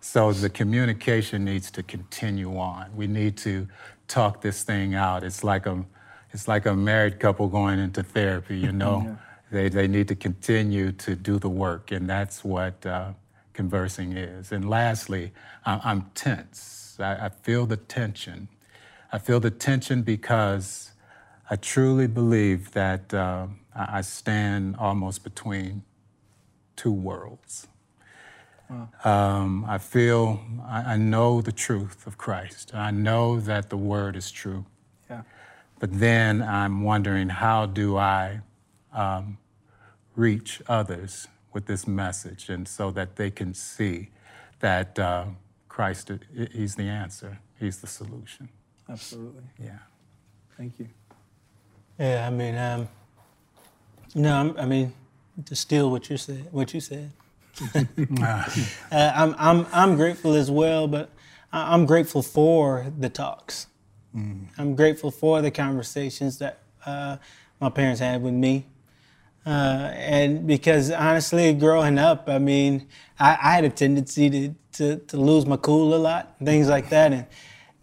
So 0.00 0.32
the 0.32 0.48
communication 0.48 1.44
needs 1.44 1.70
to 1.72 1.82
continue 1.82 2.56
on. 2.56 2.96
We 2.96 3.06
need 3.06 3.36
to 3.48 3.68
talk 4.06 4.40
this 4.40 4.62
thing 4.62 4.94
out. 4.94 5.24
It's 5.24 5.44
like 5.44 5.66
a, 5.66 5.84
it's 6.32 6.48
like 6.48 6.64
a 6.64 6.74
married 6.74 7.20
couple 7.20 7.48
going 7.48 7.78
into 7.78 8.02
therapy. 8.02 8.56
You 8.56 8.72
know, 8.82 9.18
they 9.52 9.68
they 9.68 9.86
need 9.86 10.08
to 10.08 10.14
continue 10.14 10.92
to 10.92 11.14
do 11.14 11.38
the 11.38 11.50
work, 11.50 11.92
and 11.92 12.08
that's 12.08 12.42
what 12.42 12.86
uh, 12.86 13.12
conversing 13.58 14.16
is. 14.16 14.52
And 14.52 14.70
lastly, 14.70 15.32
I'm 15.66 16.02
tense. 16.14 16.96
I, 17.00 17.28
feel 17.28 17.66
the 17.66 17.76
tension. 17.76 18.46
I 19.10 19.18
feel 19.18 19.40
the 19.40 19.50
tension 19.50 20.02
because 20.02 20.92
I 21.50 21.56
truly 21.56 22.06
believe 22.06 22.70
that 22.82 23.12
uh, 23.12 23.48
I 23.74 24.02
stand 24.02 24.76
almost 24.76 25.24
between 25.24 25.82
two 26.76 26.92
worlds. 26.92 27.66
Um, 29.02 29.64
I 29.66 29.78
feel, 29.78 30.40
I, 30.64 30.94
I 30.94 30.96
know 30.96 31.40
the 31.40 31.56
truth 31.66 32.06
of 32.06 32.16
Christ. 32.16 32.72
I 32.76 32.92
know 32.92 33.40
that 33.40 33.70
the 33.70 33.76
word 33.76 34.14
is 34.14 34.30
true. 34.30 34.66
Yeah. 35.10 35.22
But 35.80 35.98
then 35.98 36.42
I'm 36.42 36.82
wondering 36.82 37.28
how 37.28 37.66
do 37.66 37.96
I 37.96 38.42
um, 38.92 39.38
reach 40.14 40.62
others 40.68 41.26
with 41.52 41.66
this 41.66 41.86
message 41.86 42.48
and 42.48 42.66
so 42.68 42.90
that 42.90 43.16
they 43.16 43.30
can 43.30 43.54
see 43.54 44.10
that 44.60 44.98
uh, 44.98 45.24
Christ, 45.68 46.10
i- 46.10 46.48
He's 46.52 46.74
the 46.74 46.88
answer, 46.88 47.38
He's 47.58 47.78
the 47.80 47.86
solution. 47.86 48.48
Absolutely. 48.88 49.42
Yeah. 49.62 49.78
Thank 50.56 50.78
you. 50.78 50.88
Yeah, 51.98 52.26
I 52.26 52.30
mean, 52.30 52.56
um, 52.56 52.88
no, 54.14 54.34
I'm, 54.34 54.56
I 54.58 54.66
mean, 54.66 54.92
to 55.46 55.54
steal 55.54 55.90
what 55.90 56.08
you 56.10 56.16
said, 56.16 56.46
what 56.52 56.72
you 56.74 56.80
said. 56.80 57.10
uh, 57.74 58.48
I'm, 58.92 59.34
I'm, 59.38 59.66
I'm 59.72 59.96
grateful 59.96 60.34
as 60.34 60.50
well, 60.50 60.86
but 60.88 61.10
I- 61.52 61.74
I'm 61.74 61.86
grateful 61.86 62.22
for 62.22 62.86
the 62.98 63.08
talks. 63.08 63.66
I'm 64.58 64.74
grateful 64.74 65.12
for 65.12 65.40
the 65.42 65.50
conversations 65.52 66.38
that 66.38 66.58
uh, 66.84 67.18
my 67.60 67.68
parents 67.70 68.00
had 68.00 68.20
with 68.20 68.34
me. 68.34 68.66
Uh, 69.46 69.90
and 69.94 70.46
because 70.46 70.90
honestly, 70.90 71.54
growing 71.54 71.98
up, 71.98 72.28
I 72.28 72.38
mean, 72.38 72.86
I, 73.18 73.30
I 73.30 73.52
had 73.54 73.64
a 73.64 73.70
tendency 73.70 74.28
to, 74.30 74.54
to, 74.72 74.96
to 74.96 75.16
lose 75.16 75.46
my 75.46 75.56
cool 75.56 75.94
a 75.94 75.96
lot, 75.96 76.36
things 76.42 76.68
like 76.68 76.90
that. 76.90 77.12
And, 77.12 77.26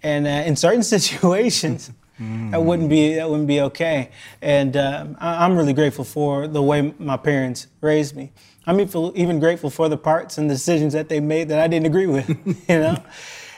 and 0.03 0.27
uh, 0.27 0.47
in 0.47 0.55
certain 0.55 0.83
situations, 0.97 1.91
that 2.17 2.61
wouldn't 2.61 2.89
be 2.89 3.15
that 3.15 3.29
wouldn't 3.29 3.47
be 3.47 3.59
okay. 3.61 4.09
And 4.41 4.77
um, 4.77 5.17
I, 5.19 5.43
I'm 5.43 5.57
really 5.57 5.73
grateful 5.73 6.05
for 6.05 6.47
the 6.47 6.61
way 6.61 6.93
my 6.97 7.17
parents 7.17 7.67
raised 7.81 8.15
me. 8.15 8.31
I'm 8.65 8.79
even, 8.79 9.11
even 9.15 9.39
grateful 9.39 9.69
for 9.69 9.89
the 9.89 9.97
parts 9.97 10.37
and 10.37 10.49
decisions 10.49 10.93
that 10.93 11.09
they 11.09 11.19
made 11.19 11.49
that 11.49 11.59
I 11.59 11.67
didn't 11.67 11.85
agree 11.85 12.07
with, 12.07 12.29
you 12.69 12.79
know. 12.79 13.03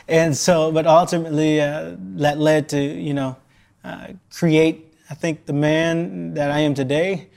and 0.07 0.35
so, 0.35 0.71
but 0.71 0.87
ultimately, 0.87 1.61
uh, 1.61 1.95
that 2.15 2.39
led 2.39 2.69
to 2.69 2.81
you 2.81 3.13
know 3.13 3.37
uh, 3.83 4.07
create. 4.31 4.93
I 5.09 5.13
think 5.13 5.45
the 5.45 5.53
man 5.53 6.33
that 6.33 6.51
I 6.51 6.59
am 6.59 6.73
today, 6.73 7.29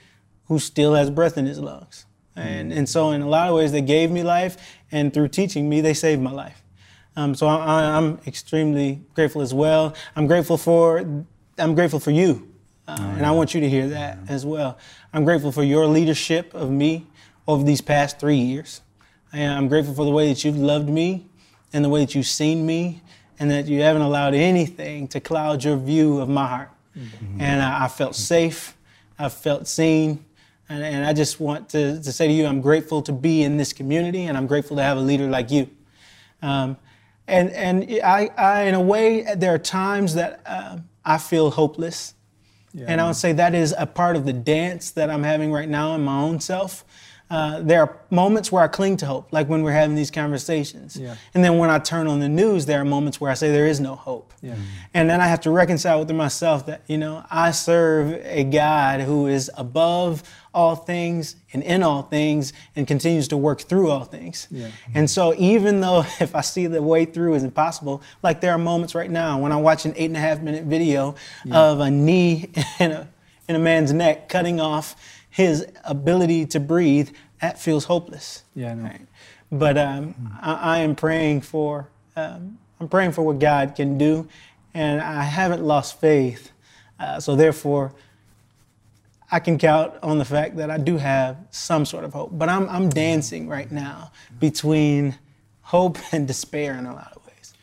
who 0.51 0.59
still 0.59 0.95
has 0.95 1.09
breath 1.09 1.37
in 1.37 1.45
his 1.45 1.59
lungs. 1.59 2.05
And, 2.35 2.73
and 2.73 2.89
so, 2.89 3.11
in 3.11 3.21
a 3.21 3.29
lot 3.29 3.47
of 3.47 3.55
ways, 3.55 3.71
they 3.71 3.81
gave 3.81 4.11
me 4.11 4.21
life, 4.21 4.57
and 4.91 5.13
through 5.13 5.29
teaching 5.29 5.69
me, 5.69 5.79
they 5.79 5.93
saved 5.93 6.21
my 6.21 6.31
life. 6.31 6.61
Um, 7.15 7.35
so 7.35 7.47
I, 7.47 7.97
I'm 7.97 8.19
extremely 8.27 9.01
grateful 9.13 9.41
as 9.41 9.53
well. 9.53 9.95
I'm 10.13 10.27
grateful 10.27 10.57
for 10.57 11.23
I'm 11.57 11.73
grateful 11.73 12.01
for 12.01 12.11
you, 12.11 12.51
uh, 12.85 12.97
and 13.15 13.25
I 13.25 13.31
want 13.31 13.53
you 13.53 13.61
to 13.61 13.69
hear 13.69 13.87
that 13.89 14.17
as 14.27 14.45
well. 14.45 14.77
I'm 15.13 15.23
grateful 15.23 15.53
for 15.53 15.63
your 15.63 15.87
leadership 15.87 16.53
of 16.53 16.69
me 16.69 17.07
over 17.47 17.63
these 17.63 17.79
past 17.79 18.19
three 18.19 18.35
years. 18.35 18.81
And 19.31 19.53
I'm 19.53 19.69
grateful 19.69 19.93
for 19.93 20.03
the 20.03 20.11
way 20.11 20.27
that 20.27 20.43
you've 20.43 20.57
loved 20.57 20.89
me, 20.89 21.27
and 21.71 21.85
the 21.85 21.89
way 21.89 22.01
that 22.01 22.13
you've 22.13 22.27
seen 22.27 22.65
me, 22.65 23.01
and 23.39 23.49
that 23.51 23.67
you 23.67 23.81
haven't 23.83 24.01
allowed 24.01 24.33
anything 24.33 25.07
to 25.09 25.21
cloud 25.21 25.63
your 25.63 25.77
view 25.77 26.19
of 26.19 26.27
my 26.27 26.45
heart. 26.45 26.71
And 27.39 27.61
I, 27.61 27.85
I 27.85 27.87
felt 27.87 28.15
safe. 28.17 28.75
I 29.17 29.29
felt 29.29 29.65
seen. 29.69 30.25
And, 30.71 30.83
and 30.85 31.05
I 31.05 31.11
just 31.11 31.41
want 31.41 31.67
to, 31.69 32.01
to 32.01 32.11
say 32.13 32.27
to 32.27 32.33
you, 32.33 32.45
I'm 32.45 32.61
grateful 32.61 33.01
to 33.01 33.11
be 33.11 33.43
in 33.43 33.57
this 33.57 33.73
community, 33.73 34.23
and 34.23 34.37
I'm 34.37 34.47
grateful 34.47 34.77
to 34.77 34.83
have 34.83 34.97
a 34.97 35.01
leader 35.01 35.27
like 35.27 35.51
you. 35.51 35.69
Um, 36.41 36.77
and 37.27 37.49
and 37.51 37.99
I, 38.03 38.29
I, 38.37 38.61
in 38.63 38.75
a 38.75 38.81
way, 38.81 39.25
there 39.35 39.53
are 39.53 39.59
times 39.59 40.13
that 40.15 40.41
uh, 40.45 40.77
I 41.03 41.17
feel 41.17 41.51
hopeless. 41.51 42.13
and 42.87 43.01
I 43.01 43.07
would 43.07 43.17
say 43.17 43.33
that 43.33 43.53
is 43.53 43.75
a 43.77 43.85
part 43.85 44.15
of 44.15 44.25
the 44.25 44.31
dance 44.31 44.91
that 44.91 45.09
I'm 45.09 45.23
having 45.23 45.51
right 45.51 45.67
now 45.67 45.93
in 45.93 46.05
my 46.05 46.21
own 46.21 46.39
self. 46.39 46.85
Uh, 47.29 47.61
there 47.61 47.81
are 47.81 47.97
moments 48.09 48.51
where 48.51 48.61
I 48.61 48.67
cling 48.67 48.97
to 48.97 49.05
hope, 49.05 49.31
like 49.31 49.47
when 49.47 49.63
we're 49.63 49.71
having 49.71 49.95
these 49.95 50.11
conversations. 50.11 50.97
Yeah. 50.97 51.15
And 51.33 51.41
then 51.41 51.57
when 51.57 51.69
I 51.69 51.79
turn 51.79 52.07
on 52.07 52.19
the 52.19 52.27
news, 52.27 52.65
there 52.65 52.81
are 52.81 52.85
moments 52.85 53.21
where 53.21 53.31
I 53.31 53.35
say 53.35 53.51
there 53.51 53.67
is 53.67 53.79
no 53.79 53.95
hope. 53.95 54.33
Yeah. 54.41 54.55
And 54.93 55.09
then 55.09 55.21
I 55.21 55.27
have 55.27 55.39
to 55.41 55.51
reconcile 55.51 55.99
with 55.99 56.11
myself 56.11 56.65
that, 56.65 56.81
you 56.87 56.97
know, 56.97 57.25
I 57.31 57.51
serve 57.51 58.19
a 58.25 58.43
God 58.43 58.99
who 58.99 59.27
is 59.27 59.49
above 59.55 60.23
all 60.53 60.75
things 60.75 61.35
and 61.53 61.63
in 61.63 61.81
all 61.81 62.01
things 62.01 62.51
and 62.75 62.87
continues 62.87 63.27
to 63.29 63.37
work 63.37 63.61
through 63.61 63.89
all 63.89 64.03
things. 64.03 64.47
Yeah. 64.51 64.69
And 64.93 65.09
so 65.09 65.33
even 65.37 65.81
though 65.81 65.99
if 66.19 66.35
I 66.35 66.41
see 66.41 66.67
the 66.67 66.81
way 66.81 67.05
through 67.05 67.35
is 67.35 67.43
impossible, 67.43 68.01
like 68.21 68.41
there 68.41 68.51
are 68.51 68.57
moments 68.57 68.93
right 68.95 69.09
now 69.09 69.39
when 69.39 69.51
I 69.51 69.57
watch 69.57 69.85
an 69.85 69.93
eight 69.95 70.05
and 70.05 70.17
a 70.17 70.19
half 70.19 70.41
minute 70.41 70.65
video 70.65 71.15
of 71.51 71.79
a 71.79 71.89
knee 71.89 72.51
in 72.79 72.91
a, 72.91 73.07
in 73.47 73.55
a 73.55 73.59
man's 73.59 73.93
neck 73.93 74.29
cutting 74.29 74.59
off 74.59 74.95
his 75.29 75.65
ability 75.85 76.45
to 76.47 76.59
breathe, 76.59 77.09
that 77.41 77.57
feels 77.57 77.85
hopeless. 77.85 78.43
Yeah, 78.53 78.71
I 78.71 78.73
know. 78.73 78.83
Right? 78.83 79.07
But 79.51 79.77
um, 79.77 80.37
I, 80.41 80.53
I 80.53 80.77
am 80.79 80.95
praying 80.95 81.41
for 81.41 81.89
um, 82.15 82.57
I'm 82.79 82.89
praying 82.89 83.11
for 83.11 83.21
what 83.21 83.39
God 83.39 83.75
can 83.75 83.97
do, 83.97 84.27
and 84.73 85.01
I 85.01 85.23
haven't 85.23 85.63
lost 85.63 85.99
faith. 85.99 86.51
Uh, 86.99 87.19
so 87.19 87.35
therefore, 87.35 87.93
I 89.31 89.39
can 89.39 89.57
count 89.57 89.93
on 90.03 90.17
the 90.17 90.25
fact 90.25 90.57
that 90.57 90.69
I 90.69 90.77
do 90.77 90.97
have 90.97 91.37
some 91.51 91.85
sort 91.85 92.03
of 92.03 92.13
hope. 92.13 92.31
But 92.33 92.49
I'm 92.49 92.67
I'm 92.69 92.89
dancing 92.89 93.47
right 93.47 93.71
now 93.71 94.11
between 94.39 95.17
hope 95.61 95.97
and 96.11 96.27
despair 96.27 96.73
in 96.77 96.85
a 96.85 96.93
lot 96.93 97.13
of 97.15 97.25
ways. 97.25 97.53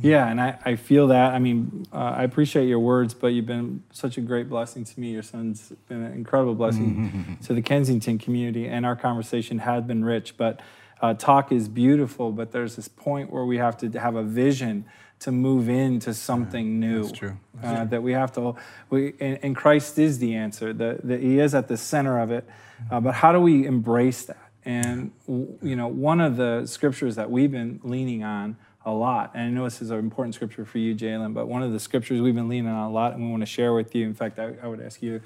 Yeah, 0.00 0.26
and 0.28 0.40
I, 0.40 0.58
I 0.64 0.76
feel 0.76 1.08
that. 1.08 1.32
I 1.34 1.38
mean, 1.38 1.86
uh, 1.92 1.96
I 1.96 2.22
appreciate 2.24 2.66
your 2.66 2.78
words, 2.78 3.14
but 3.14 3.28
you've 3.28 3.46
been 3.46 3.82
such 3.92 4.16
a 4.16 4.20
great 4.20 4.48
blessing 4.48 4.84
to 4.84 5.00
me. 5.00 5.10
Your 5.10 5.22
son's 5.22 5.72
been 5.88 6.02
an 6.02 6.12
incredible 6.12 6.54
blessing 6.54 7.38
to 7.44 7.52
the 7.52 7.62
Kensington 7.62 8.18
community, 8.18 8.66
and 8.66 8.86
our 8.86 8.96
conversation 8.96 9.58
has 9.58 9.84
been 9.84 10.04
rich. 10.04 10.36
But 10.36 10.60
uh, 11.00 11.14
talk 11.14 11.52
is 11.52 11.68
beautiful, 11.68 12.32
but 12.32 12.52
there's 12.52 12.76
this 12.76 12.88
point 12.88 13.30
where 13.32 13.44
we 13.44 13.58
have 13.58 13.76
to 13.78 13.90
have 13.98 14.16
a 14.16 14.22
vision 14.22 14.84
to 15.20 15.32
move 15.32 15.68
into 15.68 16.14
something 16.14 16.78
new. 16.78 17.02
that's 17.02 17.18
true. 17.18 17.36
Uh, 17.62 17.84
that 17.84 18.02
we 18.02 18.12
have 18.12 18.32
to, 18.32 18.54
we, 18.88 19.14
and, 19.20 19.38
and 19.42 19.56
Christ 19.56 19.98
is 19.98 20.18
the 20.18 20.36
answer. 20.36 20.72
that, 20.72 21.20
he 21.20 21.40
is 21.40 21.54
at 21.54 21.68
the 21.68 21.76
center 21.76 22.20
of 22.20 22.30
it. 22.30 22.48
Uh, 22.90 23.00
but 23.00 23.14
how 23.14 23.32
do 23.32 23.40
we 23.40 23.66
embrace 23.66 24.24
that? 24.24 24.50
And 24.64 25.12
you 25.26 25.76
know, 25.76 25.88
one 25.88 26.20
of 26.20 26.36
the 26.36 26.66
scriptures 26.66 27.16
that 27.16 27.30
we've 27.30 27.50
been 27.50 27.80
leaning 27.82 28.22
on 28.22 28.56
a 28.84 28.92
lot, 28.92 29.32
and 29.34 29.42
I 29.44 29.48
know 29.48 29.64
this 29.64 29.82
is 29.82 29.90
an 29.90 29.98
important 29.98 30.34
scripture 30.34 30.64
for 30.64 30.78
you, 30.78 30.94
Jalen, 30.94 31.34
but 31.34 31.48
one 31.48 31.62
of 31.62 31.72
the 31.72 31.80
scriptures 31.80 32.20
we've 32.20 32.34
been 32.34 32.48
leaning 32.48 32.70
on 32.70 32.88
a 32.88 32.90
lot, 32.90 33.14
and 33.14 33.24
we 33.24 33.30
want 33.30 33.42
to 33.42 33.46
share 33.46 33.72
with 33.72 33.94
you. 33.94 34.06
In 34.06 34.14
fact, 34.14 34.38
I, 34.38 34.54
I 34.62 34.66
would 34.66 34.80
ask 34.80 35.02
you, 35.02 35.20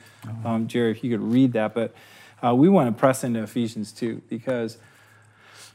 um, 0.45 0.69
Jerry, 0.69 0.91
if 0.91 1.05
you 1.05 1.11
could 1.11 1.21
read 1.21 1.53
that. 1.53 1.75
But 1.75 1.95
uh, 2.43 2.55
we 2.55 2.69
want 2.69 2.95
to 2.95 2.99
press 2.99 3.25
into 3.25 3.43
Ephesians 3.43 3.93
2 3.93 4.23
because 4.29 4.79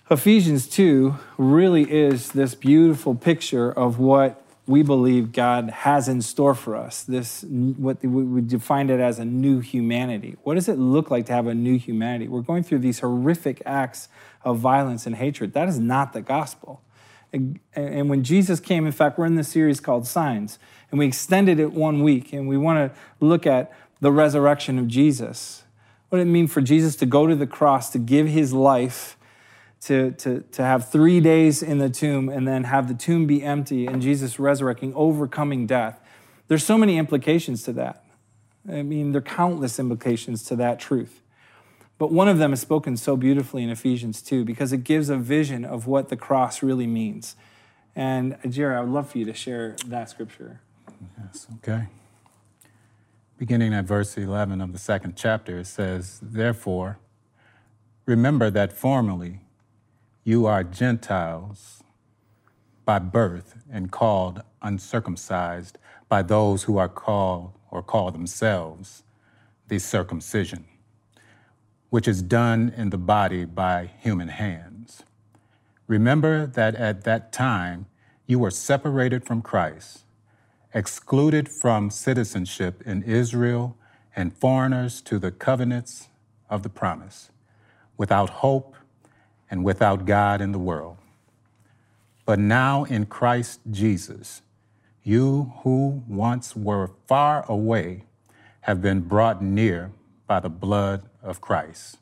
Ephesians 0.10 0.70
2 0.70 1.16
really 1.38 1.84
is 1.92 2.32
this 2.32 2.56
beautiful 2.56 3.14
picture 3.14 3.70
of 3.70 4.00
what 4.00 4.42
we 4.66 4.82
believe 4.82 5.34
God 5.34 5.70
has 5.70 6.08
in 6.08 6.22
store 6.22 6.56
for 6.56 6.78
us. 6.78 7.04
This, 7.04 7.44
what 7.44 8.02
we 8.02 8.24
would 8.24 8.48
define 8.48 8.90
it 8.90 9.02
as 9.02 9.20
a 9.20 9.26
new 9.26 9.60
humanity. 9.60 10.38
What 10.44 10.54
does 10.54 10.70
it 10.70 10.80
look 10.80 11.12
like 11.12 11.26
to 11.26 11.34
have 11.34 11.48
a 11.48 11.54
new 11.54 11.78
humanity? 11.78 12.30
We're 12.30 12.40
going 12.40 12.64
through 12.64 12.80
these 12.80 13.00
horrific 13.00 13.62
acts 13.66 14.08
of 14.46 14.60
violence 14.60 15.06
and 15.08 15.18
hatred. 15.18 15.52
That 15.52 15.68
is 15.68 15.78
not 15.78 16.14
the 16.14 16.22
gospel. 16.22 16.82
And, 17.34 17.60
and 17.74 18.10
when 18.10 18.24
Jesus 18.24 18.62
came, 18.62 18.86
in 18.86 18.94
fact, 18.94 19.20
we're 19.20 19.26
in 19.26 19.36
this 19.36 19.50
series 19.50 19.82
called 19.82 20.08
Signs, 20.08 20.58
and 20.90 21.00
we 21.00 21.08
extended 21.08 21.60
it 21.60 21.74
one 21.74 22.02
week, 22.02 22.32
and 22.32 22.48
we 22.48 22.56
want 22.56 22.94
to 22.94 23.00
look 23.20 23.46
at 23.46 23.74
the 24.00 24.14
resurrection 24.14 24.80
of 24.80 24.88
Jesus. 24.88 25.64
What 26.08 26.20
did 26.20 26.28
it 26.28 26.32
mean 26.32 26.48
for 26.48 26.62
Jesus 26.62 26.96
to 26.98 27.06
go 27.06 27.28
to 27.28 27.36
the 27.36 27.48
cross, 27.48 27.90
to 27.90 28.00
give 28.00 28.28
his 28.28 28.54
life, 28.54 29.17
to, 29.82 30.12
to, 30.12 30.42
to 30.52 30.62
have 30.62 30.90
three 30.90 31.20
days 31.20 31.62
in 31.62 31.78
the 31.78 31.90
tomb, 31.90 32.30
and 32.30 32.48
then 32.48 32.66
have 32.66 32.88
the 32.88 32.94
tomb 32.94 33.28
be 33.28 33.44
empty, 33.44 33.86
and 33.86 34.02
Jesus 34.02 34.40
resurrecting, 34.40 34.94
overcoming 34.96 35.68
death? 35.68 36.00
There's 36.48 36.64
so 36.64 36.78
many 36.78 36.98
implications 36.98 37.64
to 37.64 37.74
that. 37.74 38.04
I 38.70 38.82
mean, 38.82 39.12
there 39.12 39.20
are 39.20 39.22
countless 39.22 39.80
implications 39.80 40.44
to 40.46 40.56
that 40.58 40.80
truth. 40.80 41.22
But 41.98 42.12
one 42.12 42.28
of 42.28 42.38
them 42.38 42.54
is 42.54 42.62
spoken 42.62 42.96
so 42.96 43.18
beautifully 43.18 43.64
in 43.64 43.70
Ephesians 43.70 44.22
2 44.22 44.46
because 44.46 44.72
it 44.72 44.84
gives 44.84 45.10
a 45.10 45.18
vision 45.18 45.66
of 45.66 45.88
what 45.88 46.10
the 46.10 46.16
cross 46.16 46.62
really 46.62 46.88
means. 46.88 47.36
And 47.96 48.38
Jerry, 48.48 48.76
I 48.76 48.82
would 48.82 48.90
love 48.90 49.10
for 49.10 49.18
you 49.18 49.26
to 49.26 49.34
share 49.34 49.76
that 49.88 50.10
scripture. 50.10 50.62
Yes, 51.20 51.48
okay. 51.58 51.88
Beginning 53.38 53.74
at 53.74 53.86
verse 53.86 54.18
11 54.18 54.62
of 54.62 54.74
the 54.74 54.80
second 54.80 55.16
chapter, 55.16 55.60
it 55.60 55.68
says, 55.68 56.20
Therefore, 56.22 57.00
remember 58.06 58.52
that 58.52 58.74
formerly 58.74 59.42
you 60.28 60.46
are 60.46 60.62
Gentiles 60.62 61.82
by 62.84 63.00
birth 63.00 63.56
and 63.72 63.90
called 63.90 64.42
uncircumcised 64.62 65.78
by 66.10 66.22
those 66.22 66.64
who 66.64 66.78
are 66.78 66.90
called 66.90 67.54
or 67.72 67.82
call 67.82 68.12
themselves 68.12 69.04
the 69.70 69.80
circumcision, 69.80 70.66
which 71.92 72.10
is 72.10 72.22
done 72.22 72.74
in 72.76 72.90
the 72.90 72.98
body 72.98 73.46
by 73.46 73.90
human 74.02 74.28
hands. 74.28 75.04
Remember 75.88 76.46
that 76.46 76.76
at 76.76 77.06
that 77.06 77.32
time 77.32 77.86
you 78.26 78.38
were 78.38 78.52
separated 78.52 79.26
from 79.26 79.42
Christ, 79.42 80.04
excluded 80.74 81.48
from 81.48 81.90
citizenship 81.90 82.84
in 82.86 83.02
Israel, 83.04 83.78
and 84.14 84.36
foreigners 84.36 85.02
to 85.04 85.20
the 85.20 85.32
covenants 85.32 86.10
of 86.50 86.64
the 86.64 86.70
promise, 86.70 87.32
without 87.96 88.30
hope 88.30 88.76
and 89.50 89.64
without 89.64 90.06
God 90.06 90.42
in 90.42 90.52
the 90.52 90.60
world. 90.60 90.98
But 92.26 92.40
now 92.40 92.84
in 92.84 93.06
Christ 93.06 93.62
Jesus, 93.72 94.42
you 95.04 95.54
who 95.64 96.04
once 96.08 96.56
were 96.56 96.92
far 97.08 97.46
away 97.50 98.04
have 98.62 98.82
been 98.82 99.02
brought 99.02 99.42
near 99.42 99.92
by 100.28 100.42
the 100.42 100.50
blood 100.50 101.10
of 101.24 101.40
Christ. 101.40 101.98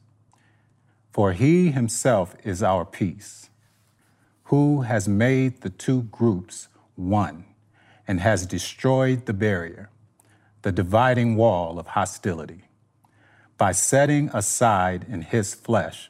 For 1.11 1.33
he 1.33 1.71
himself 1.71 2.35
is 2.43 2.63
our 2.63 2.83
peace, 2.83 3.49
who 4.45 4.81
has 4.81 5.07
made 5.07 5.61
the 5.61 5.69
two 5.69 6.03
groups 6.03 6.67
one 6.95 7.45
and 8.07 8.19
has 8.19 8.45
destroyed 8.47 9.27
the 9.27 9.33
barrier, 9.33 9.89
the 10.63 10.71
dividing 10.71 11.35
wall 11.35 11.77
of 11.77 11.87
hostility, 11.87 12.63
by 13.57 13.71
setting 13.71 14.29
aside 14.33 15.05
in 15.07 15.21
his 15.21 15.53
flesh 15.53 16.09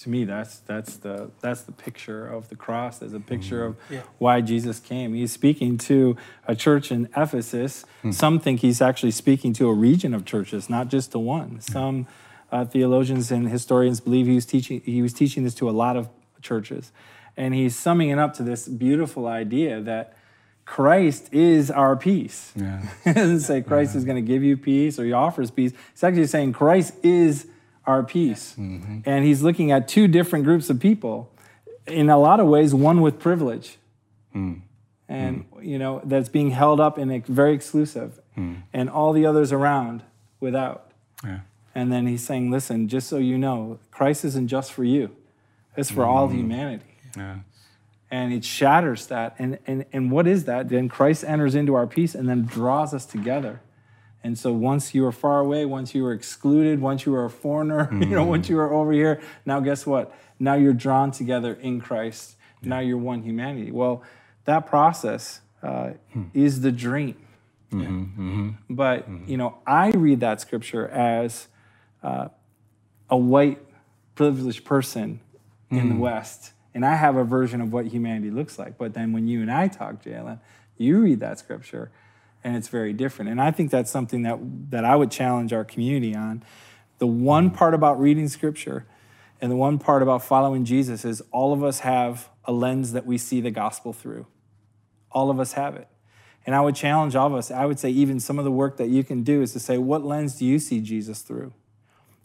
To 0.00 0.10
me, 0.10 0.24
that's 0.24 0.58
that's 0.58 0.96
the 0.96 1.30
that's 1.40 1.62
the 1.62 1.72
picture 1.72 2.26
of 2.26 2.50
the 2.50 2.56
cross. 2.56 3.00
As 3.00 3.14
a 3.14 3.20
picture 3.20 3.70
mm-hmm. 3.70 3.94
of 3.94 4.02
why 4.18 4.42
Jesus 4.42 4.78
came. 4.78 5.14
He's 5.14 5.32
speaking 5.32 5.78
to 5.78 6.16
a 6.46 6.54
church 6.54 6.92
in 6.92 7.08
Ephesus. 7.16 7.86
Hmm. 8.02 8.10
Some 8.10 8.38
think 8.38 8.60
he's 8.60 8.82
actually 8.82 9.12
speaking 9.12 9.54
to 9.54 9.68
a 9.68 9.72
region 9.72 10.12
of 10.12 10.26
churches, 10.26 10.68
not 10.68 10.88
just 10.88 11.12
to 11.12 11.18
one. 11.18 11.48
Hmm. 11.48 11.60
Some 11.60 12.06
uh, 12.52 12.64
theologians 12.66 13.30
and 13.30 13.48
historians 13.48 14.00
believe 14.00 14.26
he 14.26 14.34
was 14.34 14.44
teaching 14.44 14.82
he 14.84 15.00
was 15.00 15.14
teaching 15.14 15.44
this 15.44 15.54
to 15.54 15.70
a 15.70 15.72
lot 15.72 15.96
of 15.96 16.10
churches, 16.42 16.92
and 17.34 17.54
he's 17.54 17.74
summing 17.74 18.10
it 18.10 18.18
up 18.18 18.34
to 18.34 18.42
this 18.42 18.68
beautiful 18.68 19.26
idea 19.26 19.80
that 19.80 20.14
Christ 20.66 21.32
is 21.32 21.70
our 21.70 21.96
peace. 21.96 22.52
Yeah. 22.54 22.82
It 23.06 23.14
doesn't 23.14 23.40
say 23.40 23.62
Christ 23.62 23.94
is 23.94 24.04
going 24.04 24.22
to 24.22 24.32
give 24.32 24.42
you 24.42 24.56
peace 24.56 24.98
or 24.98 25.04
he 25.04 25.12
offers 25.12 25.50
peace. 25.50 25.72
It's 25.92 26.04
actually 26.04 26.26
saying 26.26 26.52
Christ 26.52 26.94
is 27.02 27.46
our 27.86 28.02
peace. 28.02 28.54
Mm-hmm. 28.58 29.00
And 29.04 29.24
he's 29.24 29.42
looking 29.42 29.70
at 29.70 29.88
two 29.88 30.08
different 30.08 30.44
groups 30.44 30.70
of 30.70 30.80
people. 30.80 31.32
In 31.86 32.10
a 32.10 32.18
lot 32.18 32.40
of 32.40 32.46
ways, 32.46 32.74
one 32.74 33.00
with 33.00 33.18
privilege. 33.18 33.78
Mm. 34.34 34.62
And, 35.08 35.50
mm. 35.50 35.64
you 35.64 35.78
know, 35.78 36.00
that's 36.04 36.28
being 36.28 36.50
held 36.50 36.80
up 36.80 36.98
and 36.98 37.12
ex- 37.12 37.28
very 37.28 37.54
exclusive. 37.54 38.20
Mm. 38.36 38.62
And 38.72 38.90
all 38.90 39.12
the 39.12 39.24
others 39.24 39.52
around 39.52 40.02
without. 40.40 40.90
Yeah. 41.22 41.40
And 41.74 41.92
then 41.92 42.06
he's 42.06 42.24
saying, 42.24 42.50
listen, 42.50 42.88
just 42.88 43.06
so 43.06 43.18
you 43.18 43.38
know, 43.38 43.78
Christ 43.90 44.24
isn't 44.24 44.48
just 44.48 44.72
for 44.72 44.82
you, 44.82 45.14
it's 45.76 45.90
for 45.90 46.04
all 46.04 46.24
of 46.24 46.30
mm-hmm. 46.30 46.40
humanity 46.40 46.94
Yeah. 47.16 47.40
and 48.10 48.32
it 48.32 48.44
shatters 48.44 49.06
that. 49.08 49.34
And, 49.38 49.58
and, 49.66 49.84
and 49.92 50.10
what 50.10 50.26
is 50.26 50.46
that? 50.46 50.70
Then 50.70 50.88
Christ 50.88 51.22
enters 51.22 51.54
into 51.54 51.74
our 51.74 51.86
peace 51.86 52.14
and 52.14 52.28
then 52.28 52.46
draws 52.46 52.94
us 52.94 53.04
together. 53.04 53.60
And 54.26 54.36
so 54.36 54.52
once 54.52 54.92
you 54.92 55.06
are 55.06 55.12
far 55.12 55.38
away, 55.38 55.66
once 55.66 55.94
you 55.94 56.04
are 56.04 56.12
excluded, 56.12 56.80
once 56.80 57.06
you 57.06 57.14
are 57.14 57.26
a 57.26 57.30
foreigner, 57.30 57.88
you 57.92 58.06
know, 58.06 58.24
hmm. 58.24 58.30
once 58.30 58.48
you 58.48 58.58
are 58.58 58.72
over 58.72 58.90
here, 58.90 59.20
now 59.44 59.60
guess 59.60 59.86
what? 59.86 60.12
Now 60.40 60.54
you're 60.54 60.72
drawn 60.72 61.12
together 61.12 61.54
in 61.54 61.80
Christ. 61.80 62.34
Now 62.60 62.80
you're 62.80 62.98
one 62.98 63.22
humanity. 63.22 63.70
Well, 63.70 64.02
that 64.44 64.66
process 64.66 65.42
uh, 65.62 65.90
hmm. 66.12 66.24
is 66.34 66.62
the 66.62 66.72
dream. 66.72 67.14
Mm-hmm, 67.70 68.02
mm-hmm. 68.02 68.50
But, 68.68 69.08
mm-hmm. 69.08 69.30
you 69.30 69.36
know, 69.36 69.58
I 69.64 69.90
read 69.90 70.18
that 70.20 70.40
scripture 70.40 70.88
as 70.88 71.46
uh, 72.02 72.28
a 73.08 73.16
white 73.16 73.60
privileged 74.16 74.64
person 74.64 75.20
in 75.70 75.88
the 75.88 75.94
hmm. 75.94 76.00
West, 76.00 76.50
and 76.74 76.84
I 76.84 76.96
have 76.96 77.14
a 77.14 77.22
version 77.22 77.60
of 77.60 77.72
what 77.72 77.86
humanity 77.86 78.32
looks 78.32 78.58
like. 78.58 78.76
But 78.76 78.92
then 78.92 79.12
when 79.12 79.28
you 79.28 79.40
and 79.40 79.52
I 79.52 79.68
talk, 79.68 80.02
Jalen, 80.02 80.40
you 80.78 80.98
read 80.98 81.20
that 81.20 81.38
scripture, 81.38 81.92
and 82.46 82.54
it's 82.54 82.68
very 82.68 82.92
different. 82.92 83.28
And 83.28 83.42
I 83.42 83.50
think 83.50 83.72
that's 83.72 83.90
something 83.90 84.22
that 84.22 84.38
that 84.70 84.84
I 84.84 84.94
would 84.94 85.10
challenge 85.10 85.52
our 85.52 85.64
community 85.64 86.14
on. 86.14 86.44
The 86.98 87.06
one 87.06 87.50
part 87.50 87.74
about 87.74 87.98
reading 87.98 88.28
scripture, 88.28 88.86
and 89.40 89.50
the 89.50 89.56
one 89.56 89.80
part 89.80 90.00
about 90.00 90.24
following 90.24 90.64
Jesus 90.64 91.04
is 91.04 91.20
all 91.32 91.52
of 91.52 91.64
us 91.64 91.80
have 91.80 92.30
a 92.44 92.52
lens 92.52 92.92
that 92.92 93.04
we 93.04 93.18
see 93.18 93.40
the 93.40 93.50
gospel 93.50 93.92
through. 93.92 94.26
All 95.10 95.28
of 95.28 95.40
us 95.40 95.54
have 95.54 95.74
it. 95.74 95.88
And 96.46 96.54
I 96.54 96.60
would 96.60 96.76
challenge 96.76 97.16
all 97.16 97.26
of 97.26 97.34
us. 97.34 97.50
I 97.50 97.66
would 97.66 97.80
say, 97.80 97.90
even 97.90 98.20
some 98.20 98.38
of 98.38 98.44
the 98.44 98.52
work 98.52 98.76
that 98.76 98.88
you 98.88 99.02
can 99.02 99.24
do 99.24 99.42
is 99.42 99.52
to 99.54 99.58
say, 99.58 99.76
what 99.76 100.04
lens 100.04 100.36
do 100.36 100.44
you 100.44 100.60
see 100.60 100.80
Jesus 100.80 101.22
through? 101.22 101.52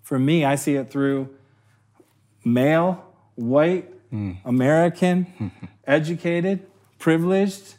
For 0.03 0.19
me, 0.19 0.45
I 0.45 0.53
see 0.53 0.75
it 0.75 0.91
through 0.91 1.29
male, 2.45 3.03
white, 3.33 3.91
hmm. 4.11 4.33
American, 4.45 5.51
educated, 5.87 6.67
privileged, 6.99 7.77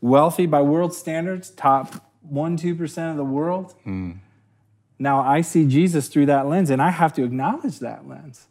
wealthy 0.00 0.46
by 0.46 0.60
world 0.62 0.94
standards, 0.94 1.50
top 1.50 2.04
1%, 2.32 2.60
2% 2.60 3.10
of 3.10 3.16
the 3.16 3.24
world. 3.24 3.74
Hmm. 3.84 4.12
Now 4.98 5.20
I 5.20 5.42
see 5.42 5.66
Jesus 5.66 6.08
through 6.08 6.26
that 6.26 6.46
lens, 6.46 6.70
and 6.70 6.82
I 6.82 6.90
have 6.90 7.12
to 7.14 7.24
acknowledge 7.24 7.78
that 7.78 8.08
lens. 8.08 8.46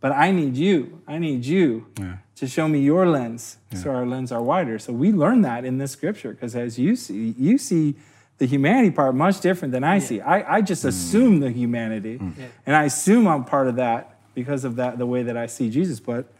But 0.00 0.12
I 0.12 0.30
need 0.30 0.56
you. 0.56 1.02
I 1.06 1.18
need 1.18 1.44
you 1.44 1.86
to 2.36 2.46
show 2.46 2.68
me 2.68 2.80
your 2.80 3.06
lens, 3.06 3.58
so 3.74 3.90
our 3.90 4.06
lens 4.06 4.32
are 4.32 4.40
wider. 4.40 4.78
So 4.78 4.92
we 4.92 5.12
learn 5.12 5.42
that 5.42 5.64
in 5.64 5.78
this 5.78 5.92
scripture, 5.92 6.32
because 6.32 6.56
as 6.56 6.78
you 6.78 6.96
see, 6.96 7.34
you 7.36 7.58
see 7.58 7.96
the 8.38 8.46
humanity 8.46 8.90
part 8.90 9.14
much 9.14 9.40
different 9.40 9.72
than 9.72 9.84
I 9.84 9.98
see. 9.98 10.20
I, 10.20 10.56
I 10.56 10.60
just 10.62 10.82
hmm. 10.82 10.88
assume 10.88 11.40
the 11.40 11.50
humanity, 11.50 12.16
hmm. 12.16 12.30
and 12.64 12.76
I 12.76 12.84
assume 12.84 13.26
I'm 13.26 13.44
part 13.44 13.68
of 13.68 13.76
that 13.76 14.18
because 14.34 14.64
of 14.64 14.76
that 14.76 14.96
the 14.96 15.06
way 15.06 15.22
that 15.24 15.36
I 15.36 15.46
see 15.46 15.68
Jesus. 15.70 16.00
But 16.00 16.32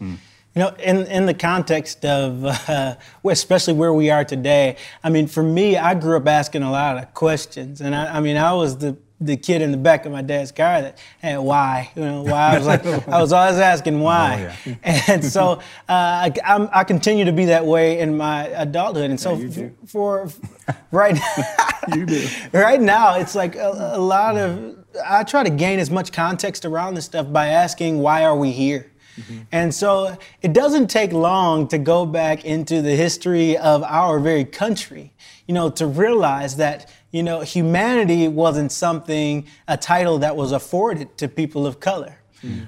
Yeah. 0.00 0.16
You 0.54 0.60
know, 0.60 0.68
in, 0.78 1.06
in 1.06 1.26
the 1.26 1.34
context 1.34 2.04
of, 2.04 2.44
uh, 2.68 2.96
especially 3.24 3.74
where 3.74 3.92
we 3.92 4.10
are 4.10 4.24
today, 4.24 4.76
I 5.02 5.08
mean, 5.10 5.26
for 5.26 5.42
me, 5.42 5.76
I 5.76 5.94
grew 5.94 6.16
up 6.16 6.28
asking 6.28 6.62
a 6.62 6.70
lot 6.70 6.98
of 7.02 7.14
questions. 7.14 7.80
And 7.80 7.94
I, 7.94 8.18
I 8.18 8.20
mean, 8.20 8.36
I 8.36 8.52
was 8.52 8.76
the, 8.76 8.96
the 9.18 9.36
kid 9.36 9.62
in 9.62 9.70
the 9.70 9.78
back 9.78 10.04
of 10.04 10.12
my 10.12 10.20
dad's 10.20 10.52
car 10.52 10.82
that 10.82 10.98
had 11.20 11.38
why, 11.38 11.90
you 11.94 12.02
know, 12.02 12.22
why. 12.22 12.54
I 12.54 12.58
was 12.58 12.66
like, 12.66 12.84
I 13.08 13.20
was 13.20 13.32
always 13.32 13.58
asking 13.58 14.00
why. 14.00 14.54
And 14.82 15.24
so 15.24 15.42
uh, 15.52 15.60
I, 15.88 16.32
I'm, 16.44 16.68
I 16.72 16.84
continue 16.84 17.24
to 17.24 17.32
be 17.32 17.46
that 17.46 17.64
way 17.64 18.00
in 18.00 18.16
my 18.16 18.48
adulthood. 18.48 19.10
And 19.10 19.18
so 19.18 19.36
do. 19.36 19.74
f- 19.82 19.90
for 19.90 20.28
right 20.90 21.18
you 21.94 22.06
do. 22.06 22.28
right 22.52 22.80
now 22.80 23.16
it's 23.16 23.34
like 23.34 23.56
a, 23.56 23.92
a 23.94 23.98
lot 23.98 24.36
of 24.36 24.76
i 25.04 25.24
try 25.24 25.42
to 25.42 25.50
gain 25.50 25.80
as 25.80 25.90
much 25.90 26.12
context 26.12 26.64
around 26.64 26.94
this 26.94 27.04
stuff 27.04 27.30
by 27.32 27.48
asking 27.48 27.98
why 27.98 28.24
are 28.24 28.36
we 28.36 28.52
here 28.52 28.91
And 29.50 29.74
so 29.74 30.16
it 30.40 30.52
doesn't 30.52 30.88
take 30.88 31.12
long 31.12 31.68
to 31.68 31.78
go 31.78 32.06
back 32.06 32.44
into 32.44 32.80
the 32.82 32.96
history 32.96 33.56
of 33.58 33.82
our 33.82 34.18
very 34.18 34.44
country, 34.44 35.12
you 35.46 35.54
know, 35.54 35.70
to 35.70 35.86
realize 35.86 36.56
that, 36.56 36.90
you 37.10 37.22
know, 37.22 37.40
humanity 37.40 38.28
wasn't 38.28 38.72
something, 38.72 39.46
a 39.68 39.76
title 39.76 40.18
that 40.18 40.34
was 40.36 40.52
afforded 40.52 41.16
to 41.18 41.28
people 41.28 41.66
of 41.66 41.78
color, 41.80 42.16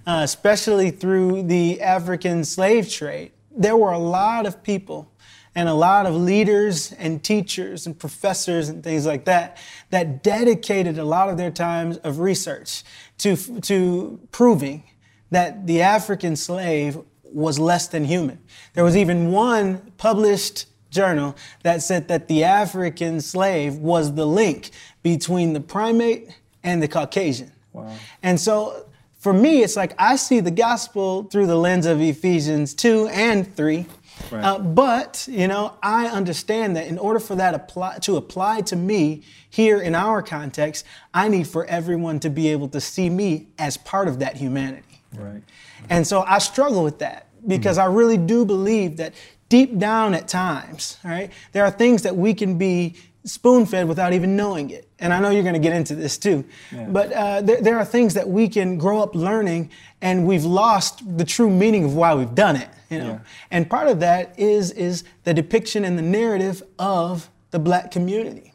uh, 0.07 0.21
especially 0.23 0.91
through 0.91 1.45
the 1.45 1.81
African 1.81 2.45
slave 2.45 2.91
trade. 2.91 3.33
There 3.57 3.77
were 3.77 3.93
a 3.93 3.99
lot 3.99 4.47
of 4.47 4.63
people 4.63 5.11
and 5.55 5.69
a 5.69 5.75
lot 5.75 6.05
of 6.05 6.15
leaders 6.15 6.93
and 6.93 7.23
teachers 7.23 7.87
and 7.87 7.99
professors 7.99 8.69
and 8.69 8.83
things 8.83 9.07
like 9.07 9.25
that 9.27 9.57
that 9.91 10.23
dedicated 10.23 10.99
a 10.99 11.05
lot 11.05 11.31
of 11.31 11.37
their 11.37 11.51
times 11.51 11.97
of 11.99 12.19
research 12.19 12.83
to, 13.19 13.37
to 13.61 14.21
proving 14.33 14.83
that 15.31 15.66
the 15.66 15.83
African 15.83 16.37
slave 16.37 16.99
was 17.25 17.59
less 17.59 17.89
than 17.89 18.05
human. 18.05 18.39
There 18.75 18.85
was 18.85 18.97
even 18.97 19.33
one 19.33 19.93
published 19.97 20.66
journal 20.91 21.37
that 21.62 21.83
said 21.83 22.09
that 22.09 22.29
the 22.29 22.45
African 22.45 23.20
slave 23.20 23.75
was 23.75 24.14
the 24.14 24.27
link 24.27 24.70
between 25.03 25.53
the 25.53 25.61
primate 25.61 26.29
and 26.62 26.83
the 26.83 26.89
Caucasian. 26.89 27.53
Wow. 27.72 27.93
And 28.22 28.41
so 28.41 28.87
for 29.18 29.33
me, 29.33 29.62
it's 29.62 29.77
like 29.77 29.95
I 29.99 30.16
see 30.16 30.41
the 30.41 30.51
gospel 30.51 31.25
through 31.25 31.47
the 31.47 31.57
lens 31.57 31.87
of 31.87 32.01
Ephesians 32.01 32.75
2 32.75 33.09
and 33.09 33.55
3. 33.57 33.87
Uh, 34.31 34.59
but 34.59 35.27
you 35.31 35.49
know, 35.49 35.75
I 35.83 36.07
understand 36.07 36.77
that 36.77 36.87
in 36.87 36.99
order 36.99 37.18
for 37.18 37.35
that 37.35 37.55
apply, 37.55 37.99
to 38.01 38.16
apply 38.16 38.61
to 38.62 38.77
me 38.77 39.22
here 39.51 39.81
in 39.81 39.95
our 39.95 40.22
context, 40.22 40.85
I 41.12 41.29
need 41.29 41.49
for 41.49 41.64
everyone 41.66 42.20
to 42.20 42.31
be 42.31 42.49
able 42.49 42.68
to 42.68 42.81
see 42.81 43.11
me 43.11 43.49
as 43.59 43.77
part 43.77 44.07
of 44.09 44.20
that 44.20 44.37
humanity. 44.37 44.94
Right. 45.19 45.43
And 45.89 46.07
so 46.07 46.23
I 46.23 46.39
struggle 46.39 46.83
with 46.83 46.99
that 47.01 47.29
because 47.47 47.79
I 47.79 47.87
really 47.87 48.17
do 48.17 48.45
believe 48.45 48.97
that 48.97 49.15
deep 49.49 49.79
down 49.79 50.15
at 50.15 50.29
times, 50.29 50.99
right, 51.05 51.31
there 51.53 51.65
are 51.65 51.71
things 51.71 52.03
that 52.03 52.17
we 52.17 52.35
can 52.35 52.59
be 52.59 52.97
spoon 53.25 53.65
fed 53.65 53.89
without 53.89 54.12
even 54.12 54.37
knowing 54.37 54.71
it. 54.71 54.89
And 54.99 55.12
I 55.12 55.19
know 55.19 55.31
you're 55.31 55.43
going 55.43 55.55
to 55.55 55.61
get 55.61 55.75
into 55.75 55.95
this 55.95 56.19
too. 56.19 56.45
But 56.89 57.12
uh, 57.12 57.41
there, 57.41 57.61
there 57.61 57.79
are 57.79 57.85
things 57.85 58.15
that 58.15 58.29
we 58.29 58.49
can 58.49 58.79
grow 58.79 59.01
up 59.01 59.15
learning 59.15 59.71
and 60.03 60.27
we've 60.27 60.45
lost 60.45 61.03
the 61.17 61.25
true 61.25 61.51
meaning 61.51 61.85
of 61.85 61.95
why 61.95 62.15
we've 62.15 62.35
done 62.35 62.57
it. 62.57 62.69
You 62.91 62.99
know? 62.99 63.07
Yeah. 63.07 63.19
And 63.51 63.69
part 63.69 63.89
of 63.89 64.01
that 64.01 64.39
is, 64.39 64.71
is 64.73 65.05
the 65.25 65.33
depiction 65.33 65.85
and 65.85 65.99
the 65.99 66.03
narrative 66.03 66.62
of 66.79 67.31
the 67.51 67.59
black 67.59 67.91
community. 67.91 68.55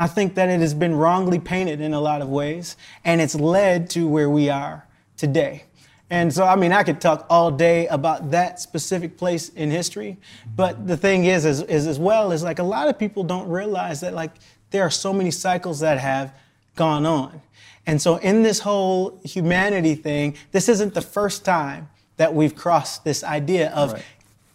I 0.00 0.06
think 0.06 0.34
that 0.34 0.48
it 0.48 0.60
has 0.60 0.74
been 0.74 0.94
wrongly 0.94 1.38
painted 1.38 1.80
in 1.80 1.92
a 1.92 2.00
lot 2.00 2.22
of 2.22 2.28
ways, 2.28 2.76
and 3.04 3.20
it's 3.20 3.34
led 3.34 3.90
to 3.90 4.06
where 4.06 4.30
we 4.30 4.48
are 4.48 4.86
today. 5.16 5.64
And 6.10 6.32
so, 6.32 6.44
I 6.44 6.56
mean, 6.56 6.72
I 6.72 6.84
could 6.84 7.00
talk 7.00 7.26
all 7.28 7.50
day 7.50 7.86
about 7.88 8.30
that 8.30 8.60
specific 8.60 9.18
place 9.18 9.50
in 9.50 9.70
history, 9.70 10.16
but 10.56 10.86
the 10.86 10.96
thing 10.96 11.24
is, 11.24 11.44
is, 11.44 11.60
is 11.62 11.86
as 11.86 11.98
well, 11.98 12.32
is 12.32 12.42
like 12.42 12.58
a 12.58 12.62
lot 12.62 12.88
of 12.88 12.98
people 12.98 13.24
don't 13.24 13.48
realize 13.48 14.00
that 14.00 14.14
like 14.14 14.30
there 14.70 14.82
are 14.82 14.90
so 14.90 15.12
many 15.12 15.30
cycles 15.30 15.80
that 15.80 15.98
have 15.98 16.32
gone 16.76 17.04
on. 17.04 17.42
And 17.86 18.00
so, 18.00 18.16
in 18.16 18.42
this 18.42 18.60
whole 18.60 19.18
humanity 19.24 19.94
thing, 19.94 20.36
this 20.52 20.68
isn't 20.68 20.94
the 20.94 21.02
first 21.02 21.44
time 21.44 21.88
that 22.16 22.34
we've 22.34 22.54
crossed 22.54 23.04
this 23.04 23.22
idea 23.22 23.70
of 23.70 23.92
Right. 23.92 24.02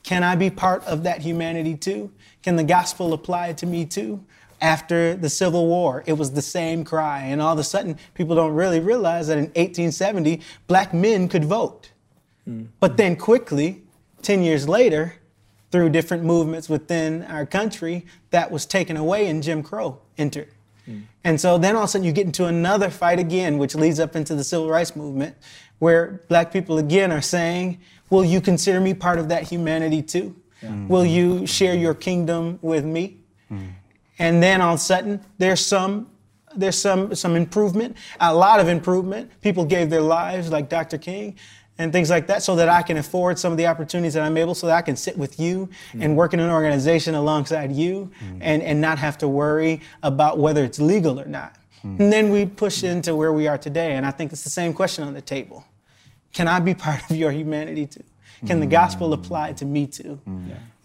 can 0.04 0.24
I 0.24 0.36
be 0.36 0.50
part 0.50 0.84
of 0.86 1.04
that 1.04 1.22
humanity 1.22 1.76
too? 1.76 2.12
Can 2.42 2.56
the 2.58 2.64
gospel 2.64 3.14
apply 3.14 3.54
to 3.54 3.66
me 3.66 3.86
too? 3.86 4.24
After 4.64 5.14
the 5.18 5.30
Civil 5.30 5.68
War, 5.68 6.06
it 6.08 6.14
was 6.14 6.32
the 6.32 6.42
same 6.42 6.86
cry. 6.86 7.24
And 7.24 7.42
all 7.42 7.52
of 7.52 7.60
a 7.60 7.66
sudden, 7.66 7.98
people 8.14 8.34
don't 8.34 8.54
really 8.54 8.80
realize 8.80 9.28
that 9.28 9.38
in 9.38 9.48
1870, 9.48 10.40
black 10.68 10.94
men 10.94 11.28
could 11.28 11.44
vote. 11.44 11.92
Hmm. 12.46 12.64
But 12.80 12.96
then 12.96 13.18
quickly, 13.18 13.84
10 14.22 14.42
years 14.42 14.70
later, 14.70 15.16
through 15.70 15.90
different 15.90 16.24
movements 16.24 16.70
within 16.70 17.24
our 17.24 17.46
country, 17.46 18.06
that 18.30 18.52
was 18.52 18.66
taken 18.66 18.96
away 18.96 19.28
and 19.28 19.44
Jim 19.44 19.64
Crow 19.64 20.00
entered. 20.18 20.48
Hmm. 20.86 21.00
And 21.26 21.42
so 21.42 21.58
then 21.58 21.76
all 21.76 21.84
of 21.84 21.90
a 21.90 21.92
sudden 21.92 22.08
you 22.08 22.14
get 22.14 22.26
into 22.26 22.46
another 22.46 22.90
fight 22.90 23.20
again, 23.20 23.58
which 23.58 23.76
leads 23.76 24.00
up 24.00 24.16
into 24.16 24.34
the 24.34 24.46
civil 24.46 24.70
rights 24.70 24.96
movement, 24.96 25.36
where 25.80 26.22
black 26.30 26.54
people 26.54 26.78
again 26.78 27.12
are 27.12 27.22
saying, 27.22 27.82
Will 28.10 28.24
you 28.24 28.40
consider 28.40 28.80
me 28.80 28.94
part 28.94 29.20
of 29.20 29.28
that 29.28 29.44
humanity 29.44 30.02
too? 30.02 30.36
Hmm. 30.62 30.88
Will 30.88 31.06
you 31.06 31.46
share 31.46 31.76
your 31.76 31.94
kingdom 31.94 32.60
with 32.62 32.86
me? 32.86 33.18
And 34.20 34.42
then 34.42 34.62
all 34.62 34.74
of 34.74 34.80
a 34.80 34.84
sudden 34.84 35.22
there's 35.38 35.66
some 35.66 36.08
there's 36.56 36.80
some 36.80 37.14
some 37.16 37.36
improvement, 37.36 37.98
a 38.20 38.34
lot 38.34 38.60
of 38.60 38.68
improvement. 38.68 39.32
People 39.42 39.66
gave 39.66 39.90
their 39.90 40.02
lives, 40.02 40.52
like 40.52 40.70
Dr. 40.70 40.98
King, 40.98 41.36
and 41.78 41.92
things 41.92 42.10
like 42.10 42.28
that, 42.28 42.44
so 42.44 42.56
that 42.56 42.70
I 42.70 42.82
can 42.82 42.98
afford 42.98 43.40
some 43.40 43.52
of 43.52 43.58
the 43.58 43.68
opportunities 43.68 44.14
that 44.14 44.24
I'm 44.24 44.38
able, 44.38 44.56
so 44.56 44.68
that 44.68 44.76
I 44.76 44.82
can 44.82 44.96
sit 44.96 45.18
with 45.18 45.40
you 45.40 45.70
and 45.94 46.14
mm. 46.14 46.16
work 46.16 46.34
in 46.34 46.40
an 46.40 46.50
organization 46.50 47.16
alongside 47.16 47.72
you, 47.72 48.12
mm. 48.24 48.38
and 48.42 48.62
and 48.62 48.80
not 48.80 49.00
have 49.00 49.18
to 49.20 49.28
worry 49.28 49.82
about 50.04 50.38
whether 50.38 50.64
it's 50.64 50.80
legal 50.80 51.20
or 51.20 51.26
not. 51.26 51.56
Mm. 51.84 52.00
And 52.00 52.14
then 52.14 52.30
we 52.30 52.46
push 52.46 52.84
into 52.84 53.16
where 53.16 53.34
we 53.34 53.48
are 53.48 53.58
today, 53.58 53.94
and 53.94 54.06
I 54.06 54.12
think 54.12 54.32
it's 54.32 54.44
the 54.44 54.50
same 54.50 54.74
question 54.74 55.04
on 55.04 55.14
the 55.14 55.22
table: 55.22 55.66
Can 56.34 56.48
I 56.48 56.60
be 56.60 56.74
part 56.74 57.10
of 57.10 57.16
your 57.16 57.32
humanity 57.32 57.88
too? 57.88 58.04
Can 58.46 58.60
the 58.60 58.68
gospel 58.68 59.14
apply 59.14 59.54
to 59.54 59.66
me 59.66 59.88
too? 59.88 60.20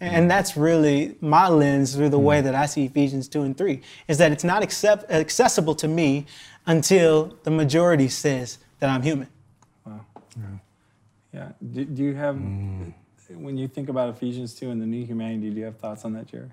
And 0.01 0.31
that's 0.31 0.55
really 0.55 1.15
my 1.19 1.49
lens 1.49 1.95
through 1.95 2.09
the 2.09 2.19
way 2.19 2.39
that 2.41 2.55
I 2.55 2.67
see 2.67 2.85
Ephesians 2.85 3.27
2 3.27 3.41
and 3.41 3.57
3 3.57 3.81
is 4.07 4.17
that 4.17 4.31
it's 4.31 4.45
not 4.45 4.63
accept, 4.63 5.11
accessible 5.11 5.75
to 5.75 5.87
me 5.87 6.25
until 6.65 7.37
the 7.43 7.51
majority 7.51 8.07
says 8.07 8.59
that 8.79 8.89
I'm 8.89 9.01
human. 9.01 9.27
Wow. 9.85 10.05
Yeah. 11.33 11.49
Do, 11.71 11.83
do 11.83 12.03
you 12.03 12.15
have, 12.15 12.35
when 13.29 13.57
you 13.57 13.67
think 13.67 13.89
about 13.89 14.09
Ephesians 14.09 14.53
2 14.55 14.71
and 14.71 14.81
the 14.81 14.85
new 14.85 15.05
humanity, 15.05 15.49
do 15.49 15.57
you 15.57 15.65
have 15.65 15.77
thoughts 15.77 16.05
on 16.05 16.13
that, 16.13 16.27
Jerry? 16.27 16.49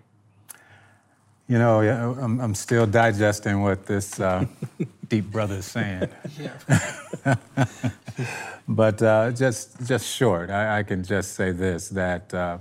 You 1.48 1.58
know, 1.58 1.80
I'm, 2.20 2.40
I'm 2.40 2.54
still 2.56 2.86
digesting 2.86 3.62
what 3.62 3.86
this 3.86 4.18
uh, 4.18 4.46
deep 5.08 5.30
brother 5.30 5.56
is 5.56 5.66
saying. 5.66 6.08
but 8.68 9.00
uh, 9.00 9.30
just 9.30 9.86
just 9.86 10.12
short, 10.12 10.50
I, 10.50 10.80
I 10.80 10.82
can 10.82 11.04
just 11.04 11.34
say 11.34 11.52
this: 11.52 11.88
that 11.90 12.34
uh, 12.34 12.58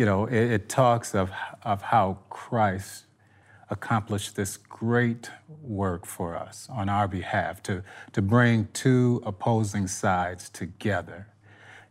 you 0.00 0.06
know, 0.06 0.24
it, 0.24 0.50
it 0.50 0.68
talks 0.70 1.14
of 1.14 1.30
of 1.62 1.82
how 1.82 2.16
Christ 2.30 3.04
accomplished 3.68 4.34
this 4.34 4.56
great 4.56 5.30
work 5.62 6.06
for 6.06 6.34
us 6.34 6.66
on 6.70 6.88
our 6.88 7.06
behalf 7.06 7.62
to 7.64 7.84
to 8.12 8.22
bring 8.22 8.68
two 8.72 9.22
opposing 9.26 9.86
sides 9.86 10.48
together. 10.48 11.26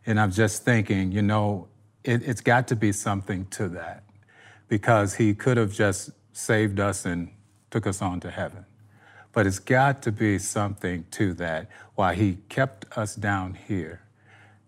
And 0.06 0.18
I'm 0.18 0.32
just 0.32 0.64
thinking, 0.64 1.12
you 1.12 1.22
know, 1.22 1.68
it, 2.02 2.24
it's 2.24 2.40
got 2.40 2.66
to 2.68 2.74
be 2.74 2.90
something 2.90 3.46
to 3.50 3.68
that 3.68 4.02
because 4.66 5.14
he 5.14 5.32
could 5.32 5.56
have 5.56 5.72
just 5.72 6.10
saved 6.32 6.80
us 6.80 7.04
and 7.04 7.30
took 7.70 7.86
us 7.86 8.02
on 8.02 8.18
to 8.20 8.30
heaven. 8.32 8.66
But 9.30 9.46
it's 9.46 9.60
got 9.60 10.02
to 10.02 10.10
be 10.10 10.40
something 10.40 11.04
to 11.12 11.32
that 11.34 11.68
why 11.94 12.16
he 12.16 12.38
kept 12.48 12.86
us 12.98 13.14
down 13.14 13.54
here 13.68 14.02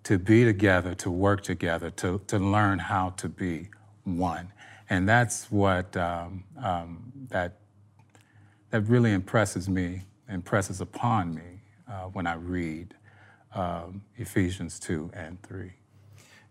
to 0.04 0.18
be 0.18 0.44
together, 0.44 0.94
to 0.96 1.10
work 1.10 1.42
together, 1.42 1.90
to, 1.90 2.20
to 2.26 2.38
learn 2.38 2.78
how 2.78 3.10
to 3.10 3.28
be 3.28 3.68
one. 4.04 4.52
And 4.90 5.08
that's 5.08 5.50
what 5.50 5.96
um, 5.96 6.44
um, 6.62 7.12
that, 7.28 7.58
that 8.70 8.82
really 8.82 9.12
impresses 9.12 9.68
me, 9.68 10.02
impresses 10.28 10.80
upon 10.80 11.34
me 11.34 11.60
uh, 11.88 12.04
when 12.06 12.26
I 12.26 12.34
read 12.34 12.94
um, 13.54 14.02
Ephesians 14.16 14.78
2 14.80 15.10
and 15.14 15.40
3. 15.42 15.72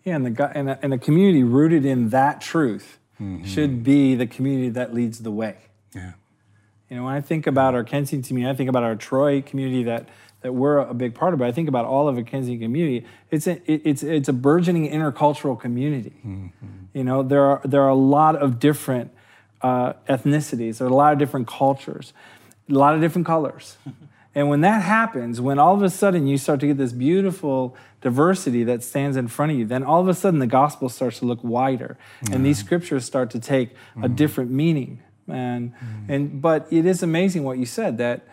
Yeah, 0.03 0.15
and 0.15 0.25
the 0.25 0.31
guy 0.31 0.51
and 0.55 0.69
a, 0.69 0.79
and 0.81 0.93
a 0.93 0.97
community 0.97 1.43
rooted 1.43 1.85
in 1.85 2.09
that 2.09 2.41
truth 2.41 2.97
should 3.45 3.83
be 3.83 4.15
the 4.15 4.25
community 4.25 4.69
that 4.69 4.95
leads 4.95 5.19
the 5.19 5.29
way. 5.29 5.57
Yeah. 5.93 6.13
You 6.89 6.97
know, 6.97 7.03
when 7.03 7.13
I 7.13 7.21
think 7.21 7.45
about 7.45 7.75
our 7.75 7.83
Kensington 7.83 8.27
community, 8.27 8.51
I 8.51 8.57
think 8.57 8.69
about 8.69 8.83
our 8.83 8.95
Troy 8.95 9.41
community 9.41 9.83
that 9.83 10.09
that 10.41 10.53
we're 10.53 10.77
a 10.77 10.93
big 10.93 11.13
part 11.13 11.33
of. 11.33 11.39
But 11.39 11.47
I 11.47 11.51
think 11.51 11.69
about 11.69 11.85
all 11.85 12.07
of 12.07 12.17
a 12.17 12.23
Kensington 12.23 12.61
community. 12.61 13.05
It's 13.29 13.47
a 13.47 13.61
it's 13.71 14.03
it's 14.03 14.29
a 14.29 14.33
burgeoning 14.33 14.89
intercultural 14.89 15.59
community. 15.59 16.13
Mm-hmm. 16.25 16.67
You 16.93 17.03
know, 17.03 17.23
there 17.23 17.43
are 17.43 17.61
there 17.63 17.81
are 17.81 17.89
a 17.89 17.95
lot 17.95 18.35
of 18.35 18.59
different 18.59 19.11
uh, 19.61 19.93
ethnicities. 20.09 20.77
There 20.77 20.87
are 20.87 20.91
a 20.91 20.95
lot 20.95 21.13
of 21.13 21.19
different 21.19 21.47
cultures, 21.47 22.13
a 22.69 22.73
lot 22.73 22.95
of 22.95 23.01
different 23.01 23.27
colors. 23.27 23.77
And 24.33 24.47
when 24.47 24.61
that 24.61 24.81
happens, 24.81 25.41
when 25.41 25.59
all 25.59 25.75
of 25.75 25.83
a 25.83 25.89
sudden 25.89 26.25
you 26.25 26.37
start 26.37 26.61
to 26.61 26.67
get 26.67 26.77
this 26.77 26.93
beautiful 26.93 27.75
diversity 27.99 28.63
that 28.63 28.81
stands 28.81 29.17
in 29.17 29.27
front 29.27 29.51
of 29.51 29.57
you, 29.57 29.65
then 29.65 29.83
all 29.83 29.99
of 29.99 30.07
a 30.07 30.13
sudden 30.13 30.39
the 30.39 30.47
gospel 30.47 30.87
starts 30.87 31.19
to 31.19 31.25
look 31.25 31.43
wider, 31.43 31.97
and 32.31 32.45
these 32.45 32.57
scriptures 32.57 33.03
start 33.03 33.29
to 33.31 33.39
take 33.39 33.71
a 33.71 33.73
mm-hmm. 33.99 34.15
different 34.15 34.51
meaning. 34.51 35.03
And 35.27 35.73
mm-hmm. 35.73 36.11
and 36.11 36.41
but 36.41 36.67
it 36.71 36.85
is 36.85 37.03
amazing 37.03 37.43
what 37.43 37.57
you 37.57 37.65
said 37.65 37.97
that 37.97 38.25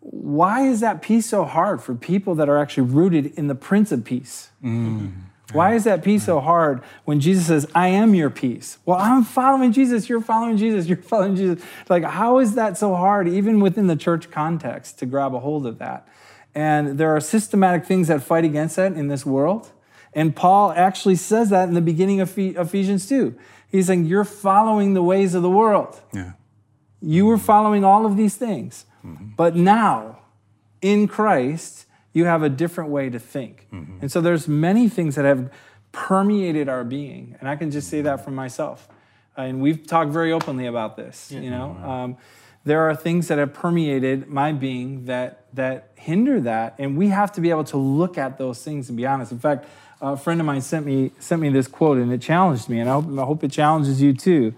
why 0.00 0.68
is 0.68 0.80
that 0.80 1.02
peace 1.02 1.26
so 1.26 1.44
hard 1.44 1.82
for 1.82 1.94
people 1.94 2.34
that 2.36 2.48
are 2.48 2.58
actually 2.58 2.84
rooted 2.84 3.26
in 3.38 3.48
the 3.48 3.54
Prince 3.54 3.92
of 3.92 4.04
Peace? 4.04 4.50
Mm. 4.62 5.12
Why 5.52 5.74
is 5.74 5.84
that 5.84 6.02
peace 6.02 6.24
so 6.24 6.40
hard 6.40 6.82
when 7.04 7.20
Jesus 7.20 7.46
says, 7.46 7.66
I 7.74 7.88
am 7.88 8.14
your 8.14 8.30
peace? 8.30 8.78
Well, 8.84 8.98
I'm 8.98 9.22
following 9.22 9.72
Jesus, 9.72 10.08
you're 10.08 10.20
following 10.20 10.56
Jesus, 10.56 10.86
you're 10.86 10.96
following 10.98 11.36
Jesus. 11.36 11.64
Like, 11.88 12.02
how 12.02 12.38
is 12.38 12.56
that 12.56 12.76
so 12.76 12.96
hard, 12.96 13.28
even 13.28 13.60
within 13.60 13.86
the 13.86 13.96
church 13.96 14.30
context, 14.30 14.98
to 14.98 15.06
grab 15.06 15.34
a 15.34 15.38
hold 15.38 15.66
of 15.66 15.78
that? 15.78 16.08
And 16.54 16.98
there 16.98 17.14
are 17.14 17.20
systematic 17.20 17.84
things 17.84 18.08
that 18.08 18.22
fight 18.22 18.44
against 18.44 18.76
that 18.76 18.94
in 18.94 19.08
this 19.08 19.24
world. 19.24 19.70
And 20.12 20.34
Paul 20.34 20.72
actually 20.72 21.16
says 21.16 21.50
that 21.50 21.68
in 21.68 21.74
the 21.74 21.80
beginning 21.80 22.20
of 22.20 22.36
Ephesians 22.36 23.08
2. 23.08 23.36
He's 23.68 23.86
saying, 23.86 24.06
You're 24.06 24.24
following 24.24 24.94
the 24.94 25.02
ways 25.02 25.34
of 25.34 25.42
the 25.42 25.50
world. 25.50 26.00
Yeah. 26.12 26.32
You 27.02 27.26
were 27.26 27.38
following 27.38 27.84
all 27.84 28.06
of 28.06 28.16
these 28.16 28.34
things. 28.34 28.86
But 29.36 29.56
now, 29.56 30.20
in 30.82 31.08
Christ, 31.08 31.86
you 32.12 32.24
have 32.24 32.42
a 32.42 32.48
different 32.48 32.90
way 32.90 33.10
to 33.10 33.18
think. 33.18 33.66
And 34.00 34.10
so 34.10 34.20
there's 34.20 34.48
many 34.48 34.88
things 34.88 35.14
that 35.16 35.24
have 35.24 35.50
permeated 35.92 36.68
our 36.68 36.84
being. 36.84 37.36
And 37.40 37.48
I 37.48 37.56
can 37.56 37.70
just 37.70 37.88
say 37.88 38.02
that 38.02 38.24
for 38.24 38.30
myself. 38.30 38.88
And 39.36 39.60
we've 39.60 39.86
talked 39.86 40.10
very 40.12 40.32
openly 40.32 40.66
about 40.66 40.96
this, 40.96 41.30
you 41.30 41.50
know. 41.50 41.76
Um, 41.82 42.16
there 42.64 42.82
are 42.88 42.96
things 42.96 43.28
that 43.28 43.38
have 43.38 43.54
permeated 43.54 44.28
my 44.28 44.52
being 44.52 45.04
that 45.06 45.44
that 45.54 45.92
hinder 45.94 46.40
that, 46.40 46.74
and 46.78 46.96
we 46.96 47.08
have 47.08 47.32
to 47.32 47.40
be 47.40 47.50
able 47.50 47.64
to 47.64 47.76
look 47.76 48.18
at 48.18 48.38
those 48.38 48.62
things 48.62 48.88
and 48.88 48.96
be 48.96 49.06
honest. 49.06 49.30
In 49.30 49.38
fact, 49.38 49.66
a 50.00 50.16
friend 50.16 50.40
of 50.40 50.46
mine 50.46 50.60
sent 50.60 50.84
me 50.84 51.12
sent 51.20 51.40
me 51.40 51.48
this 51.48 51.68
quote, 51.68 51.98
and 51.98 52.12
it 52.12 52.20
challenged 52.20 52.68
me, 52.68 52.80
and 52.80 52.90
I 52.90 52.94
hope, 52.94 53.06
I 53.18 53.24
hope 53.24 53.44
it 53.44 53.52
challenges 53.52 54.02
you 54.02 54.12
too. 54.12 54.52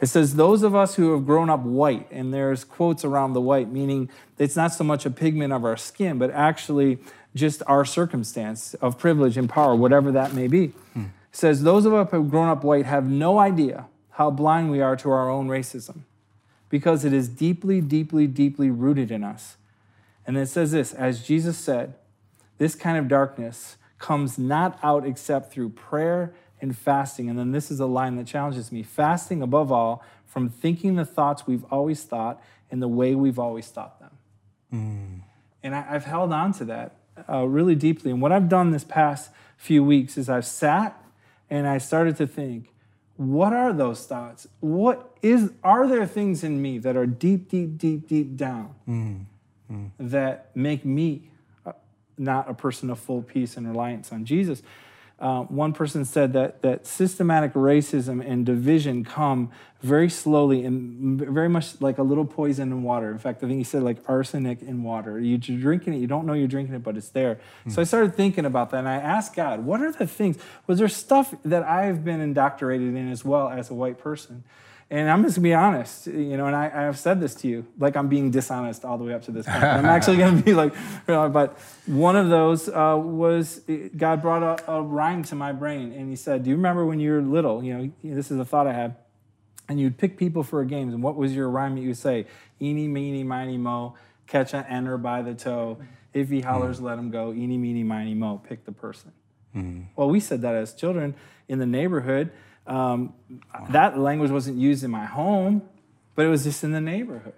It 0.00 0.06
says, 0.06 0.34
Those 0.34 0.62
of 0.62 0.74
us 0.74 0.94
who 0.94 1.12
have 1.12 1.26
grown 1.26 1.50
up 1.50 1.60
white, 1.60 2.06
and 2.10 2.32
there's 2.32 2.64
quotes 2.64 3.04
around 3.04 3.34
the 3.34 3.40
white, 3.40 3.70
meaning 3.70 4.08
it's 4.38 4.56
not 4.56 4.72
so 4.72 4.84
much 4.84 5.04
a 5.04 5.10
pigment 5.10 5.52
of 5.52 5.64
our 5.64 5.76
skin, 5.76 6.18
but 6.18 6.30
actually 6.30 6.98
just 7.34 7.62
our 7.66 7.84
circumstance 7.84 8.74
of 8.74 8.98
privilege 8.98 9.36
and 9.36 9.48
power, 9.48 9.76
whatever 9.76 10.10
that 10.12 10.32
may 10.32 10.48
be. 10.48 10.68
Hmm. 10.94 11.04
It 11.32 11.36
says, 11.36 11.62
Those 11.62 11.84
of 11.84 11.92
us 11.92 12.10
who 12.10 12.22
have 12.22 12.30
grown 12.30 12.48
up 12.48 12.64
white 12.64 12.86
have 12.86 13.08
no 13.08 13.38
idea 13.38 13.86
how 14.12 14.30
blind 14.30 14.70
we 14.70 14.80
are 14.80 14.96
to 14.96 15.10
our 15.10 15.30
own 15.30 15.48
racism 15.48 16.00
because 16.68 17.04
it 17.04 17.12
is 17.12 17.28
deeply, 17.28 17.80
deeply, 17.80 18.26
deeply 18.26 18.70
rooted 18.70 19.10
in 19.10 19.24
us. 19.24 19.56
And 20.26 20.38
it 20.38 20.46
says 20.46 20.72
this 20.72 20.94
as 20.94 21.26
Jesus 21.26 21.58
said, 21.58 21.94
this 22.58 22.74
kind 22.74 22.96
of 22.96 23.08
darkness 23.08 23.76
comes 23.98 24.38
not 24.38 24.78
out 24.82 25.06
except 25.06 25.52
through 25.52 25.70
prayer 25.70 26.32
and 26.60 26.76
fasting. 26.76 27.28
And 27.30 27.38
then 27.38 27.52
this 27.52 27.70
is 27.70 27.80
a 27.80 27.86
line 27.86 28.16
that 28.16 28.26
challenges 28.26 28.70
me 28.70 28.82
fasting 28.82 29.42
above 29.42 29.70
all 29.72 30.04
from 30.26 30.48
thinking 30.48 30.94
the 30.96 31.04
thoughts 31.04 31.46
we've 31.46 31.64
always 31.70 32.04
thought 32.04 32.42
and 32.70 32.80
the 32.80 32.88
way 32.88 33.14
we've 33.14 33.38
always 33.38 33.68
thought 33.68 33.98
them. 33.98 34.10
And 35.62 35.74
I, 35.74 35.86
I've 35.90 36.04
held 36.04 36.32
on 36.32 36.52
to 36.54 36.64
that 36.66 36.96
uh, 37.28 37.44
really 37.44 37.74
deeply. 37.74 38.10
And 38.10 38.20
what 38.22 38.32
I've 38.32 38.48
done 38.48 38.70
this 38.70 38.84
past 38.84 39.30
few 39.56 39.82
weeks 39.84 40.16
is 40.16 40.28
I've 40.28 40.46
sat 40.46 40.96
and 41.50 41.66
I 41.66 41.78
started 41.78 42.16
to 42.18 42.26
think, 42.26 42.72
what 43.16 43.52
are 43.52 43.72
those 43.72 44.06
thoughts? 44.06 44.46
What 44.60 45.14
is 45.20 45.50
are 45.62 45.86
there 45.86 46.06
things 46.06 46.42
in 46.42 46.62
me 46.62 46.78
that 46.78 46.96
are 46.96 47.06
deep, 47.06 47.50
deep, 47.50 47.76
deep, 47.76 48.08
deep 48.08 48.36
down 48.36 48.74
that 49.98 50.50
make 50.54 50.84
me 50.86 51.30
uh, 51.66 51.72
not 52.16 52.48
a 52.48 52.54
person 52.54 52.88
of 52.88 52.98
full 52.98 53.22
peace 53.22 53.58
and 53.58 53.68
reliance 53.68 54.10
on 54.12 54.24
Jesus? 54.24 54.62
Uh, 55.20 55.42
one 55.42 55.74
person 55.74 56.04
said 56.04 56.32
that 56.32 56.62
that 56.62 56.86
systematic 56.86 57.52
racism 57.52 58.26
and 58.26 58.46
division 58.46 59.04
come 59.04 59.50
very 59.82 60.08
slowly 60.08 60.64
and 60.64 61.20
very 61.20 61.48
much 61.48 61.80
like 61.80 61.98
a 61.98 62.02
little 62.02 62.24
poison 62.24 62.72
in 62.72 62.82
water. 62.82 63.10
In 63.10 63.18
fact, 63.18 63.44
I 63.44 63.46
think 63.46 63.58
he 63.58 63.64
said 63.64 63.82
like 63.82 63.98
arsenic 64.08 64.62
in 64.62 64.82
water. 64.82 65.20
You're 65.20 65.38
drinking 65.38 65.94
it, 65.94 65.98
you 65.98 66.06
don't 66.06 66.26
know 66.26 66.32
you're 66.32 66.48
drinking 66.48 66.74
it, 66.74 66.82
but 66.82 66.96
it's 66.96 67.10
there. 67.10 67.38
So 67.68 67.80
I 67.82 67.84
started 67.84 68.14
thinking 68.14 68.46
about 68.46 68.70
that, 68.70 68.78
and 68.78 68.88
I 68.88 68.96
asked 68.96 69.34
God, 69.36 69.64
what 69.64 69.82
are 69.82 69.92
the 69.92 70.06
things? 70.06 70.38
Was 70.66 70.78
there 70.78 70.88
stuff 70.88 71.34
that 71.44 71.62
I've 71.64 72.02
been 72.04 72.20
indoctrinated 72.20 72.94
in 72.94 73.10
as 73.10 73.22
well 73.24 73.48
as 73.48 73.70
a 73.70 73.74
white 73.74 73.98
person? 73.98 74.44
And 74.92 75.08
I'm 75.08 75.22
just 75.22 75.36
gonna 75.36 75.44
be 75.44 75.54
honest, 75.54 76.08
you 76.08 76.36
know, 76.36 76.46
and 76.46 76.56
I, 76.56 76.64
I 76.64 76.82
have 76.82 76.98
said 76.98 77.20
this 77.20 77.36
to 77.36 77.48
you, 77.48 77.64
like 77.78 77.96
I'm 77.96 78.08
being 78.08 78.32
dishonest 78.32 78.84
all 78.84 78.98
the 78.98 79.04
way 79.04 79.14
up 79.14 79.22
to 79.26 79.30
this 79.30 79.46
point. 79.46 79.62
I'm 79.62 79.84
actually 79.96 80.16
gonna 80.16 80.42
be 80.42 80.52
like, 80.52 80.74
but 81.06 81.56
one 81.86 82.16
of 82.16 82.28
those 82.28 82.68
uh, 82.68 83.00
was 83.00 83.60
eh, 83.68 83.88
God 83.96 84.20
brought 84.20 84.42
a, 84.42 84.72
a 84.72 84.82
rhyme 84.82 85.22
to 85.24 85.36
my 85.36 85.52
brain, 85.52 85.92
and 85.92 86.10
He 86.10 86.16
said, 86.16 86.42
"Do 86.42 86.50
you 86.50 86.56
remember 86.56 86.84
when 86.84 86.98
you 86.98 87.12
were 87.12 87.22
little? 87.22 87.62
You 87.62 87.74
know, 87.78 87.92
this 88.02 88.32
is 88.32 88.40
a 88.40 88.44
thought 88.44 88.66
I 88.66 88.72
had, 88.72 88.96
and 89.68 89.78
you'd 89.78 89.96
pick 89.96 90.18
people 90.18 90.42
for 90.42 90.64
games, 90.64 90.92
and 90.92 91.04
what 91.04 91.14
was 91.14 91.36
your 91.36 91.48
rhyme 91.48 91.76
that 91.76 91.82
you 91.82 91.88
would 91.88 91.96
say? 91.96 92.26
Eeny, 92.60 92.88
meeny, 92.88 93.22
miny, 93.22 93.58
mo, 93.58 93.94
catch 94.26 94.54
an 94.54 94.64
enter 94.68 94.98
by 94.98 95.22
the 95.22 95.34
toe. 95.34 95.78
If 96.12 96.30
he 96.30 96.40
hollers, 96.40 96.78
hmm. 96.78 96.86
let 96.86 96.98
him 96.98 97.12
go. 97.12 97.32
Eeny, 97.32 97.58
meeny, 97.58 97.84
miny, 97.84 98.14
mo, 98.14 98.42
pick 98.44 98.64
the 98.64 98.72
person." 98.72 99.12
Hmm. 99.52 99.82
Well, 99.94 100.10
we 100.10 100.18
said 100.18 100.42
that 100.42 100.56
as 100.56 100.74
children 100.74 101.14
in 101.46 101.60
the 101.60 101.66
neighborhood. 101.66 102.32
Um, 102.66 103.14
That 103.70 103.98
language 103.98 104.30
wasn't 104.30 104.58
used 104.58 104.84
in 104.84 104.90
my 104.90 105.04
home, 105.04 105.62
but 106.14 106.26
it 106.26 106.28
was 106.28 106.44
just 106.44 106.62
in 106.64 106.72
the 106.72 106.80
neighborhood. 106.80 107.34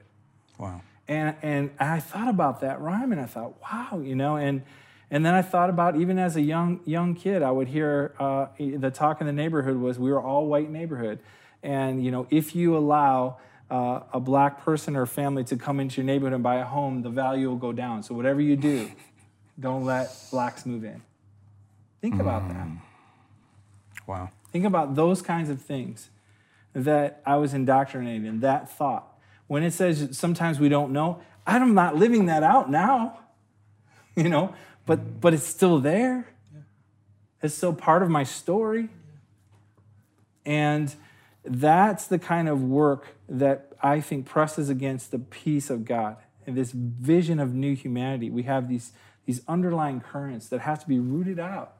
Wow. 0.58 0.80
And 1.08 1.36
and 1.42 1.70
I 1.78 2.00
thought 2.00 2.28
about 2.28 2.60
that 2.60 2.80
rhyme, 2.80 3.12
and 3.12 3.20
I 3.20 3.26
thought, 3.26 3.60
wow, 3.62 4.00
you 4.00 4.14
know, 4.14 4.36
and 4.36 4.62
and 5.10 5.26
then 5.26 5.34
I 5.34 5.42
thought 5.42 5.68
about 5.68 5.96
even 5.96 6.18
as 6.18 6.36
a 6.36 6.40
young 6.40 6.80
young 6.84 7.14
kid, 7.14 7.42
I 7.42 7.50
would 7.50 7.68
hear 7.68 8.14
uh, 8.18 8.46
the 8.58 8.90
talk 8.90 9.20
in 9.20 9.26
the 9.26 9.32
neighborhood 9.32 9.76
was 9.76 9.98
we 9.98 10.10
were 10.10 10.22
all 10.22 10.46
white 10.46 10.70
neighborhood, 10.70 11.18
and 11.62 12.04
you 12.04 12.10
know, 12.10 12.26
if 12.30 12.54
you 12.54 12.76
allow 12.76 13.38
uh, 13.70 14.00
a 14.12 14.20
black 14.20 14.64
person 14.64 14.96
or 14.96 15.06
family 15.06 15.44
to 15.44 15.56
come 15.56 15.80
into 15.80 15.96
your 15.96 16.06
neighborhood 16.06 16.34
and 16.34 16.42
buy 16.42 16.56
a 16.56 16.64
home, 16.64 17.02
the 17.02 17.10
value 17.10 17.48
will 17.48 17.56
go 17.56 17.72
down. 17.72 18.02
So 18.02 18.14
whatever 18.14 18.40
you 18.40 18.56
do, 18.56 18.90
don't 19.58 19.84
let 19.84 20.08
blacks 20.30 20.64
move 20.64 20.84
in. 20.84 21.02
Think 22.00 22.20
about 22.20 22.48
that. 22.48 22.68
Wow. 24.06 24.30
Think 24.52 24.66
about 24.66 24.94
those 24.94 25.22
kinds 25.22 25.48
of 25.48 25.60
things 25.62 26.10
that 26.74 27.22
I 27.24 27.36
was 27.36 27.54
indoctrinated 27.54 28.26
in, 28.26 28.40
that 28.40 28.70
thought. 28.70 29.18
When 29.46 29.62
it 29.62 29.72
says 29.72 30.16
sometimes 30.16 30.60
we 30.60 30.68
don't 30.68 30.92
know, 30.92 31.20
I'm 31.46 31.74
not 31.74 31.96
living 31.96 32.26
that 32.26 32.42
out 32.42 32.70
now, 32.70 33.20
you 34.16 34.28
know, 34.28 34.54
but, 34.84 35.20
but 35.20 35.32
it's 35.32 35.46
still 35.46 35.80
there. 35.80 36.28
It's 37.42 37.54
still 37.54 37.72
part 37.72 38.02
of 38.02 38.10
my 38.10 38.24
story. 38.24 38.88
And 40.44 40.94
that's 41.44 42.06
the 42.06 42.18
kind 42.18 42.48
of 42.48 42.62
work 42.62 43.16
that 43.28 43.72
I 43.82 44.00
think 44.00 44.26
presses 44.26 44.68
against 44.68 45.10
the 45.10 45.18
peace 45.18 45.70
of 45.70 45.84
God 45.84 46.16
and 46.46 46.56
this 46.56 46.72
vision 46.72 47.40
of 47.40 47.54
new 47.54 47.74
humanity. 47.74 48.30
We 48.30 48.42
have 48.44 48.68
these, 48.68 48.92
these 49.24 49.40
underlying 49.48 50.00
currents 50.00 50.48
that 50.48 50.60
have 50.60 50.80
to 50.82 50.88
be 50.88 50.98
rooted 50.98 51.40
out 51.40 51.74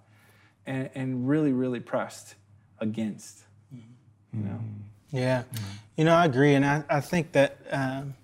and, 0.67 0.91
and 0.95 1.29
really, 1.29 1.53
really 1.53 1.81
pressed 1.81 2.35
against. 2.83 3.39
You 3.73 4.45
know? 4.45 4.61
Yeah, 5.11 5.43
you 5.97 6.05
know, 6.05 6.15
I 6.15 6.25
agree, 6.25 6.55
and 6.55 6.65
I, 6.65 6.85
I 6.89 7.01
think 7.01 7.33
that 7.33 7.59
um, 7.71 8.15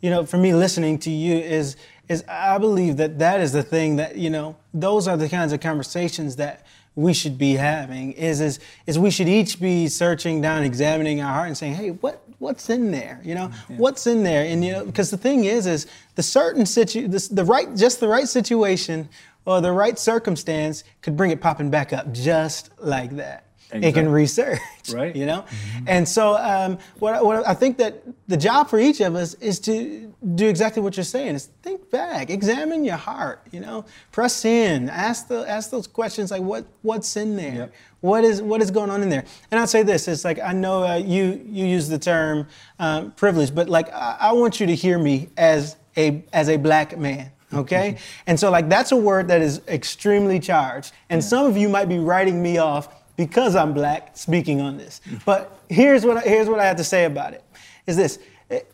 you 0.00 0.10
know, 0.10 0.24
for 0.26 0.36
me, 0.38 0.54
listening 0.54 0.98
to 1.00 1.10
you 1.10 1.36
is 1.36 1.76
is 2.08 2.24
I 2.28 2.58
believe 2.58 2.98
that 2.98 3.18
that 3.18 3.40
is 3.40 3.52
the 3.52 3.62
thing 3.62 3.96
that 3.96 4.16
you 4.16 4.30
know, 4.30 4.56
those 4.74 5.08
are 5.08 5.16
the 5.16 5.28
kinds 5.28 5.52
of 5.52 5.60
conversations 5.60 6.36
that 6.36 6.64
we 6.94 7.12
should 7.12 7.38
be 7.38 7.54
having. 7.54 8.12
Is 8.12 8.40
is 8.40 8.60
is 8.86 8.98
we 8.98 9.10
should 9.10 9.28
each 9.28 9.60
be 9.60 9.88
searching 9.88 10.40
down, 10.40 10.62
examining 10.62 11.20
our 11.20 11.32
heart, 11.32 11.48
and 11.48 11.56
saying, 11.56 11.74
hey, 11.74 11.90
what 11.90 12.22
what's 12.38 12.68
in 12.68 12.90
there? 12.90 13.20
You 13.24 13.34
know, 13.34 13.50
what's 13.68 14.06
in 14.06 14.22
there? 14.22 14.44
And 14.44 14.64
you 14.64 14.72
know, 14.72 14.84
because 14.84 15.10
the 15.10 15.16
thing 15.16 15.44
is, 15.44 15.66
is 15.66 15.86
the 16.16 16.22
certain 16.22 16.66
situ, 16.66 17.08
the, 17.08 17.28
the 17.30 17.44
right, 17.44 17.74
just 17.76 18.00
the 18.00 18.08
right 18.08 18.28
situation 18.28 19.08
or 19.44 19.60
the 19.60 19.72
right 19.72 19.98
circumstance 19.98 20.84
could 21.02 21.16
bring 21.16 21.30
it 21.30 21.40
popping 21.40 21.70
back 21.70 21.92
up 21.92 22.12
just 22.12 22.70
like 22.78 23.16
that. 23.16 23.45
It 23.72 23.92
can 23.94 24.08
research, 24.08 24.60
Right. 24.92 25.14
You 25.16 25.26
know, 25.26 25.44
and 25.86 26.08
so 26.08 26.36
um, 26.36 26.78
what, 27.00 27.24
what 27.24 27.46
I 27.46 27.54
think 27.54 27.78
that 27.78 28.02
the 28.28 28.36
job 28.36 28.68
for 28.68 28.78
each 28.78 29.00
of 29.00 29.16
us 29.16 29.34
is 29.34 29.58
to 29.60 30.12
do 30.34 30.48
exactly 30.48 30.80
what 30.82 30.96
you're 30.96 31.04
saying: 31.04 31.34
is 31.34 31.46
think 31.62 31.90
back, 31.90 32.30
examine 32.30 32.84
your 32.84 32.96
heart. 32.96 33.44
You 33.50 33.60
know, 33.60 33.84
press 34.12 34.44
in, 34.44 34.88
ask 34.88 35.26
the 35.28 35.48
ask 35.48 35.70
those 35.70 35.86
questions 35.88 36.30
like 36.30 36.42
what 36.42 36.64
what's 36.82 37.16
in 37.16 37.36
there, 37.36 37.54
Yep. 37.54 37.74
what 38.00 38.22
is 38.24 38.40
what 38.40 38.62
is 38.62 38.70
going 38.70 38.90
on 38.90 39.02
in 39.02 39.08
there. 39.10 39.24
And 39.50 39.58
I'll 39.58 39.66
say 39.66 39.82
this: 39.82 40.06
it's 40.06 40.24
like 40.24 40.38
I 40.38 40.52
know 40.52 40.84
uh, 40.84 40.96
you 40.96 41.42
you 41.44 41.66
use 41.66 41.88
the 41.88 41.98
term 41.98 42.46
um, 42.78 43.10
privilege, 43.12 43.52
but 43.54 43.68
like 43.68 43.92
I, 43.92 44.16
I 44.20 44.32
want 44.32 44.60
you 44.60 44.66
to 44.68 44.74
hear 44.76 44.98
me 44.98 45.28
as 45.36 45.76
a 45.96 46.22
as 46.32 46.48
a 46.48 46.56
black 46.56 46.96
man. 46.96 47.32
Okay, 47.54 47.98
and 48.26 48.38
so 48.38 48.50
like 48.50 48.68
that's 48.68 48.90
a 48.92 48.96
word 48.96 49.28
that 49.28 49.40
is 49.40 49.60
extremely 49.68 50.40
charged, 50.40 50.92
and 51.10 51.22
some 51.22 51.46
of 51.46 51.56
you 51.56 51.68
might 51.68 51.88
be 51.88 51.98
writing 51.98 52.42
me 52.42 52.58
off 52.58 52.88
because 53.16 53.56
I'm 53.56 53.72
black 53.72 54.16
speaking 54.16 54.60
on 54.60 54.76
this. 54.76 55.00
But 55.24 55.58
here's 55.68 56.04
what 56.04 56.18
I, 56.18 56.20
here's 56.20 56.48
what 56.48 56.60
I 56.60 56.64
have 56.64 56.76
to 56.76 56.84
say 56.84 57.04
about 57.04 57.32
it: 57.34 57.44
is 57.86 57.96
this 57.96 58.18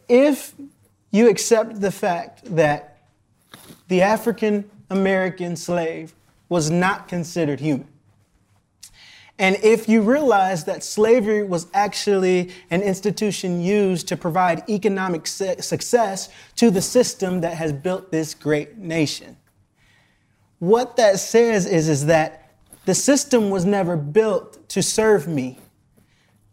if 0.09 0.55
you 1.11 1.28
accept 1.28 1.80
the 1.80 1.90
fact 1.90 2.45
that 2.57 2.99
the 3.88 4.03
African 4.03 4.70
American 4.90 5.57
slave 5.57 6.14
was 6.49 6.70
not 6.70 7.09
considered 7.09 7.61
human. 7.61 7.88
And 9.38 9.57
if 9.62 9.88
you 9.88 10.03
realize 10.03 10.64
that 10.64 10.84
slavery 10.84 11.43
was 11.43 11.66
actually 11.72 12.53
an 12.70 12.82
institution 12.82 13.61
used 13.61 14.07
to 14.09 14.16
provide 14.16 14.68
economic 14.68 15.26
su- 15.26 15.57
success 15.61 16.28
to 16.57 16.70
the 16.70 16.82
system 16.82 17.40
that 17.40 17.55
has 17.55 17.72
built 17.72 18.12
this 18.12 18.34
great 18.34 18.76
nation, 18.76 19.36
what 20.59 20.97
that 20.97 21.18
says 21.18 21.66
is, 21.66 21.88
is 21.88 22.07
that 22.07 22.41
the 22.85 22.95
system 22.95 23.51
was 23.51 23.64
never 23.64 23.97
built 23.97 24.68
to 24.70 24.83
serve 24.83 25.28
me. 25.28 25.59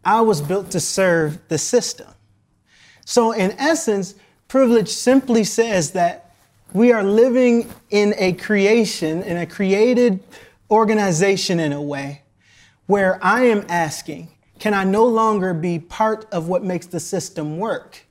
I 0.04 0.20
was 0.20 0.40
built 0.40 0.70
to 0.70 0.80
serve 0.80 1.38
the 1.48 1.58
system. 1.58 2.08
So, 3.04 3.32
in 3.32 3.52
essence, 3.52 4.14
privilege 4.48 4.88
simply 4.88 5.44
says 5.44 5.90
that 5.92 6.34
we 6.72 6.92
are 6.92 7.02
living 7.02 7.68
in 7.90 8.14
a 8.16 8.32
creation, 8.34 9.22
in 9.22 9.36
a 9.36 9.46
created 9.46 10.20
organization 10.70 11.58
in 11.58 11.72
a 11.72 11.82
way 11.82 12.22
where 12.86 13.18
I 13.24 13.44
am 13.44 13.64
asking, 13.68 14.28
can 14.58 14.74
I 14.74 14.84
no 14.84 15.04
longer 15.04 15.54
be 15.54 15.78
part 15.78 16.26
of 16.32 16.48
what 16.48 16.62
makes 16.62 16.86
the 16.86 17.00
system 17.00 17.58
work? 17.58 18.06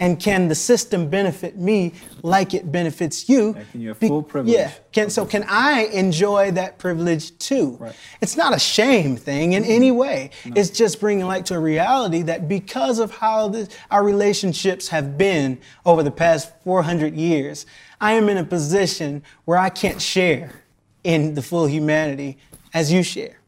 And 0.00 0.18
can 0.18 0.48
the 0.48 0.54
system 0.54 1.08
benefit 1.08 1.56
me 1.56 1.92
like 2.22 2.54
it 2.54 2.72
benefits 2.72 3.28
you? 3.28 3.54
can 3.70 3.80
you 3.80 3.88
have 3.88 3.98
full 3.98 4.22
privilege. 4.22 4.54
Yeah. 4.54 4.72
Can, 4.90 5.10
so 5.10 5.24
can 5.24 5.44
I 5.46 5.84
enjoy 5.92 6.50
that 6.52 6.78
privilege 6.78 7.38
too? 7.38 7.76
Right. 7.78 7.94
It's 8.20 8.36
not 8.36 8.54
a 8.54 8.58
shame 8.58 9.16
thing 9.16 9.52
in 9.52 9.64
any 9.64 9.90
mm-hmm. 9.90 9.98
way. 9.98 10.30
It's 10.44 10.70
just 10.70 10.98
bringing 10.98 11.26
light 11.26 11.46
to 11.46 11.54
a 11.54 11.60
reality 11.60 12.22
that 12.22 12.48
because 12.48 12.98
of 12.98 13.12
how 13.12 13.48
this, 13.48 13.68
our 13.90 14.02
relationships 14.02 14.88
have 14.88 15.16
been 15.16 15.58
over 15.86 16.02
the 16.02 16.10
past 16.10 16.52
400 16.64 17.14
years, 17.14 17.64
I 18.00 18.14
am 18.14 18.28
in 18.28 18.38
a 18.38 18.44
position 18.44 19.22
where 19.44 19.58
I 19.58 19.68
can't 19.68 20.02
share 20.02 20.62
in 21.04 21.34
the 21.34 21.42
full 21.42 21.66
humanity 21.66 22.38
as 22.74 22.92
you 22.92 23.02
share. 23.02 23.41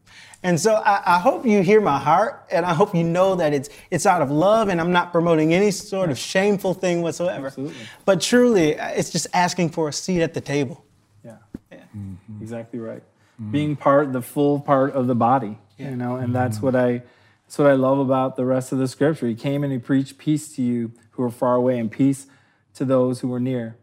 And 0.44 0.60
so 0.60 0.74
I, 0.74 1.16
I 1.16 1.18
hope 1.18 1.46
you 1.46 1.62
hear 1.62 1.80
my 1.80 1.98
heart, 1.98 2.44
and 2.50 2.66
I 2.66 2.74
hope 2.74 2.94
you 2.94 3.02
know 3.02 3.34
that 3.36 3.54
it's 3.54 3.70
it's 3.90 4.04
out 4.04 4.20
of 4.20 4.30
love, 4.30 4.68
and 4.68 4.78
I'm 4.78 4.92
not 4.92 5.10
promoting 5.10 5.54
any 5.54 5.70
sort 5.70 6.10
of 6.10 6.18
shameful 6.18 6.74
thing 6.74 7.00
whatsoever. 7.00 7.46
Absolutely. 7.46 7.86
But 8.04 8.20
truly, 8.20 8.78
uh, 8.78 8.88
it's 8.88 9.08
just 9.08 9.26
asking 9.32 9.70
for 9.70 9.88
a 9.88 9.92
seat 9.92 10.20
at 10.20 10.34
the 10.34 10.42
table. 10.42 10.84
Yeah. 11.24 11.36
Yeah. 11.72 11.78
Mm-hmm. 11.96 12.42
Exactly 12.42 12.78
right. 12.78 13.02
Mm-hmm. 13.40 13.52
Being 13.52 13.74
part, 13.74 14.12
the 14.12 14.20
full 14.20 14.60
part 14.60 14.92
of 14.92 15.06
the 15.06 15.14
body, 15.14 15.58
Yeah. 15.78 15.90
you 15.90 15.96
know, 15.96 16.16
and 16.16 16.24
mm-hmm. 16.24 16.32
that's 16.34 16.60
what 16.60 16.76
I, 16.76 17.02
that's 17.46 17.58
what 17.58 17.68
I 17.68 17.72
love 17.72 17.98
about 17.98 18.36
the 18.36 18.44
rest 18.44 18.70
of 18.70 18.78
the 18.78 18.86
scripture. 18.86 19.26
He 19.26 19.34
came 19.34 19.64
and 19.64 19.72
he 19.72 19.78
preached 19.78 20.18
peace 20.18 20.54
to 20.56 20.62
you 20.62 20.92
who 21.12 21.22
are 21.22 21.30
far 21.30 21.54
away 21.54 21.78
and 21.78 21.90
peace 21.90 22.26
to 22.74 22.84
those 22.84 23.20
who 23.20 23.32
are 23.32 23.40
near. 23.40 23.76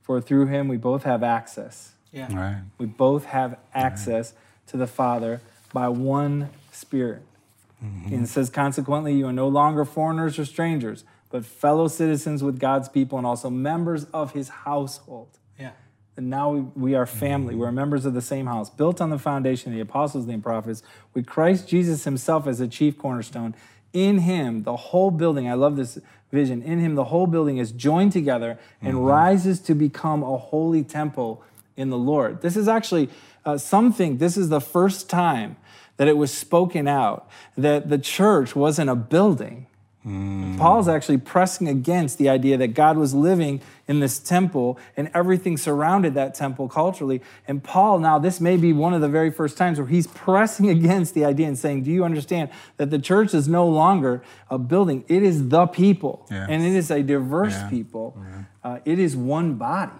For 0.00 0.22
through 0.22 0.46
him 0.46 0.68
we 0.68 0.78
both 0.78 1.02
have 1.02 1.22
access. 1.22 1.92
Yeah. 2.12 2.34
Right. 2.34 2.62
We 2.78 2.86
both 2.86 3.26
have 3.26 3.58
access 3.74 4.32
to 4.68 4.78
the 4.78 4.86
Father 4.86 5.42
by 5.78 5.88
one 5.88 6.50
Spirit. 6.72 7.22
Mm-hmm. 7.84 8.12
And 8.12 8.24
it 8.24 8.28
says, 8.28 8.50
consequently, 8.50 9.14
you 9.14 9.26
are 9.28 9.32
no 9.32 9.46
longer 9.46 9.84
foreigners 9.84 10.36
or 10.36 10.44
strangers, 10.44 11.04
but 11.30 11.44
fellow 11.44 11.86
citizens 11.86 12.42
with 12.42 12.58
God's 12.58 12.88
people 12.88 13.16
and 13.16 13.24
also 13.24 13.48
members 13.48 14.04
of 14.06 14.32
his 14.32 14.48
household. 14.48 15.28
Yeah. 15.56 15.70
And 16.16 16.28
now 16.28 16.50
we, 16.50 16.60
we 16.74 16.94
are 16.96 17.06
family. 17.06 17.54
Mm-hmm. 17.54 17.60
We're 17.60 17.70
members 17.70 18.04
of 18.06 18.14
the 18.14 18.22
same 18.22 18.46
house, 18.46 18.68
built 18.70 19.00
on 19.00 19.10
the 19.10 19.20
foundation 19.20 19.70
of 19.70 19.76
the 19.76 19.82
apostles 19.82 20.24
and 20.24 20.34
the 20.34 20.42
prophets, 20.42 20.82
with 21.14 21.26
Christ 21.26 21.68
Jesus 21.68 22.02
himself 22.02 22.48
as 22.48 22.58
the 22.58 22.66
chief 22.66 22.98
cornerstone. 22.98 23.54
In 23.92 24.18
him, 24.18 24.64
the 24.64 24.76
whole 24.76 25.12
building, 25.12 25.48
I 25.48 25.54
love 25.54 25.76
this 25.76 26.00
vision, 26.32 26.60
in 26.60 26.80
him, 26.80 26.96
the 26.96 27.04
whole 27.04 27.28
building 27.28 27.58
is 27.58 27.70
joined 27.70 28.10
together 28.10 28.58
and 28.82 28.94
mm-hmm. 28.94 29.04
rises 29.04 29.60
to 29.60 29.74
become 29.76 30.24
a 30.24 30.36
holy 30.36 30.82
temple 30.82 31.44
in 31.76 31.90
the 31.90 31.96
Lord. 31.96 32.42
This 32.42 32.56
is 32.56 32.66
actually 32.66 33.08
uh, 33.44 33.56
something, 33.56 34.18
this 34.18 34.36
is 34.36 34.48
the 34.48 34.60
first 34.60 35.08
time 35.08 35.56
that 35.98 36.08
it 36.08 36.16
was 36.16 36.32
spoken 36.32 36.88
out 36.88 37.28
that 37.56 37.90
the 37.90 37.98
church 37.98 38.56
wasn't 38.56 38.88
a 38.90 38.96
building. 38.96 39.66
Paul's 40.56 40.88
actually 40.88 41.18
pressing 41.18 41.68
against 41.68 42.16
the 42.16 42.30
idea 42.30 42.56
that 42.56 42.68
God 42.68 42.96
was 42.96 43.12
living 43.12 43.60
in 43.86 44.00
this 44.00 44.18
temple 44.18 44.78
and 44.96 45.10
everything 45.12 45.58
surrounded 45.58 46.14
that 46.14 46.34
temple 46.34 46.66
culturally. 46.66 47.20
And 47.46 47.62
Paul, 47.62 47.98
now, 47.98 48.18
this 48.18 48.40
may 48.40 48.56
be 48.56 48.72
one 48.72 48.94
of 48.94 49.02
the 49.02 49.08
very 49.08 49.30
first 49.30 49.58
times 49.58 49.78
where 49.78 49.86
he's 49.86 50.06
pressing 50.06 50.70
against 50.78 51.12
the 51.12 51.26
idea 51.26 51.46
and 51.46 51.58
saying, 51.58 51.82
Do 51.82 51.90
you 51.90 52.04
understand 52.04 52.48
that 52.78 52.88
the 52.88 52.98
church 52.98 53.34
is 53.34 53.48
no 53.48 53.68
longer 53.68 54.22
a 54.48 54.56
building? 54.56 55.04
It 55.08 55.22
is 55.22 55.50
the 55.50 55.66
people, 55.66 56.26
and 56.30 56.62
it 56.64 56.72
is 56.74 56.90
a 56.90 57.02
diverse 57.02 57.52
Yeah. 57.52 57.68
people. 57.68 58.16
Uh, 58.64 58.78
it 58.86 58.98
is 58.98 59.14
one 59.14 59.54
body. 59.56 59.92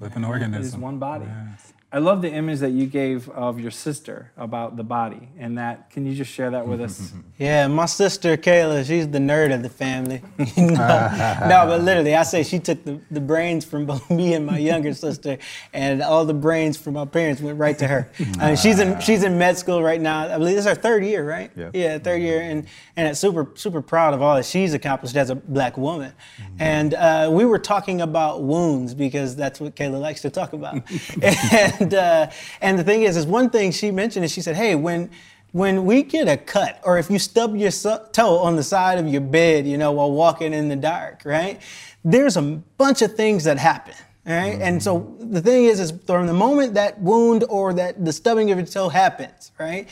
Living 0.00 0.24
organism. 0.24 0.60
It 0.60 0.66
is 0.66 0.76
one 0.76 0.98
body. 0.98 1.26
Yes. 1.26 1.72
I 1.94 1.98
love 1.98 2.22
the 2.22 2.30
image 2.32 2.60
that 2.60 2.70
you 2.70 2.86
gave 2.86 3.28
of 3.28 3.60
your 3.60 3.70
sister 3.70 4.32
about 4.38 4.76
the 4.78 4.82
body, 4.82 5.28
and 5.38 5.58
that. 5.58 5.90
Can 5.90 6.06
you 6.06 6.14
just 6.14 6.30
share 6.32 6.50
that 6.50 6.66
with 6.66 6.80
us? 6.80 7.12
Yeah, 7.38 7.66
my 7.66 7.86
sister 7.86 8.36
Kayla, 8.36 8.86
she's 8.86 9.08
the 9.08 9.18
nerd 9.18 9.52
of 9.52 9.64
the 9.64 9.68
family. 9.68 10.22
no, 10.56 10.64
no, 11.48 11.64
but 11.66 11.80
literally, 11.82 12.14
I 12.14 12.22
say 12.22 12.44
she 12.44 12.60
took 12.60 12.84
the, 12.84 13.00
the 13.10 13.20
brains 13.20 13.64
from 13.64 13.84
both 13.84 14.08
me 14.10 14.34
and 14.34 14.46
my 14.46 14.58
younger 14.58 14.94
sister, 14.94 15.38
and 15.72 16.02
all 16.02 16.24
the 16.24 16.34
brains 16.34 16.76
from 16.76 16.94
my 16.94 17.04
parents 17.04 17.42
went 17.42 17.58
right 17.58 17.76
to 17.78 17.88
her. 17.88 18.08
I 18.38 18.46
mean, 18.48 18.56
she's 18.56 18.78
in 18.78 19.00
she's 19.00 19.24
in 19.24 19.38
med 19.38 19.58
school 19.58 19.82
right 19.82 20.00
now. 20.00 20.20
I 20.32 20.38
believe 20.38 20.54
this 20.54 20.66
is 20.66 20.68
her 20.68 20.76
third 20.76 21.04
year, 21.04 21.28
right? 21.28 21.50
Yeah. 21.56 21.70
Yeah, 21.74 21.98
third 21.98 22.22
year, 22.22 22.42
and 22.42 22.68
and 22.96 23.08
it's 23.08 23.18
super 23.18 23.50
super 23.54 23.82
proud 23.82 24.14
of 24.14 24.22
all 24.22 24.36
that 24.36 24.44
she's 24.46 24.72
accomplished 24.72 25.16
as 25.16 25.30
a 25.30 25.34
black 25.34 25.76
woman. 25.76 26.12
And 26.60 26.94
uh, 26.94 27.28
we 27.32 27.44
were 27.44 27.58
talking 27.58 28.00
about 28.02 28.42
wounds 28.44 28.94
because 28.94 29.34
that's 29.34 29.60
what 29.60 29.74
Kayla 29.74 30.00
likes 30.00 30.22
to 30.22 30.30
talk 30.30 30.52
about. 30.52 30.74
and 31.20 31.81
uh, 31.92 32.30
and 32.60 32.78
the 32.78 32.84
thing 32.84 33.02
is, 33.02 33.16
is 33.16 33.26
one 33.26 33.50
thing 33.50 33.72
she 33.72 33.90
mentioned 33.90 34.24
is 34.24 34.32
she 34.32 34.40
said, 34.40 34.56
hey, 34.56 34.74
when 34.74 35.10
when 35.52 35.84
we 35.84 36.02
get 36.02 36.28
a 36.28 36.36
cut 36.36 36.80
or 36.82 36.98
if 36.98 37.10
you 37.10 37.18
stub 37.18 37.54
your 37.54 37.70
toe 37.70 38.38
on 38.38 38.56
the 38.56 38.62
side 38.62 38.98
of 38.98 39.06
your 39.06 39.20
bed, 39.20 39.66
you 39.66 39.76
know, 39.76 39.92
while 39.92 40.10
walking 40.10 40.54
in 40.54 40.68
the 40.68 40.76
dark, 40.76 41.22
right? 41.26 41.60
There's 42.04 42.38
a 42.38 42.42
bunch 42.42 43.02
of 43.02 43.14
things 43.14 43.44
that 43.44 43.58
happen. 43.58 43.94
Right? 44.24 44.56
And 44.60 44.80
so 44.80 45.16
the 45.18 45.40
thing 45.40 45.64
is, 45.64 45.80
is 45.80 45.92
from 46.06 46.28
the 46.28 46.32
moment 46.32 46.74
that 46.74 47.00
wound 47.00 47.44
or 47.48 47.74
that 47.74 48.04
the 48.04 48.12
stubbing 48.12 48.52
of 48.52 48.58
your 48.58 48.66
toe 48.66 48.88
happens, 48.88 49.50
right? 49.58 49.88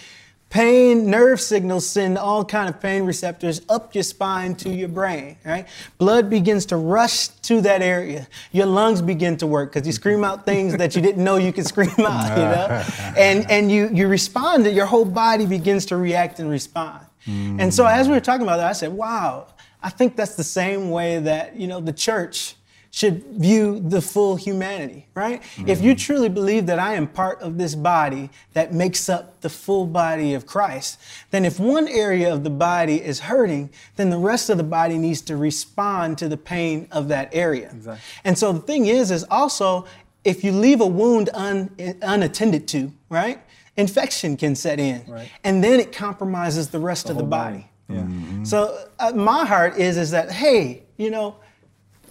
Pain, 0.51 1.09
nerve 1.09 1.41
signals 1.41 1.89
send 1.89 2.19
all 2.19 2.45
kind 2.45 2.69
of 2.69 2.81
pain 2.81 3.05
receptors 3.05 3.63
up 3.69 3.95
your 3.95 4.03
spine 4.03 4.57
to 4.57 4.69
your 4.69 4.89
brain, 4.89 5.37
right? 5.45 5.69
Blood 5.97 6.29
begins 6.29 6.67
to 6.67 6.77
rush 6.77 7.29
to 7.29 7.61
that 7.61 7.83
area. 7.83 8.27
Your 8.51 8.67
lungs 8.67 9.01
begin 9.01 9.37
to 9.37 9.47
work 9.47 9.73
because 9.73 9.87
you 9.87 9.93
scream 9.93 10.25
out 10.25 10.45
things 10.45 10.77
that 10.77 10.97
you 10.97 11.03
didn't 11.03 11.23
know 11.23 11.37
you 11.37 11.53
could 11.53 11.67
scream 11.67 11.95
out, 12.01 12.37
you 12.37 12.45
know? 12.45 12.85
And 13.17 13.49
and 13.51 13.71
you 13.71 13.91
you 13.93 14.09
respond, 14.09 14.67
your 14.67 14.87
whole 14.87 15.05
body 15.05 15.47
begins 15.47 15.87
to 15.87 15.97
react 15.97 16.41
and 16.41 16.51
respond. 16.51 17.07
And 17.27 17.73
so 17.73 17.87
as 17.87 18.09
we 18.09 18.15
were 18.15 18.21
talking 18.21 18.43
about 18.43 18.57
that, 18.57 18.67
I 18.67 18.73
said, 18.73 18.93
wow, 18.93 19.47
I 19.83 19.91
think 19.91 20.17
that's 20.17 20.35
the 20.35 20.45
same 20.45 20.91
way 20.91 21.21
that, 21.21 21.55
you 21.55 21.69
know, 21.69 21.81
the 21.81 21.93
church 21.93 22.57
should 22.93 23.25
view 23.27 23.79
the 23.79 24.01
full 24.01 24.35
humanity, 24.35 25.07
right? 25.15 25.41
If 25.67 25.81
you 25.81 25.93
mm-hmm. 25.93 25.99
truly 25.99 26.29
believe 26.29 26.67
that 26.67 26.81
I 26.81 26.95
am 26.95 27.07
part 27.07 27.41
of 27.41 27.57
this 27.57 27.77
body 27.77 28.31
that 28.53 28.75
makes 28.75 29.09
up 29.09 29.41
the 29.43 29.49
full 29.49 29.87
body 29.87 30.35
of 30.35 30.45
Christ, 30.45 30.99
then 31.31 31.45
if 31.45 31.61
one 31.61 31.87
area 31.87 32.33
of 32.33 32.43
the 32.43 32.51
body 32.51 33.01
is 33.01 33.21
hurting, 33.21 33.71
then 33.95 34.11
the 34.11 34.19
rest 34.19 34.51
of 34.51 34.57
the 34.59 34.65
body 34.65 34.99
needs 34.99 35.21
to 35.23 35.37
respond 35.37 36.19
to 36.19 36.29
the 36.29 36.37
pain 36.37 36.89
of 36.91 37.07
that 37.09 37.33
area. 37.33 37.71
Exactly. 37.73 38.03
And 38.25 38.37
so 38.37 38.53
the 38.53 38.61
thing 38.61 38.87
is, 38.87 39.13
is 39.13 39.25
also 39.31 39.87
if 40.25 40.45
you 40.45 40.53
leave 40.53 40.81
a 40.81 40.87
wound 40.87 41.31
un, 41.33 41.71
unattended 42.03 42.67
to, 42.69 42.93
right? 43.09 43.41
Infection 43.77 44.37
can 44.37 44.55
set 44.55 44.79
in, 44.81 45.05
Right. 45.07 45.31
and 45.45 45.63
then 45.63 45.81
it 45.81 45.93
compromises 45.93 46.69
the 46.69 46.79
rest 46.79 47.09
of 47.09 47.17
the 47.17 47.23
whole 47.23 47.31
body. 47.31 47.71
Yeah. 47.89 47.99
Mm-hmm. 47.99 48.25
Mm-hmm. 48.25 48.45
So 48.45 48.89
uh, 48.99 49.13
my 49.13 49.47
heart 49.47 49.79
is 49.79 49.97
is 49.97 50.11
that 50.11 50.31
hey, 50.31 50.83
you 50.97 51.11
know, 51.11 51.37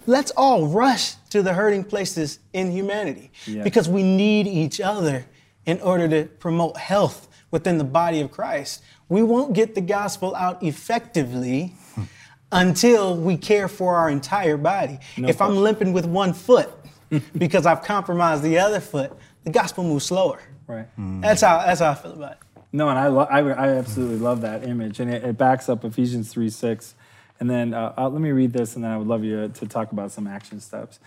let's 0.06 0.30
all 0.32 0.66
rush 0.66 1.14
to 1.30 1.42
the 1.42 1.52
hurting 1.52 1.84
places 1.84 2.38
in 2.52 2.70
humanity 2.70 3.30
Yeah. 3.46 3.62
because 3.62 3.88
we 3.88 4.02
need 4.02 4.46
each 4.46 4.80
other 4.80 5.26
in 5.66 5.80
order 5.80 6.08
to 6.08 6.24
promote 6.24 6.76
health 6.76 7.28
within 7.50 7.78
the 7.78 7.84
body 7.84 8.20
of 8.20 8.30
Christ. 8.30 8.82
We 9.08 9.22
won't 9.22 9.54
get 9.54 9.74
the 9.74 9.80
gospel 9.80 10.34
out 10.34 10.62
effectively 10.62 11.74
hmm. 11.94 12.02
until 12.52 13.16
we 13.16 13.36
care 13.36 13.68
for 13.68 13.96
our 13.96 14.08
entire 14.10 14.56
body. 14.56 14.98
if 15.16 15.40
I'm 15.40 15.56
limping 15.56 15.92
with 15.92 16.06
one 16.06 16.32
foot 16.32 16.70
because 17.36 17.66
I've 17.66 17.82
compromised 17.82 18.42
the 18.42 18.58
other 18.58 18.80
foot, 18.80 19.12
the 19.44 19.50
gospel 19.50 19.84
moves 19.84 20.06
slower. 20.06 20.40
Right. 20.66 20.86
Hmm. 20.96 21.20
That's 21.20 21.42
how 21.42 21.58
that's 21.58 21.80
how 21.80 21.90
I 21.90 21.94
feel 21.94 22.12
about 22.12 22.32
it. 22.32 22.38
No, 22.72 22.88
and 22.88 22.98
I, 22.98 23.08
lo- 23.08 23.26
I, 23.28 23.40
I 23.40 23.68
absolutely 23.70 24.18
love 24.18 24.42
that 24.42 24.62
image, 24.62 25.00
and 25.00 25.12
it, 25.12 25.24
it 25.24 25.36
backs 25.36 25.68
up 25.68 25.84
Ephesians 25.84 26.30
3 26.32 26.48
6. 26.48 26.94
And 27.40 27.48
then 27.48 27.72
uh, 27.74 27.94
uh, 27.96 28.08
let 28.08 28.20
me 28.20 28.30
read 28.30 28.52
this, 28.52 28.76
and 28.76 28.84
then 28.84 28.90
I 28.90 28.98
would 28.98 29.06
love 29.06 29.24
you 29.24 29.48
to 29.48 29.66
talk 29.66 29.92
about 29.92 30.12
some 30.12 30.26
action 30.26 30.60
steps. 30.60 31.00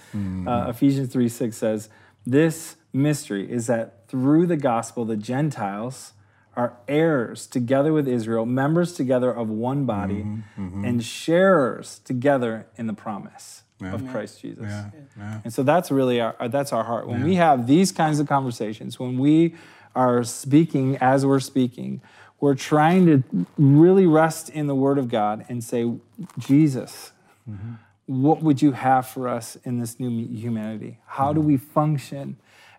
Uh, 0.47 0.65
Ephesians 0.69 1.13
3 1.13 1.29
6 1.29 1.55
says, 1.55 1.89
This 2.25 2.75
mystery 2.91 3.49
is 3.49 3.67
that 3.67 4.07
through 4.07 4.47
the 4.47 4.57
gospel, 4.57 5.05
the 5.05 5.15
Gentiles 5.17 6.13
are 6.55 6.77
heirs 6.87 7.47
together 7.47 7.93
with 7.93 8.07
Israel, 8.07 8.45
members 8.45 8.93
together 8.93 9.31
of 9.31 9.49
one 9.49 9.85
body, 9.85 10.25
and 10.57 11.03
sharers 11.03 11.99
together 11.99 12.67
in 12.77 12.87
the 12.87 12.93
promise 12.93 13.63
of 13.81 14.07
Christ 14.11 14.41
Jesus. 14.41 14.63
Yeah, 14.63 14.89
yeah. 15.17 15.41
And 15.43 15.53
so 15.53 15.61
that's 15.63 15.91
really 15.91 16.21
our 16.21 16.35
that's 16.49 16.71
our 16.71 16.83
heart. 16.83 17.07
When 17.07 17.23
we 17.23 17.35
have 17.35 17.67
these 17.67 17.91
kinds 17.91 18.19
of 18.19 18.27
conversations, 18.27 18.99
when 18.99 19.17
we 19.17 19.55
are 19.95 20.23
speaking 20.23 20.97
as 20.97 21.25
we're 21.25 21.39
speaking, 21.39 22.01
we're 22.43 22.55
trying 22.55 23.05
to 23.05 23.23
really 23.57 24.05
rest 24.05 24.49
in 24.49 24.67
the 24.67 24.75
Word 24.75 24.97
of 24.97 25.07
God 25.07 25.45
and 25.47 25.63
say, 25.63 25.89
Jesus, 26.37 27.13
mm-hmm. 27.49 27.75
what 28.05 28.43
would 28.43 28.61
you 28.61 28.73
have 28.73 29.07
for 29.07 29.29
us 29.29 29.55
in 29.63 29.79
this 29.79 29.97
new 29.97 30.27
humanity? 30.27 30.99
How 31.05 31.31
do 31.31 31.39
mm-hmm. 31.39 31.47
we 31.47 31.55
function 31.57 32.35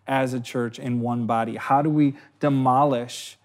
as 0.07 0.35
a 0.35 0.41
church 0.41 0.79
in 0.79 1.01
one 1.01 1.25
body? 1.25 1.57
How 1.57 1.81
do 1.81 1.89
we 1.89 2.15
demolish 2.41 3.39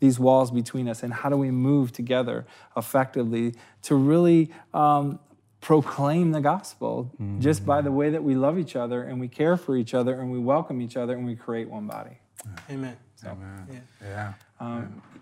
these 0.00 0.18
walls 0.18 0.50
between 0.50 0.88
us? 0.88 1.02
And 1.02 1.12
how 1.12 1.28
do 1.28 1.36
we 1.36 1.50
move 1.50 1.92
together 1.92 2.46
effectively 2.74 3.52
to 3.82 3.96
really 3.96 4.50
um, 4.72 5.18
proclaim 5.60 6.32
the 6.32 6.40
gospel 6.40 7.10
just 7.38 7.66
by 7.66 7.82
the 7.82 7.90
mm-hmm. 7.90 7.98
way 7.98 8.08
that 8.08 8.24
we 8.24 8.34
love 8.34 8.58
each 8.58 8.76
other 8.76 9.02
and 9.02 9.20
we 9.20 9.28
care 9.28 9.58
for 9.58 9.76
each 9.76 9.92
other 9.92 10.18
and 10.18 10.32
we 10.32 10.38
welcome 10.38 10.80
each 10.80 10.96
other 10.96 11.12
and 11.12 11.26
we 11.26 11.36
create 11.36 11.68
one 11.68 11.86
body? 11.86 12.18
Amen. 12.70 12.96
So 13.16 13.36
Yeah. 14.00 14.32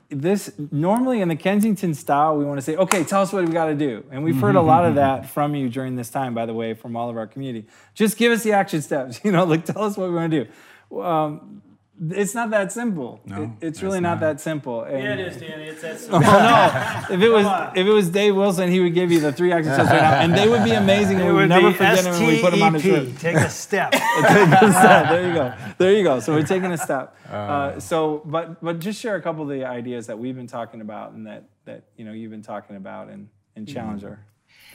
This 0.08 0.52
normally 0.70 1.20
in 1.20 1.28
the 1.28 1.36
Kensington 1.36 1.94
style, 1.94 2.36
we 2.36 2.44
want 2.44 2.58
to 2.58 2.62
say, 2.62 2.76
okay, 2.76 3.04
tell 3.04 3.22
us 3.22 3.32
what 3.32 3.44
we 3.44 3.52
got 3.52 3.66
to 3.66 3.74
do. 3.74 4.04
And 4.10 4.22
we've 4.22 4.40
heard 4.40 4.54
a 4.54 4.62
lot 4.62 4.84
of 4.84 4.94
that 4.96 5.28
from 5.30 5.54
you 5.54 5.68
during 5.68 5.96
this 5.96 6.10
time, 6.10 6.34
by 6.34 6.46
the 6.46 6.54
way, 6.54 6.74
from 6.74 6.96
all 6.96 7.10
of 7.10 7.16
our 7.16 7.26
community. 7.26 7.66
Just 7.94 8.16
give 8.16 8.32
us 8.32 8.42
the 8.42 8.52
action 8.52 8.82
steps, 8.82 9.20
you 9.24 9.32
know, 9.32 9.44
like 9.44 9.64
tell 9.64 9.82
us 9.82 9.96
what 9.96 10.08
we 10.08 10.14
want 10.14 10.30
to 10.30 10.44
do. 10.44 11.00
Um, 11.00 11.62
it's 12.10 12.34
not 12.34 12.50
that 12.50 12.72
simple. 12.72 13.20
No, 13.24 13.42
It- 13.42 13.44
it's 13.44 13.54
it's 13.62 13.82
really 13.82 14.00
not. 14.00 14.14
not. 14.14 14.20
that 14.20 14.40
simple. 14.40 14.82
And- 14.82 14.98
Yeah, 15.02 15.12
it 15.14 15.20
is, 15.20 15.36
Danny. 15.36 15.64
It's 15.64 15.82
that 15.82 15.98
Oh, 16.12 16.18
no. 16.18 17.14
If 17.14 17.20
it 17.22 17.28
was 17.28 17.46
if 17.76 17.86
it 17.86 17.90
was 17.90 18.08
Dave 18.10 18.34
Wilson, 18.34 18.70
he 18.70 18.80
would 18.80 18.94
give 18.94 19.12
you 19.12 19.20
the 19.20 19.32
three 19.32 19.52
action 19.52 19.72
steps 19.74 19.90
right 19.90 20.00
now, 20.02 20.20
and 20.20 20.34
they 20.34 20.48
would 20.48 20.64
be 20.64 20.72
amazing. 20.84 21.16
and 21.20 21.28
It 21.28 21.30
we 21.30 21.32
would 21.32 21.40
would 21.42 21.48
never 21.50 21.68
be 21.68 21.74
forget 21.74 22.02
them 22.04 22.12
when 22.14 22.26
we 22.26 22.40
put 22.40 22.50
them 22.50 22.62
on 22.62 22.72
the 22.72 22.78
S-T-E-P. 22.80 23.12
Take 23.18 23.36
a 23.36 23.48
step. 23.50 23.92
Take 23.92 24.02
a 24.02 24.72
step. 24.72 25.08
There 25.10 25.28
you 25.28 25.34
go. 25.34 25.54
There 25.78 25.92
you 25.92 26.02
go. 26.02 26.20
So 26.20 26.32
we're 26.34 26.42
taking 26.42 26.72
a 26.72 26.78
step. 26.78 27.16
Uh, 27.30 27.78
so, 27.80 28.22
but 28.24 28.62
but 28.62 28.78
just 28.80 29.00
share 29.00 29.14
a 29.16 29.22
couple 29.22 29.42
of 29.44 29.48
the 29.48 29.64
ideas 29.64 30.06
that 30.08 30.18
we've 30.18 30.36
been 30.36 30.46
talking 30.48 30.80
about 30.80 31.12
and 31.12 31.26
that 31.26 31.44
that 31.64 31.84
you 31.96 32.04
know 32.04 32.12
you've 32.12 32.30
been 32.30 32.42
talking 32.42 32.76
about 32.76 33.08
and 33.08 33.28
and 33.56 33.68
challenge 33.68 34.02
her. 34.02 34.18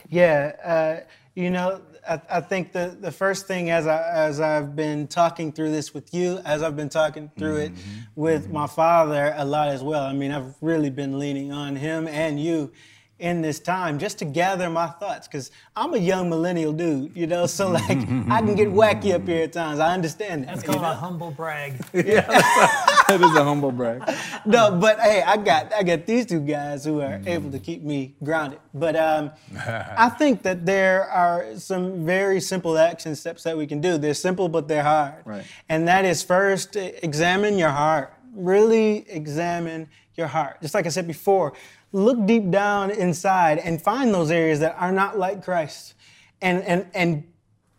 Yeah, 0.08 0.52
uh, 0.64 1.06
you 1.34 1.50
know, 1.50 1.80
I, 2.08 2.20
I 2.28 2.40
think 2.40 2.72
the, 2.72 2.96
the 2.98 3.12
first 3.12 3.46
thing 3.46 3.70
as 3.70 3.86
I 3.86 4.10
as 4.12 4.40
I've 4.40 4.74
been 4.74 5.06
talking 5.06 5.52
through 5.52 5.70
this 5.70 5.94
with 5.94 6.12
you, 6.14 6.40
as 6.44 6.62
I've 6.62 6.76
been 6.76 6.88
talking 6.88 7.30
through 7.38 7.56
it 7.56 7.72
with 8.14 8.50
my 8.50 8.66
father 8.66 9.34
a 9.36 9.44
lot 9.44 9.68
as 9.68 9.82
well. 9.82 10.04
I 10.04 10.12
mean, 10.12 10.32
I've 10.32 10.54
really 10.60 10.90
been 10.90 11.18
leaning 11.18 11.52
on 11.52 11.76
him 11.76 12.08
and 12.08 12.40
you 12.40 12.72
in 13.20 13.42
this 13.42 13.60
time 13.60 13.98
just 13.98 14.18
to 14.18 14.24
gather 14.24 14.70
my 14.70 14.86
thoughts 14.86 15.28
because 15.28 15.50
I'm 15.76 15.94
a 15.94 15.98
young 15.98 16.30
millennial 16.30 16.72
dude, 16.72 17.14
you 17.14 17.26
know, 17.26 17.46
so 17.46 17.70
like 17.70 17.90
I 17.90 18.40
can 18.40 18.54
get 18.54 18.68
wacky 18.68 19.14
up 19.14 19.26
here 19.26 19.44
at 19.44 19.52
times. 19.52 19.78
I 19.78 19.92
understand 19.92 20.44
that. 20.44 20.54
That's 20.54 20.62
you 20.62 20.70
called 20.70 20.82
know? 20.82 20.90
a 20.90 20.94
humble 20.94 21.30
brag. 21.30 21.74
yeah, 21.92 22.20
that 23.08 23.20
is 23.20 23.36
a 23.36 23.44
humble 23.44 23.70
brag. 23.70 24.02
no, 24.44 24.76
but 24.76 24.98
hey, 25.00 25.22
I 25.22 25.36
got 25.36 25.72
I 25.72 25.82
got 25.82 26.06
these 26.06 26.26
two 26.26 26.40
guys 26.40 26.84
who 26.84 27.00
are 27.00 27.20
able 27.26 27.50
to 27.50 27.58
keep 27.58 27.82
me 27.82 28.14
grounded. 28.24 28.60
But 28.72 28.96
um, 28.96 29.30
I 29.56 30.08
think 30.08 30.42
that 30.42 30.64
there 30.64 31.04
are 31.10 31.56
some 31.56 32.06
very 32.06 32.40
simple 32.40 32.78
action 32.78 33.14
steps 33.14 33.42
that 33.42 33.56
we 33.56 33.66
can 33.66 33.80
do. 33.80 33.98
They're 33.98 34.14
simple, 34.14 34.48
but 34.48 34.66
they're 34.66 34.82
hard. 34.82 35.22
Right. 35.24 35.44
And 35.68 35.86
that 35.88 36.04
is 36.04 36.22
first 36.22 36.76
examine 36.76 37.58
your 37.58 37.70
heart. 37.70 38.14
Really 38.34 39.04
examine 39.10 39.88
your 40.16 40.28
heart. 40.28 40.60
Just 40.62 40.74
like 40.74 40.86
I 40.86 40.90
said 40.90 41.06
before, 41.06 41.52
look 41.92 42.26
deep 42.26 42.50
down 42.50 42.90
inside 42.90 43.58
and 43.58 43.80
find 43.80 44.14
those 44.14 44.30
areas 44.30 44.60
that 44.60 44.76
are 44.78 44.92
not 44.92 45.18
like 45.18 45.42
Christ, 45.42 45.94
and 46.40 46.62
and 46.62 46.86
and 46.94 47.24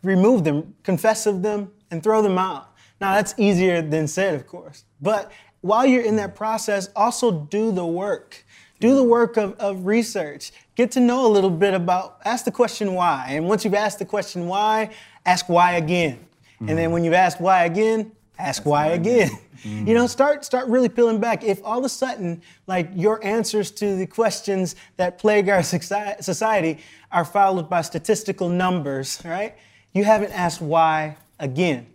remove 0.03 0.43
them, 0.43 0.75
confess 0.83 1.25
of 1.25 1.43
them, 1.43 1.71
and 1.91 2.01
throw 2.03 2.21
them 2.21 2.37
out. 2.37 2.71
Now, 2.99 3.15
that's 3.15 3.33
easier 3.37 3.81
than 3.81 4.07
said, 4.07 4.35
of 4.35 4.47
course. 4.47 4.85
But 5.01 5.31
while 5.61 5.85
you're 5.85 6.03
in 6.03 6.15
that 6.17 6.35
process, 6.35 6.89
also 6.95 7.31
do 7.31 7.71
the 7.71 7.85
work. 7.85 8.45
Do 8.79 8.95
the 8.95 9.03
work 9.03 9.37
of, 9.37 9.53
of 9.55 9.85
research. 9.85 10.51
Get 10.75 10.91
to 10.91 10.99
know 10.99 11.25
a 11.25 11.29
little 11.29 11.49
bit 11.49 11.73
about, 11.73 12.19
ask 12.25 12.45
the 12.45 12.51
question 12.51 12.93
why. 12.93 13.27
And 13.29 13.47
once 13.47 13.63
you've 13.63 13.73
asked 13.73 13.99
the 13.99 14.05
question 14.05 14.47
why, 14.47 14.91
ask 15.25 15.49
why 15.49 15.73
again. 15.73 16.25
And 16.59 16.69
then 16.69 16.77
mm-hmm. 16.77 16.93
when 16.93 17.03
you've 17.03 17.13
asked 17.15 17.41
why 17.41 17.65
again, 17.65 18.11
ask 18.41 18.65
why 18.65 18.87
again. 18.87 19.29
You 19.63 19.93
know, 19.93 20.07
start 20.07 20.43
start 20.43 20.67
really 20.69 20.89
peeling 20.89 21.19
back. 21.19 21.43
If 21.43 21.63
all 21.63 21.77
of 21.77 21.85
a 21.85 21.89
sudden, 21.89 22.41
like 22.65 22.89
your 22.95 23.23
answers 23.23 23.69
to 23.73 23.95
the 23.95 24.07
questions 24.07 24.75
that 24.97 25.19
plague 25.19 25.49
our 25.49 25.61
society 25.61 26.79
are 27.11 27.23
followed 27.23 27.69
by 27.69 27.83
statistical 27.83 28.49
numbers, 28.49 29.21
right? 29.23 29.55
You 29.93 30.03
haven't 30.03 30.31
asked 30.31 30.61
why 30.61 31.17
again. 31.39 31.85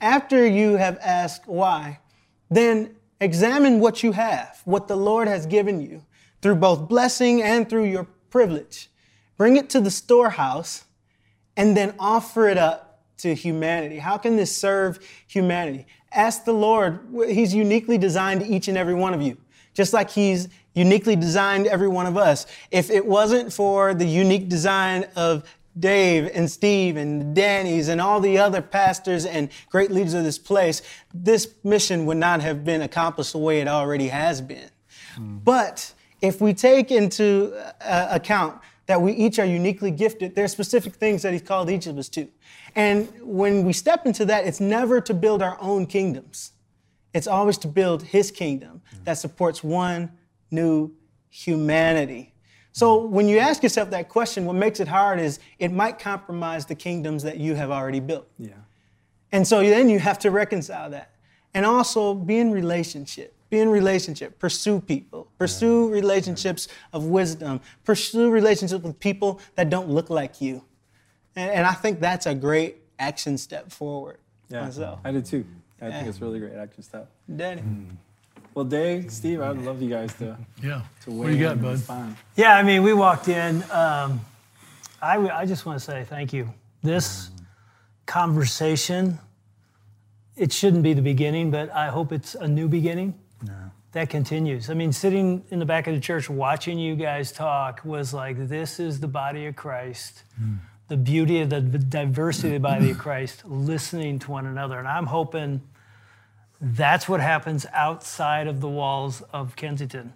After 0.00 0.44
you 0.44 0.74
have 0.78 0.98
asked 1.00 1.46
why, 1.46 2.00
then 2.50 2.96
examine 3.20 3.78
what 3.78 4.02
you 4.02 4.10
have, 4.10 4.60
what 4.64 4.88
the 4.88 4.96
Lord 4.96 5.28
has 5.28 5.46
given 5.46 5.80
you 5.80 6.04
through 6.40 6.56
both 6.56 6.88
blessing 6.88 7.40
and 7.40 7.70
through 7.70 7.84
your 7.84 8.08
privilege. 8.30 8.90
Bring 9.36 9.56
it 9.56 9.70
to 9.70 9.80
the 9.80 9.92
storehouse 9.92 10.86
and 11.56 11.76
then 11.76 11.94
offer 12.00 12.48
it 12.48 12.58
up 12.58 12.91
to 13.22 13.34
humanity. 13.34 13.98
How 13.98 14.18
can 14.18 14.36
this 14.36 14.56
serve 14.56 14.98
humanity? 15.26 15.86
Ask 16.12 16.44
the 16.44 16.52
Lord. 16.52 17.00
He's 17.26 17.54
uniquely 17.54 17.98
designed 17.98 18.42
each 18.42 18.68
and 18.68 18.76
every 18.76 18.94
one 18.94 19.14
of 19.14 19.22
you, 19.22 19.38
just 19.74 19.92
like 19.92 20.10
He's 20.10 20.48
uniquely 20.74 21.16
designed 21.16 21.66
every 21.66 21.88
one 21.88 22.06
of 22.06 22.16
us. 22.16 22.46
If 22.70 22.90
it 22.90 23.04
wasn't 23.06 23.52
for 23.52 23.94
the 23.94 24.06
unique 24.06 24.48
design 24.48 25.06
of 25.16 25.44
Dave 25.78 26.30
and 26.34 26.50
Steve 26.50 26.96
and 26.96 27.34
Danny's 27.34 27.88
and 27.88 28.00
all 28.00 28.20
the 28.20 28.38
other 28.38 28.60
pastors 28.60 29.24
and 29.24 29.48
great 29.70 29.90
leaders 29.90 30.14
of 30.14 30.24
this 30.24 30.38
place, 30.38 30.82
this 31.14 31.48
mission 31.64 32.04
would 32.06 32.18
not 32.18 32.42
have 32.42 32.64
been 32.64 32.82
accomplished 32.82 33.32
the 33.32 33.38
way 33.38 33.60
it 33.60 33.68
already 33.68 34.08
has 34.08 34.40
been. 34.40 34.68
But 35.44 35.94
if 36.20 36.40
we 36.40 36.54
take 36.54 36.90
into 36.90 37.54
uh, 37.80 38.08
account 38.10 38.60
that 38.86 39.00
we 39.00 39.12
each 39.12 39.38
are 39.38 39.44
uniquely 39.46 39.90
gifted, 39.90 40.34
there 40.34 40.44
are 40.44 40.48
specific 40.48 40.94
things 40.94 41.22
that 41.22 41.32
He's 41.32 41.42
called 41.42 41.70
each 41.70 41.86
of 41.86 41.96
us 41.98 42.08
to. 42.10 42.28
And 42.74 43.12
when 43.20 43.64
we 43.64 43.72
step 43.72 44.06
into 44.06 44.24
that, 44.26 44.46
it's 44.46 44.60
never 44.60 45.00
to 45.02 45.14
build 45.14 45.42
our 45.42 45.58
own 45.60 45.86
kingdoms. 45.86 46.52
It's 47.12 47.26
always 47.26 47.58
to 47.58 47.68
build 47.68 48.02
His 48.02 48.30
kingdom 48.30 48.80
that 49.04 49.14
supports 49.14 49.62
one 49.62 50.10
new 50.50 50.92
humanity. 51.28 52.32
So 52.72 53.04
when 53.04 53.28
you 53.28 53.38
ask 53.38 53.62
yourself 53.62 53.90
that 53.90 54.08
question, 54.08 54.46
what 54.46 54.56
makes 54.56 54.80
it 54.80 54.88
hard 54.88 55.20
is 55.20 55.38
it 55.58 55.72
might 55.72 55.98
compromise 55.98 56.64
the 56.64 56.74
kingdoms 56.74 57.22
that 57.22 57.36
you 57.36 57.54
have 57.54 57.70
already 57.70 58.00
built. 58.00 58.26
Yeah. 58.38 58.52
And 59.30 59.46
so 59.46 59.60
then 59.60 59.88
you 59.90 59.98
have 59.98 60.18
to 60.20 60.30
reconcile 60.30 60.90
that. 60.90 61.10
And 61.52 61.66
also 61.66 62.14
be 62.14 62.38
in 62.38 62.50
relationship. 62.50 63.34
Be 63.50 63.60
in 63.60 63.68
relationship. 63.68 64.38
Pursue 64.38 64.80
people. 64.80 65.28
Pursue 65.38 65.90
relationships 65.90 66.68
of 66.94 67.04
wisdom. 67.04 67.60
Pursue 67.84 68.30
relationships 68.30 68.82
with 68.82 68.98
people 68.98 69.38
that 69.56 69.68
don't 69.68 69.90
look 69.90 70.08
like 70.08 70.40
you. 70.40 70.64
And, 71.36 71.50
and 71.50 71.66
I 71.66 71.72
think 71.72 72.00
that's 72.00 72.26
a 72.26 72.34
great 72.34 72.76
action 72.98 73.38
step 73.38 73.70
forward. 73.72 74.18
Yeah. 74.48 74.64
Myself. 74.64 75.00
I 75.04 75.12
did 75.12 75.24
too. 75.24 75.44
I 75.80 75.86
Yeah. 75.88 75.92
think 75.98 76.08
it's 76.08 76.18
a 76.20 76.24
really 76.24 76.38
great 76.38 76.54
action 76.54 76.82
step. 76.82 77.10
Danny. 77.34 77.62
Well, 78.54 78.66
Dave, 78.66 79.10
Steve, 79.10 79.40
I'd 79.40 79.56
love 79.58 79.80
you 79.80 79.88
guys 79.88 80.12
to, 80.14 80.36
Yeah. 80.62 80.82
to 81.04 81.10
What 81.10 81.26
weigh 81.26 81.32
do 81.32 81.38
you 81.38 81.44
got, 81.44 81.56
in. 81.56 81.62
bud? 81.62 81.72
It's 81.74 81.82
fine. 81.86 82.16
Yeah, 82.36 82.54
I 82.54 82.62
mean, 82.62 82.82
we 82.82 82.92
walked 82.92 83.28
in. 83.28 83.62
Um, 83.70 84.20
I, 85.00 85.14
w- 85.14 85.32
I 85.32 85.46
just 85.46 85.64
want 85.64 85.78
to 85.78 85.84
say 85.84 86.04
thank 86.04 86.32
you. 86.34 86.52
This 86.82 87.30
conversation, 88.04 89.18
it 90.36 90.52
shouldn't 90.52 90.82
be 90.82 90.92
the 90.92 91.02
beginning, 91.02 91.50
but 91.50 91.70
I 91.72 91.88
hope 91.88 92.12
it's 92.12 92.34
a 92.34 92.46
new 92.46 92.68
beginning 92.68 93.14
that 93.92 94.08
continues. 94.08 94.70
I 94.70 94.74
mean, 94.74 94.90
sitting 94.92 95.44
in 95.50 95.58
the 95.58 95.66
back 95.66 95.86
of 95.86 95.94
the 95.94 96.00
church 96.00 96.28
watching 96.30 96.78
you 96.78 96.94
guys 96.96 97.30
talk 97.32 97.80
was 97.84 98.14
like, 98.14 98.48
this 98.48 98.80
is 98.80 99.00
the 99.00 99.08
body 99.08 99.46
of 99.46 99.56
Christ. 99.56 100.22
The 100.92 100.98
beauty 100.98 101.40
of 101.40 101.48
the 101.48 101.62
diversity 101.62 102.48
of 102.48 102.60
the 102.60 102.68
body 102.68 102.90
of 102.90 102.98
Christ, 103.06 103.46
listening 103.46 104.18
to 104.18 104.30
one 104.30 104.44
another. 104.44 104.78
And 104.78 104.86
I'm 104.86 105.06
hoping 105.06 105.62
that's 106.60 107.08
what 107.08 107.18
happens 107.18 107.64
outside 107.72 108.46
of 108.46 108.60
the 108.60 108.68
walls 108.68 109.22
of 109.32 109.56
Kensington 109.56 110.12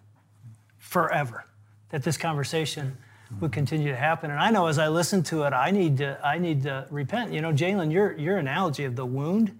forever. 0.77 1.47
That 1.89 2.03
this 2.03 2.19
conversation 2.19 2.99
would 3.41 3.53
continue 3.53 3.89
to 3.89 3.97
happen. 3.97 4.31
And 4.31 4.39
I 4.39 4.51
know 4.51 4.67
as 4.67 4.79
I 4.79 4.89
listen 4.89 5.23
to 5.23 5.45
it, 5.45 5.55
I 5.55 5.71
need 5.71 5.97
to 5.97 6.21
I 6.23 6.37
need 6.37 6.65
to 6.65 6.87
repent. 6.91 7.33
You 7.33 7.41
know, 7.41 7.55
Jalen, 7.55 7.91
your 7.91 8.13
your 8.13 8.37
analogy 8.37 8.85
of 8.85 8.97
the 8.97 9.07
wound, 9.07 9.59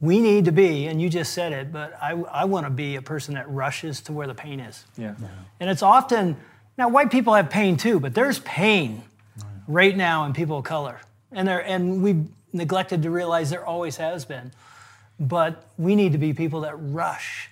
we 0.00 0.20
need 0.20 0.46
to 0.46 0.52
be, 0.52 0.86
and 0.86 1.02
you 1.02 1.10
just 1.10 1.34
said 1.34 1.52
it, 1.52 1.70
but 1.70 1.98
I 2.00 2.12
I 2.12 2.46
want 2.46 2.64
to 2.64 2.70
be 2.70 2.96
a 2.96 3.02
person 3.02 3.34
that 3.34 3.46
rushes 3.50 4.00
to 4.04 4.14
where 4.14 4.26
the 4.26 4.34
pain 4.34 4.60
is. 4.60 4.86
Yeah. 4.96 5.16
And 5.60 5.68
it's 5.68 5.82
often 5.82 6.38
now 6.78 6.88
white 6.88 7.10
people 7.10 7.34
have 7.34 7.50
pain 7.50 7.76
too, 7.76 8.00
but 8.00 8.14
there's 8.14 8.38
pain 8.38 9.02
right 9.66 9.96
now 9.96 10.24
in 10.24 10.32
people 10.32 10.58
of 10.58 10.64
color. 10.64 11.00
And 11.32 11.46
there 11.46 11.60
and 11.60 12.02
we've 12.02 12.26
neglected 12.52 13.02
to 13.02 13.10
realize 13.10 13.50
there 13.50 13.66
always 13.66 13.96
has 13.96 14.24
been. 14.24 14.52
But 15.18 15.66
we 15.78 15.96
need 15.96 16.12
to 16.12 16.18
be 16.18 16.32
people 16.32 16.60
that 16.62 16.74
rush 16.76 17.50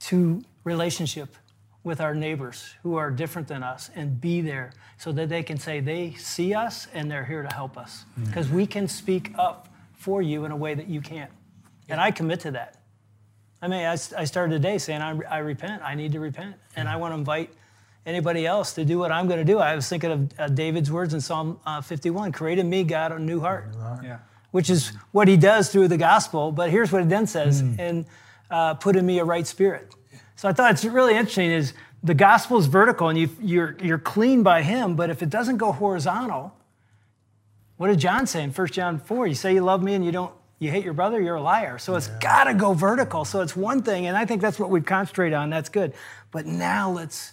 to 0.00 0.42
relationship 0.64 1.34
with 1.82 2.00
our 2.00 2.14
neighbors 2.14 2.74
who 2.82 2.96
are 2.96 3.10
different 3.10 3.48
than 3.48 3.62
us 3.62 3.90
and 3.94 4.20
be 4.20 4.40
there 4.40 4.72
so 4.98 5.12
that 5.12 5.28
they 5.28 5.42
can 5.42 5.58
say 5.58 5.80
they 5.80 6.12
see 6.14 6.52
us 6.54 6.86
and 6.92 7.10
they're 7.10 7.24
here 7.24 7.42
to 7.42 7.54
help 7.54 7.78
us. 7.78 8.04
Mm. 8.18 8.26
Because 8.26 8.48
we 8.48 8.66
can 8.66 8.88
speak 8.88 9.32
up 9.38 9.68
for 9.94 10.20
you 10.20 10.44
in 10.44 10.50
a 10.50 10.56
way 10.56 10.74
that 10.74 10.88
you 10.88 11.00
can't. 11.00 11.30
And 11.88 12.00
I 12.00 12.10
commit 12.10 12.40
to 12.40 12.50
that. 12.52 12.82
I 13.62 13.68
mean, 13.68 13.84
I, 13.84 13.92
I 13.92 14.24
started 14.24 14.52
today 14.52 14.78
saying 14.78 15.00
I, 15.00 15.18
I 15.28 15.38
repent. 15.38 15.82
I 15.82 15.94
need 15.94 16.12
to 16.12 16.20
repent. 16.20 16.56
And 16.76 16.88
I 16.88 16.96
want 16.96 17.12
to 17.12 17.18
invite 17.18 17.50
anybody 18.08 18.46
else 18.46 18.72
to 18.72 18.84
do 18.84 18.98
what 18.98 19.12
I'm 19.12 19.26
going 19.28 19.38
to 19.38 19.44
do. 19.44 19.58
I 19.58 19.74
was 19.76 19.86
thinking 19.88 20.10
of 20.10 20.40
uh, 20.40 20.48
David's 20.48 20.90
words 20.90 21.12
in 21.12 21.20
Psalm 21.20 21.60
uh, 21.66 21.82
51 21.82 22.32
Create 22.32 22.58
in 22.58 22.68
me, 22.68 22.82
God, 22.82 23.12
a 23.12 23.18
new 23.18 23.38
heart 23.40 23.66
Yeah. 24.02 24.18
which 24.50 24.70
is 24.70 24.92
what 25.12 25.28
he 25.28 25.36
does 25.36 25.70
through 25.70 25.88
the 25.88 25.98
gospel. 25.98 26.50
But 26.50 26.70
here's 26.70 26.90
what 26.90 27.02
it 27.02 27.10
then 27.10 27.26
says, 27.26 27.60
and 27.60 28.06
uh, 28.50 28.74
put 28.74 28.96
in 28.96 29.04
me 29.04 29.18
a 29.18 29.24
right 29.24 29.46
spirit. 29.46 29.94
So 30.36 30.48
I 30.48 30.52
thought 30.54 30.70
it's 30.72 30.84
really 30.86 31.14
interesting 31.14 31.50
is 31.50 31.74
the 32.02 32.14
gospel 32.14 32.58
is 32.58 32.66
vertical 32.66 33.08
and 33.10 33.18
you, 33.18 33.28
you're, 33.42 33.76
you're 33.82 33.98
clean 33.98 34.42
by 34.42 34.62
him, 34.62 34.96
but 34.96 35.10
if 35.10 35.22
it 35.22 35.28
doesn't 35.28 35.58
go 35.58 35.72
horizontal, 35.72 36.54
what 37.76 37.88
did 37.88 37.98
John 37.98 38.26
say 38.26 38.42
in 38.42 38.50
1 38.52 38.66
John 38.68 38.98
4? 39.00 39.26
You 39.26 39.34
say 39.34 39.52
you 39.54 39.60
love 39.60 39.82
me 39.82 39.94
and 39.94 40.04
you 40.04 40.12
don't 40.12 40.32
you 40.60 40.72
hate 40.72 40.84
your 40.84 40.94
brother, 40.94 41.20
you're 41.20 41.36
a 41.36 41.40
liar. 41.40 41.78
So 41.78 41.94
it's 41.94 42.08
got 42.08 42.44
to 42.44 42.54
go 42.54 42.72
vertical. 42.72 43.24
So 43.24 43.42
it's 43.42 43.54
one 43.54 43.80
thing, 43.84 44.06
and 44.06 44.16
I 44.16 44.24
think 44.24 44.42
that's 44.42 44.58
what 44.58 44.70
we've 44.70 44.84
concentrated 44.84 45.34
on. 45.34 45.50
That's 45.50 45.68
good. 45.68 45.92
But 46.32 46.46
now 46.46 46.90
let's 46.90 47.30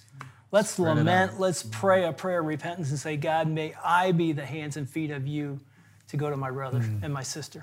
let's 0.55 0.79
lament, 0.79 1.37
let's 1.37 1.63
pray 1.63 2.05
a 2.05 2.13
prayer 2.13 2.39
of 2.39 2.45
repentance 2.45 2.89
and 2.89 2.97
say, 2.97 3.17
God, 3.17 3.49
may 3.49 3.73
I 3.83 4.13
be 4.13 4.31
the 4.31 4.45
hands 4.45 4.77
and 4.77 4.89
feet 4.89 5.11
of 5.11 5.27
you 5.27 5.59
to 6.07 6.15
go 6.17 6.29
to 6.29 6.37
my 6.37 6.49
brother 6.49 6.81
and 7.01 7.13
my 7.13 7.23
sister. 7.23 7.61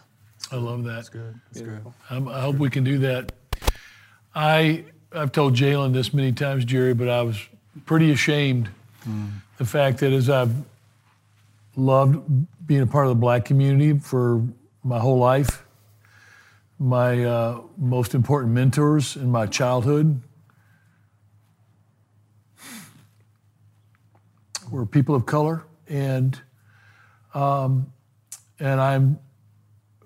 I 0.50 0.56
love 0.56 0.84
that. 0.84 0.96
That's 0.96 1.08
good. 1.08 1.40
That's 1.52 1.66
good. 1.66 1.80
Um, 2.10 2.28
I 2.28 2.42
hope 2.42 2.56
we 2.56 2.68
can 2.68 2.84
do 2.84 2.98
that. 2.98 3.32
I 4.34 4.84
I've 5.10 5.32
told 5.32 5.54
Jalen 5.54 5.94
this 5.94 6.12
many 6.12 6.32
times, 6.32 6.66
Jerry, 6.66 6.92
but 6.92 7.08
I 7.08 7.22
was 7.22 7.40
pretty 7.86 8.10
ashamed 8.12 8.68
the 9.56 9.64
fact 9.64 9.98
that 9.98 10.12
as 10.12 10.28
I've 10.28 10.54
loved 11.76 12.22
being 12.66 12.82
a 12.82 12.86
part 12.86 13.06
of 13.06 13.10
the 13.10 13.20
black 13.20 13.46
community 13.46 13.98
for 13.98 14.42
my 14.84 14.98
whole 14.98 15.18
life, 15.18 15.64
my 16.78 17.24
uh, 17.24 17.60
most 17.78 18.14
important 18.14 18.52
mentors 18.52 19.16
in 19.16 19.30
my 19.30 19.46
childhood 19.46 20.20
were 24.72 24.86
people 24.86 25.14
of 25.14 25.26
color, 25.26 25.64
and 25.88 26.40
um, 27.34 27.92
and 28.58 28.80
I'm 28.80 29.18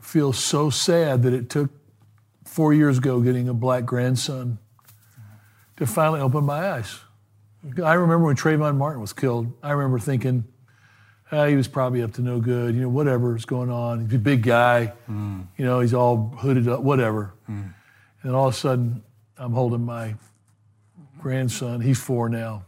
feel 0.01 0.33
so 0.33 0.71
sad 0.71 1.23
that 1.23 1.33
it 1.33 1.49
took 1.51 1.71
four 2.45 2.73
years 2.73 2.99
ago 2.99 3.21
getting 3.21 3.49
a 3.49 3.55
black 3.55 3.85
grandson 3.85 4.59
to 5.77 5.87
finally 5.87 6.21
open 6.21 6.45
my 6.45 6.71
eyes. 6.73 7.01
I 7.83 7.95
remember 7.95 8.27
when 8.27 8.37
Trayvon 8.37 8.77
Martin 8.77 9.01
was 9.01 9.13
killed. 9.13 9.53
I 9.63 9.73
remember 9.73 9.99
thinking, 9.99 10.45
ah, 11.33 11.47
he 11.47 11.57
was 11.57 11.67
probably 11.67 12.03
up 12.03 12.13
to 12.15 12.23
no 12.23 12.39
good. 12.39 12.75
You 12.77 12.83
know, 12.83 12.89
whatever 12.89 13.35
is 13.35 13.45
going 13.45 13.71
on. 13.71 14.07
He's 14.07 14.15
a 14.15 14.19
big 14.19 14.43
guy. 14.43 14.93
You 15.09 15.65
know, 15.65 15.81
he's 15.81 15.93
all 15.95 16.35
hooded 16.39 16.69
up, 16.69 16.81
whatever. 16.83 17.35
And 18.23 18.35
all 18.35 18.49
of 18.49 18.55
a 18.55 18.57
sudden, 18.57 19.03
I'm 19.37 19.53
holding 19.53 19.85
my 19.85 20.15
grandson. 21.19 21.81
He's 21.81 21.99
four 21.99 22.29
now, 22.29 22.65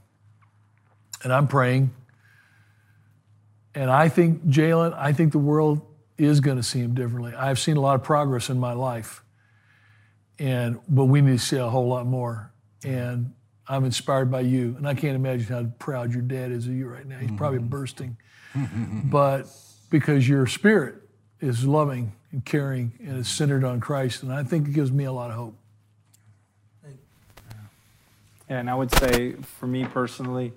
and 1.23 1.33
I'm 1.33 1.49
praying. 1.49 1.91
And 3.75 3.91
I 3.91 4.09
think, 4.09 4.45
Jalen, 4.47 4.95
I 4.97 5.13
think 5.13 5.33
the 5.33 5.39
world 5.39 5.83
is 6.17 6.41
going 6.41 6.57
to 6.57 6.63
see 6.63 6.81
him 6.81 6.95
differently. 6.95 7.35
I've 7.35 7.59
seen 7.59 7.77
a 7.77 7.81
lot 7.81 7.95
of 7.95 8.03
progress 8.03 8.51
in 8.51 8.59
my 8.59 8.73
life, 8.73 9.23
and 10.39 10.81
but 10.89 11.05
we 11.05 11.21
need 11.21 11.39
to 11.39 11.45
see 11.45 11.57
a 11.57 11.69
whole 11.69 11.87
lot 11.87 12.07
more. 12.07 12.53
And 12.85 13.35
I'm 13.69 13.85
inspired 13.85 14.31
by 14.31 14.41
you, 14.41 14.75
and 14.77 14.89
I 14.89 14.95
can't 14.95 15.15
imagine 15.15 15.47
how 15.47 15.65
proud 15.79 16.13
your 16.13 16.23
dad 16.23 16.51
is 16.51 16.67
of 16.67 16.73
you 16.73 16.89
right 16.89 17.07
now. 17.07 17.19
He's 17.19 17.31
probably 17.33 17.59
mm-hmm. 17.59 17.69
bursting, 17.69 18.17
but 19.05 19.47
because 19.91 20.29
your 20.29 20.47
spirit 20.47 20.97
is 21.41 21.65
loving 21.65 22.13
and 22.33 22.45
caring 22.45 22.93
and 23.01 23.19
is 23.19 23.29
centered 23.29 23.65
on 23.65 23.79
Christ, 23.81 24.23
and 24.23 24.33
I 24.33 24.43
think 24.43 24.67
it 24.69 24.73
gives 24.73 24.91
me 24.91 25.05
a 25.05 25.13
lot 25.13 25.31
of 25.31 25.37
hope. 25.37 25.55
And 28.49 28.71
I 28.71 28.75
would 28.75 28.91
say 28.93 29.33
for 29.33 29.67
me 29.67 29.85
personally, 29.85 30.53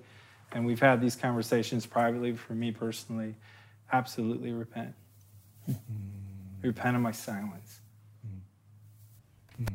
and 0.54 0.66
we've 0.66 0.80
had 0.80 1.00
these 1.00 1.16
conversations 1.16 1.86
privately, 1.86 2.34
for 2.34 2.52
me 2.52 2.70
personally, 2.72 3.34
absolutely 3.92 4.52
repent. 4.52 4.94
Mm-hmm. 5.70 6.66
repent 6.66 6.96
of 6.96 7.02
my 7.02 7.12
silence. 7.12 7.78
Mm-hmm. 9.60 9.74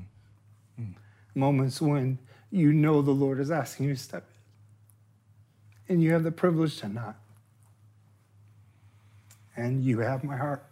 Mm-hmm. 0.81 1.39
Moments 1.39 1.81
when 1.81 2.19
you 2.51 2.73
know 2.73 3.01
the 3.01 3.11
Lord 3.11 3.39
is 3.39 3.51
asking 3.51 3.87
you 3.87 3.93
to 3.95 3.99
step 3.99 4.25
in, 5.87 5.95
and 5.95 6.03
you 6.03 6.11
have 6.11 6.23
the 6.23 6.31
privilege 6.31 6.77
to 6.81 6.89
not. 6.89 7.15
And 9.55 9.83
you 9.83 9.99
have 9.99 10.23
my 10.23 10.35
heart. 10.35 10.65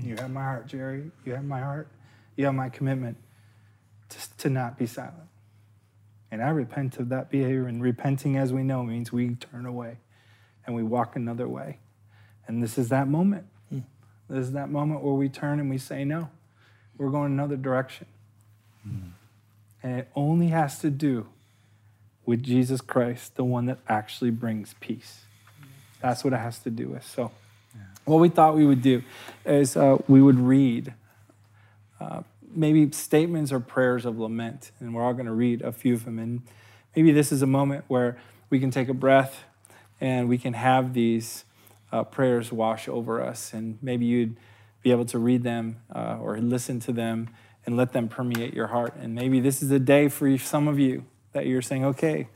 You 0.00 0.16
have 0.16 0.30
my 0.30 0.42
heart, 0.42 0.66
Jerry. 0.66 1.10
You 1.24 1.34
have 1.34 1.44
my 1.44 1.60
heart. 1.60 1.88
You 2.36 2.46
have 2.46 2.54
my 2.54 2.68
commitment 2.68 3.16
to, 4.08 4.18
to 4.38 4.50
not 4.50 4.78
be 4.78 4.86
silent. 4.86 5.29
And 6.30 6.42
I 6.42 6.50
repent 6.50 6.98
of 6.98 7.08
that 7.08 7.30
behavior. 7.30 7.66
And 7.66 7.82
repenting, 7.82 8.36
as 8.36 8.52
we 8.52 8.62
know, 8.62 8.82
means 8.82 9.12
we 9.12 9.34
turn 9.34 9.66
away 9.66 9.96
and 10.66 10.74
we 10.74 10.82
walk 10.82 11.16
another 11.16 11.48
way. 11.48 11.78
And 12.46 12.62
this 12.62 12.78
is 12.78 12.88
that 12.90 13.08
moment. 13.08 13.46
This 13.70 14.46
is 14.46 14.52
that 14.52 14.70
moment 14.70 15.02
where 15.02 15.14
we 15.14 15.28
turn 15.28 15.58
and 15.58 15.68
we 15.68 15.78
say, 15.78 16.04
no, 16.04 16.30
we're 16.96 17.10
going 17.10 17.32
another 17.32 17.56
direction. 17.56 18.06
And 19.82 19.98
it 19.98 20.08
only 20.14 20.48
has 20.48 20.78
to 20.80 20.90
do 20.90 21.26
with 22.24 22.42
Jesus 22.42 22.80
Christ, 22.80 23.36
the 23.36 23.44
one 23.44 23.66
that 23.66 23.78
actually 23.88 24.30
brings 24.30 24.74
peace. 24.78 25.22
That's 26.00 26.22
what 26.22 26.32
it 26.32 26.38
has 26.38 26.58
to 26.60 26.70
do 26.70 26.88
with. 26.88 27.04
So, 27.04 27.32
what 28.04 28.18
we 28.18 28.28
thought 28.28 28.56
we 28.56 28.66
would 28.66 28.82
do 28.82 29.02
is 29.44 29.76
uh, 29.76 29.98
we 30.08 30.22
would 30.22 30.38
read 30.38 30.94
uh, 32.00 32.22
maybe 32.54 32.90
statements 32.92 33.52
or 33.52 33.60
prayers 33.60 34.04
of 34.04 34.18
lament, 34.18 34.70
and 34.80 34.94
we're 34.94 35.02
all 35.02 35.12
going 35.14 35.26
to 35.26 35.32
read 35.32 35.62
a 35.62 35.72
few 35.72 35.94
of 35.94 36.04
them. 36.04 36.18
And 36.18 36.42
maybe 36.94 37.12
this 37.12 37.32
is 37.32 37.42
a 37.42 37.46
moment 37.46 37.84
where 37.88 38.18
we 38.48 38.58
can 38.60 38.70
take 38.70 38.88
a 38.88 38.94
breath 38.94 39.44
and 40.00 40.28
we 40.28 40.38
can 40.38 40.54
have 40.54 40.94
these 40.94 41.44
uh, 41.92 42.04
prayers 42.04 42.52
wash 42.52 42.88
over 42.88 43.22
us, 43.22 43.52
and 43.52 43.78
maybe 43.82 44.06
you'd 44.06 44.36
be 44.82 44.90
able 44.90 45.04
to 45.04 45.18
read 45.18 45.42
them 45.42 45.80
uh, 45.94 46.16
or 46.20 46.38
listen 46.38 46.80
to 46.80 46.92
them 46.92 47.28
and 47.66 47.76
let 47.76 47.92
them 47.92 48.08
permeate 48.08 48.54
your 48.54 48.68
heart. 48.68 48.94
And 48.96 49.14
maybe 49.14 49.40
this 49.40 49.62
is 49.62 49.70
a 49.70 49.78
day 49.78 50.08
for 50.08 50.38
some 50.38 50.68
of 50.68 50.78
you 50.78 51.04
that 51.32 51.46
you're 51.46 51.62
saying, 51.62 51.84
okay, 51.84 52.28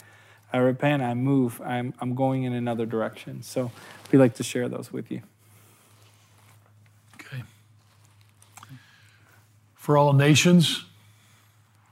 I 0.53 0.59
repent, 0.59 1.03
I 1.03 1.15
move, 1.15 1.61
I'm, 1.65 1.95
I'm 2.01 2.15
going 2.15 2.45
in 2.45 2.53
another 2.53 2.87
direction. 2.87 3.43
So 3.43 3.73
we'd 4.13 4.19
like 4.19 4.35
to 4.35 4.43
share 4.43 4.69
those 4.69 4.93
with 4.93 5.11
you. 5.11 5.23
For 9.85 9.99
all 9.99 10.15
nations, 10.15 10.83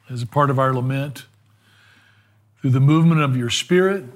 as 0.09 0.23
a 0.23 0.27
part 0.27 0.49
of 0.49 0.59
our 0.59 0.73
lament, 0.73 1.27
through 2.59 2.71
the 2.71 2.81
movement 2.81 3.21
of 3.21 3.37
your 3.37 3.51
spirit 3.51 4.07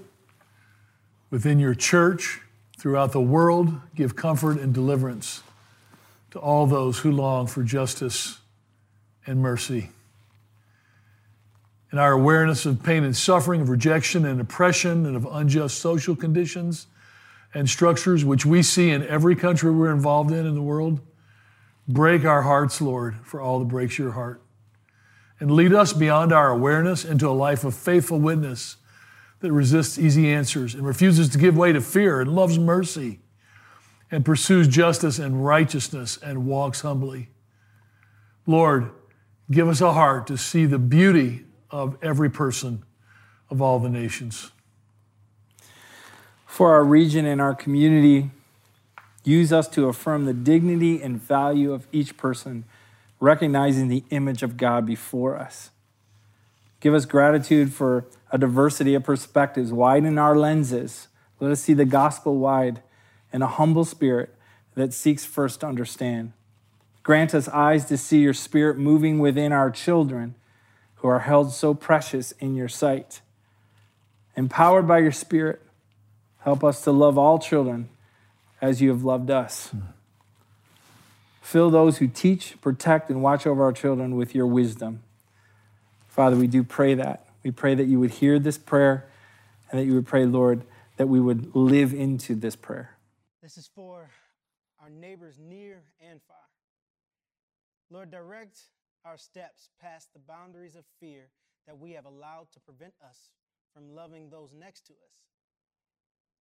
within 1.30 1.58
your 1.58 1.74
church, 1.74 2.40
throughout 2.78 3.12
the 3.12 3.20
world, 3.20 3.78
give 3.94 4.16
comfort 4.16 4.58
and 4.58 4.72
deliverance 4.72 5.42
to 6.30 6.38
all 6.38 6.66
those 6.66 7.00
who 7.00 7.12
long 7.12 7.46
for 7.46 7.62
justice 7.62 8.38
and 9.26 9.42
mercy. 9.42 9.90
In 11.92 11.98
our 11.98 12.12
awareness 12.12 12.64
of 12.64 12.82
pain 12.82 13.04
and 13.04 13.14
suffering, 13.14 13.60
of 13.60 13.68
rejection 13.68 14.24
and 14.24 14.40
oppression, 14.40 15.04
and 15.04 15.14
of 15.14 15.28
unjust 15.30 15.76
social 15.80 16.16
conditions 16.16 16.86
and 17.52 17.68
structures 17.68 18.24
which 18.24 18.46
we 18.46 18.62
see 18.62 18.88
in 18.88 19.06
every 19.06 19.36
country 19.36 19.70
we're 19.70 19.92
involved 19.92 20.30
in 20.30 20.46
in 20.46 20.54
the 20.54 20.62
world, 20.62 20.98
break 21.88 22.24
our 22.24 22.42
hearts, 22.42 22.80
Lord, 22.80 23.16
for 23.24 23.40
all 23.40 23.58
that 23.58 23.68
breaks 23.68 23.98
your 23.98 24.12
heart. 24.12 24.42
And 25.38 25.50
lead 25.50 25.72
us 25.72 25.92
beyond 25.92 26.32
our 26.32 26.50
awareness 26.50 27.04
into 27.04 27.28
a 27.28 27.30
life 27.30 27.64
of 27.64 27.74
faithful 27.74 28.18
witness 28.18 28.76
that 29.40 29.52
resists 29.52 29.98
easy 29.98 30.30
answers 30.30 30.74
and 30.74 30.86
refuses 30.86 31.28
to 31.30 31.38
give 31.38 31.56
way 31.56 31.72
to 31.72 31.80
fear 31.80 32.20
and 32.20 32.34
loves 32.34 32.58
mercy 32.58 33.20
and 34.10 34.24
pursues 34.24 34.68
justice 34.68 35.18
and 35.18 35.44
righteousness 35.44 36.18
and 36.22 36.46
walks 36.46 36.80
humbly. 36.80 37.28
Lord, 38.46 38.90
give 39.50 39.68
us 39.68 39.80
a 39.80 39.92
heart 39.92 40.26
to 40.28 40.38
see 40.38 40.64
the 40.64 40.78
beauty 40.78 41.44
of 41.70 41.98
every 42.02 42.30
person 42.30 42.84
of 43.50 43.60
all 43.60 43.78
the 43.78 43.90
nations. 43.90 44.50
For 46.46 46.72
our 46.72 46.84
region 46.84 47.26
and 47.26 47.40
our 47.40 47.54
community, 47.54 48.30
use 49.26 49.52
us 49.52 49.66
to 49.66 49.88
affirm 49.88 50.24
the 50.24 50.32
dignity 50.32 51.02
and 51.02 51.20
value 51.20 51.72
of 51.72 51.88
each 51.90 52.16
person, 52.16 52.64
recognizing 53.18 53.88
the 53.88 54.04
image 54.10 54.42
of 54.42 54.56
God 54.56 54.86
before 54.86 55.36
us. 55.36 55.70
Give 56.80 56.94
us 56.94 57.04
gratitude 57.04 57.72
for 57.72 58.06
a 58.30 58.38
diversity 58.38 58.94
of 58.94 59.02
perspectives, 59.02 59.72
widen 59.72 60.16
our 60.16 60.36
lenses. 60.36 61.08
Let 61.40 61.50
us 61.50 61.60
see 61.60 61.74
the 61.74 61.84
gospel 61.84 62.36
wide 62.36 62.82
and 63.32 63.42
a 63.42 63.48
humble 63.48 63.84
spirit 63.84 64.32
that 64.76 64.94
seeks 64.94 65.24
first 65.24 65.60
to 65.60 65.66
understand. 65.66 66.32
Grant 67.02 67.34
us 67.34 67.48
eyes 67.48 67.84
to 67.86 67.96
see 67.96 68.20
your 68.20 68.34
spirit 68.34 68.78
moving 68.78 69.18
within 69.18 69.52
our 69.52 69.70
children 69.70 70.36
who 70.96 71.08
are 71.08 71.20
held 71.20 71.52
so 71.52 71.74
precious 71.74 72.32
in 72.32 72.54
your 72.54 72.68
sight. 72.68 73.20
Empowered 74.36 74.86
by 74.86 74.98
your 74.98 75.12
spirit, 75.12 75.62
help 76.40 76.62
us 76.62 76.82
to 76.82 76.92
love 76.92 77.18
all 77.18 77.38
children 77.38 77.88
as 78.60 78.80
you 78.80 78.88
have 78.90 79.04
loved 79.04 79.30
us. 79.30 79.74
Fill 81.40 81.70
those 81.70 81.98
who 81.98 82.08
teach, 82.08 82.60
protect, 82.60 83.08
and 83.08 83.22
watch 83.22 83.46
over 83.46 83.62
our 83.62 83.72
children 83.72 84.16
with 84.16 84.34
your 84.34 84.46
wisdom. 84.46 85.02
Father, 86.08 86.36
we 86.36 86.46
do 86.46 86.64
pray 86.64 86.94
that. 86.94 87.26
We 87.44 87.50
pray 87.50 87.74
that 87.74 87.84
you 87.84 88.00
would 88.00 88.12
hear 88.12 88.38
this 88.38 88.58
prayer 88.58 89.06
and 89.70 89.80
that 89.80 89.84
you 89.84 89.94
would 89.94 90.06
pray, 90.06 90.24
Lord, 90.24 90.64
that 90.96 91.06
we 91.06 91.20
would 91.20 91.54
live 91.54 91.92
into 91.92 92.34
this 92.34 92.56
prayer. 92.56 92.96
This 93.42 93.56
is 93.56 93.70
for 93.72 94.10
our 94.82 94.90
neighbors 94.90 95.38
near 95.38 95.82
and 96.00 96.20
far. 96.26 96.36
Lord, 97.90 98.10
direct 98.10 98.58
our 99.04 99.16
steps 99.16 99.68
past 99.80 100.12
the 100.12 100.18
boundaries 100.18 100.74
of 100.74 100.84
fear 100.98 101.28
that 101.66 101.78
we 101.78 101.92
have 101.92 102.06
allowed 102.06 102.48
to 102.52 102.60
prevent 102.60 102.94
us 103.04 103.30
from 103.72 103.94
loving 103.94 104.30
those 104.30 104.52
next 104.52 104.86
to 104.86 104.92
us. 104.94 105.35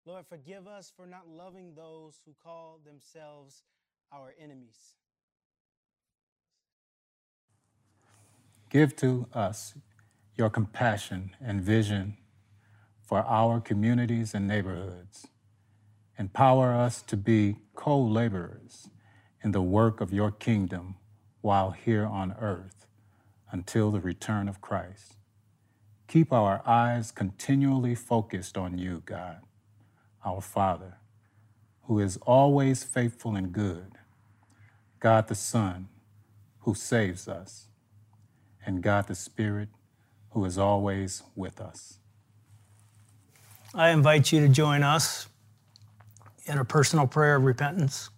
Lord, 0.06 0.26
forgive 0.27 0.68
us 0.68 0.91
for 0.95 1.07
not 1.07 1.27
loving 1.27 1.73
those 1.76 2.22
who 2.26 2.36
call 2.44 2.80
themselves 2.86 3.64
our 4.14 4.34
enemies. 4.40 4.94
Give 8.69 8.95
to 8.98 9.27
us 9.34 9.73
your 10.38 10.49
compassion 10.49 11.32
and 11.41 11.61
vision 11.61 12.18
for 13.02 13.19
our 13.19 13.60
communities 13.60 14.36
and 14.36 14.48
neighborhoods. 14.48 15.27
Empower 16.19 16.73
us 16.73 17.02
to 17.03 17.18
be 17.18 17.57
co 17.73 17.99
laborers 17.99 18.90
in 19.44 19.52
the 19.52 19.61
work 19.61 20.02
of 20.02 20.14
your 20.14 20.32
kingdom 20.32 20.95
while 21.41 21.72
here 21.72 22.06
on 22.06 22.36
earth 22.40 22.86
until 23.52 23.91
the 23.91 23.99
return 23.99 24.48
of 24.48 24.61
Christ. 24.61 25.15
Keep 26.07 26.32
our 26.32 26.61
eyes 26.68 27.11
continually 27.11 27.95
focused 27.95 28.57
on 28.57 28.77
you, 28.77 29.02
God, 29.06 29.45
our 30.26 30.41
Father, 30.41 30.97
who 31.84 31.99
is 31.99 32.18
always 32.23 32.84
faithful 32.84 33.35
and 33.35 33.53
good, 33.53 33.93
God 34.99 35.27
the 35.27 35.35
Son, 35.35 35.88
who 36.61 36.73
saves 36.73 37.27
us, 37.27 37.68
and 38.65 38.81
God 38.81 39.07
the 39.07 39.15
Spirit, 39.15 39.69
who 40.31 40.43
is 40.45 40.57
always 40.57 41.23
with 41.35 41.61
us. 41.61 41.99
I 43.73 43.89
invite 43.89 44.31
you 44.31 44.39
to 44.41 44.49
join 44.49 44.84
us 44.84 45.27
in 46.45 46.57
a 46.57 46.65
personal 46.65 47.07
prayer 47.07 47.35
of 47.35 47.43
repentance. 47.43 48.10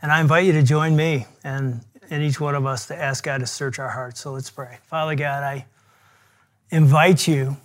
And 0.00 0.10
I 0.10 0.20
invite 0.20 0.44
you 0.44 0.52
to 0.52 0.62
join 0.62 0.96
me 0.96 1.26
and, 1.44 1.80
and 2.10 2.22
each 2.22 2.40
one 2.40 2.54
of 2.54 2.66
us 2.66 2.86
to 2.86 2.96
ask 2.96 3.24
God 3.24 3.38
to 3.38 3.46
search 3.46 3.78
our 3.78 3.88
hearts. 3.88 4.20
So 4.20 4.32
let's 4.32 4.50
pray. 4.50 4.78
Father 4.84 5.14
God, 5.14 5.42
I 5.42 5.66
invite 6.70 7.26
you 7.28 7.56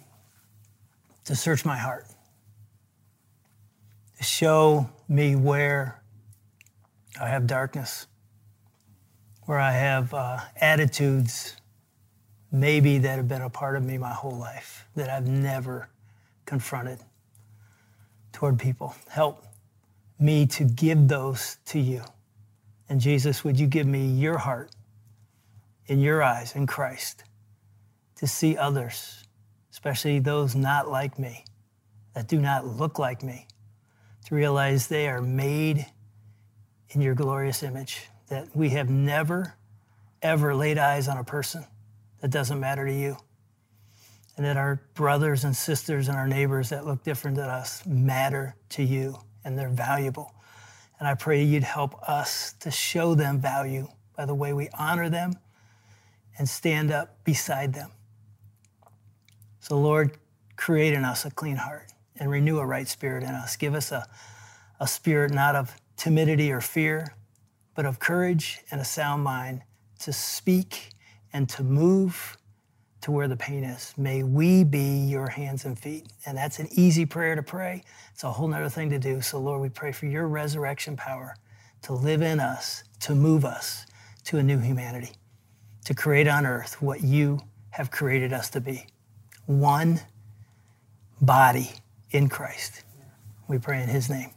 to 1.26 1.35
search 1.35 1.65
my 1.65 1.77
heart, 1.77 2.05
show 4.22 4.89
me 5.07 5.35
where 5.35 6.02
I 7.19 7.27
have 7.27 7.48
darkness, 7.48 8.07
where 9.45 9.60
I 9.60 9.72
have 9.72 10.14
uh, 10.14 10.39
attitudes 10.60 11.56
maybe 12.52 12.98
that 12.99 13.18
have 13.18 13.27
been 13.27 13.41
a 13.41 13.49
part 13.49 13.76
of 13.76 13.84
me 13.84 13.98
my 13.98 14.14
whole 14.14 14.38
life 14.38 14.85
that 14.95 15.10
I've 15.10 15.27
never 15.27 15.89
confronted 16.45 16.99
toward 18.31 18.60
people. 18.60 18.95
Help 19.10 19.44
me 20.19 20.45
to 20.45 20.64
give 20.64 21.07
those 21.07 21.57
to 21.65 21.80
you. 21.80 22.03
And 22.89 23.02
Jesus, 23.02 23.44
would 23.44 23.60
you 23.60 23.68
give 23.68 23.85
me 23.85 24.07
your 24.07 24.38
heart 24.38 24.72
in 25.88 25.99
your 25.99 26.23
eyes 26.23 26.56
in 26.56 26.68
Christ 26.68 27.23
to 28.15 28.27
see 28.27 28.57
others, 28.57 29.23
especially 29.72 30.19
those 30.19 30.56
not 30.56 30.89
like 30.89 31.19
me, 31.19 31.45
that 32.14 32.27
do 32.27 32.39
not 32.39 32.65
look 32.65 32.98
like 32.98 33.23
me, 33.23 33.47
to 34.28 34.36
realize 34.36 34.88
they 34.88 35.08
are 35.08 35.22
made 35.22 35.86
in 36.90 36.99
your 36.99 37.16
glorious 37.16 37.64
image, 37.64 38.08
that 38.28 38.54
we 38.54 38.70
have 38.70 38.90
never, 38.90 39.56
ever 40.22 40.54
laid 40.54 40.78
eyes 40.78 41.08
on 41.08 41.18
a 41.18 41.24
person 41.24 41.64
that 42.20 42.30
doesn't 42.30 42.60
matter 42.60 42.86
to 42.86 42.94
you 42.94 43.16
and 44.36 44.45
that 44.45 44.58
our 44.58 44.82
brothers 44.95 45.45
and 45.45 45.56
sisters 45.56 46.10
and 46.10 46.18
our 46.18 46.28
neighbors 46.28 46.70
that 46.70 46.86
look 46.86 47.04
different 47.04 47.38
than 47.38 47.49
us 47.49 47.86
matter 47.86 48.54
to 48.70 48.84
you 48.84 49.18
and 49.45 49.58
they're 49.58 49.70
valuable. 49.70 50.34
And 50.99 51.08
I 51.08 51.16
pray 51.16 51.41
you'd 51.44 51.64
help 51.64 51.95
us 52.10 52.54
to 52.60 52.70
show 52.70 53.16
them 53.16 53.40
value 53.40 53.88
by 54.18 54.26
the 54.26 54.36
way 54.36 54.52
we 54.52 54.68
honor 54.78 55.10
them 55.10 55.36
and 56.38 56.49
stand 56.49 56.91
up 56.91 57.24
beside 57.24 57.74
them. 57.74 57.91
So, 59.62 59.80
Lord, 59.80 60.18
create 60.58 60.94
in 60.94 61.06
us 61.06 61.24
a 61.24 61.32
clean 61.32 61.56
heart 61.56 61.94
and 62.19 62.30
renew 62.30 62.60
a 62.60 62.65
right 62.65 62.88
spirit 62.88 63.23
in 63.23 63.30
us. 63.30 63.56
Give 63.56 63.73
us 63.73 63.91
a, 63.91 64.07
a 64.80 64.88
spirit 64.88 65.34
not 65.34 65.56
of 65.56 65.76
timidity 65.95 66.52
or 66.52 66.61
fear, 66.61 67.15
but 67.76 67.85
of 67.85 67.99
courage 67.99 68.60
and 68.72 68.81
a 68.81 68.85
sound 68.85 69.23
mind 69.23 69.61
to 69.99 70.14
speak 70.14 70.89
and 71.34 71.49
to 71.49 71.64
move 71.64 72.38
to 73.02 73.11
where 73.11 73.27
the 73.27 73.38
pain 73.38 73.64
is. 73.64 73.94
May 73.98 74.23
we 74.23 74.64
be 74.64 75.06
your 75.06 75.30
hands 75.30 75.65
and 75.65 75.77
feet. 75.77 76.07
And 76.26 76.38
that's 76.38 76.60
an 76.60 76.68
easy 76.72 77.06
prayer 77.06 77.35
to 77.35 77.44
pray. 77.44 77.84
It's 78.14 78.23
a 78.23 78.31
whole 78.31 78.48
nother 78.48 78.69
thing 78.69 78.89
to 78.89 78.99
do. 78.99 79.22
So, 79.22 79.39
Lord, 79.39 79.61
we 79.61 79.69
pray 79.69 79.91
for 79.91 80.07
your 80.07 80.27
resurrection 80.27 80.98
power 80.98 81.35
to 81.84 81.94
live 81.94 82.22
in 82.22 82.39
us, 82.39 82.84
to 83.02 83.15
move 83.15 83.45
us 83.45 83.85
to 84.26 84.39
a 84.39 84.44
new 84.44 84.57
humanity, 84.57 85.11
to 85.85 85.94
create 85.94 86.27
on 86.27 86.45
earth 86.45 86.81
what 86.81 87.02
you 87.02 87.39
have 87.69 87.91
created 87.91 88.34
us 88.34 88.49
to 88.49 88.60
be 88.60 88.88
one 89.45 90.02
body 91.22 91.72
in 92.12 92.30
Christ. 92.30 92.84
We 93.48 93.58
pray 93.58 93.82
in 93.82 93.90
his 93.90 94.10
name. 94.10 94.32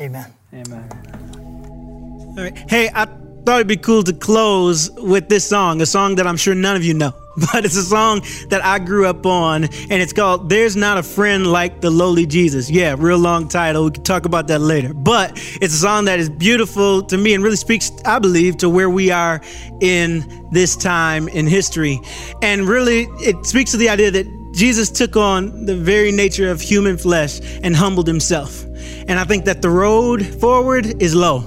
Amen. 0.00 0.32
Amen. 0.52 2.34
All 2.38 2.44
right. 2.44 2.56
Hey, 2.70 2.88
I 2.94 3.04
thought 3.04 3.56
it'd 3.56 3.66
be 3.66 3.76
cool 3.76 4.02
to 4.04 4.12
close 4.12 4.90
with 4.92 5.28
this 5.28 5.48
song, 5.48 5.80
a 5.80 5.86
song 5.86 6.16
that 6.16 6.26
I'm 6.26 6.36
sure 6.36 6.54
none 6.54 6.76
of 6.76 6.84
you 6.84 6.94
know, 6.94 7.12
but 7.52 7.64
it's 7.64 7.76
a 7.76 7.82
song 7.82 8.20
that 8.50 8.64
I 8.64 8.78
grew 8.78 9.06
up 9.06 9.26
on, 9.26 9.64
and 9.64 9.92
it's 9.92 10.12
called 10.12 10.48
There's 10.48 10.76
Not 10.76 10.98
a 10.98 11.02
Friend 11.02 11.46
Like 11.46 11.80
the 11.80 11.90
Lowly 11.90 12.26
Jesus. 12.26 12.70
Yeah, 12.70 12.94
real 12.96 13.18
long 13.18 13.48
title. 13.48 13.86
We 13.86 13.90
can 13.90 14.04
talk 14.04 14.24
about 14.24 14.46
that 14.48 14.60
later. 14.60 14.94
But 14.94 15.32
it's 15.60 15.74
a 15.74 15.78
song 15.78 16.04
that 16.04 16.20
is 16.20 16.30
beautiful 16.30 17.02
to 17.02 17.18
me 17.18 17.34
and 17.34 17.42
really 17.42 17.56
speaks, 17.56 17.90
I 18.04 18.20
believe, 18.20 18.58
to 18.58 18.68
where 18.68 18.90
we 18.90 19.10
are 19.10 19.40
in 19.80 20.48
this 20.52 20.76
time 20.76 21.26
in 21.28 21.46
history. 21.46 22.00
And 22.42 22.68
really, 22.68 23.08
it 23.18 23.46
speaks 23.46 23.72
to 23.72 23.76
the 23.76 23.88
idea 23.88 24.10
that 24.12 24.37
Jesus 24.58 24.90
took 24.90 25.14
on 25.14 25.66
the 25.66 25.76
very 25.76 26.10
nature 26.10 26.50
of 26.50 26.60
human 26.60 26.98
flesh 26.98 27.40
and 27.62 27.76
humbled 27.76 28.08
himself. 28.08 28.64
And 29.06 29.12
I 29.12 29.22
think 29.22 29.44
that 29.44 29.62
the 29.62 29.70
road 29.70 30.26
forward 30.40 31.00
is 31.00 31.14
low. 31.14 31.38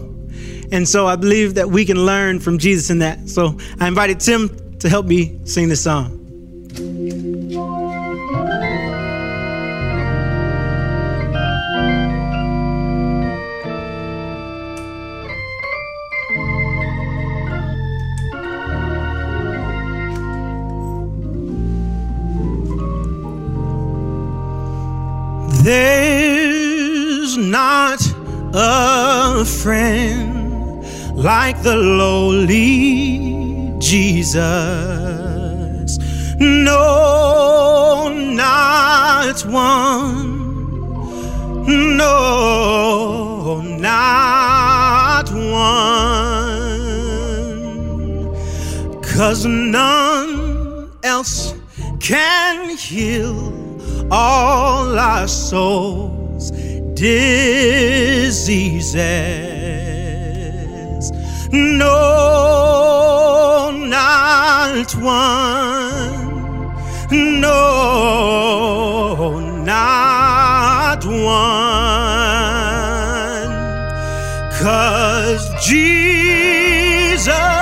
And 0.71 0.87
so 0.87 1.07
I 1.07 1.17
believe 1.17 1.55
that 1.55 1.69
we 1.69 1.83
can 1.83 2.05
learn 2.05 2.39
from 2.39 2.57
Jesus 2.57 2.89
in 2.89 2.99
that. 2.99 3.27
So 3.27 3.57
I 3.81 3.89
invited 3.89 4.21
Tim 4.21 4.77
to 4.79 4.87
help 4.87 5.05
me 5.07 5.41
sing 5.43 5.67
this 5.67 5.83
song. 5.83 6.20
There's 25.63 27.37
not 27.37 28.01
a 28.53 29.45
friend 29.45 30.83
like 31.15 31.61
the 31.61 31.75
lowly 31.75 33.75
Jesus. 33.77 34.39
No, 36.39 38.09
not 38.11 39.45
one. 39.45 40.41
No, 41.95 43.61
not 43.61 45.31
one. 45.31 45.51
Cause 49.03 49.45
none 49.45 50.89
else 51.03 51.53
can 51.99 52.75
heal 52.75 53.60
all 54.11 54.99
our 54.99 55.27
souls' 55.27 56.51
diseases. 56.93 57.31
No, 61.51 62.11
not 63.73 64.93
one. 64.95 66.29
No, 67.39 67.59
not 69.63 71.05
one. 71.05 71.21
Cause 74.61 75.49
Jesus 75.65 77.60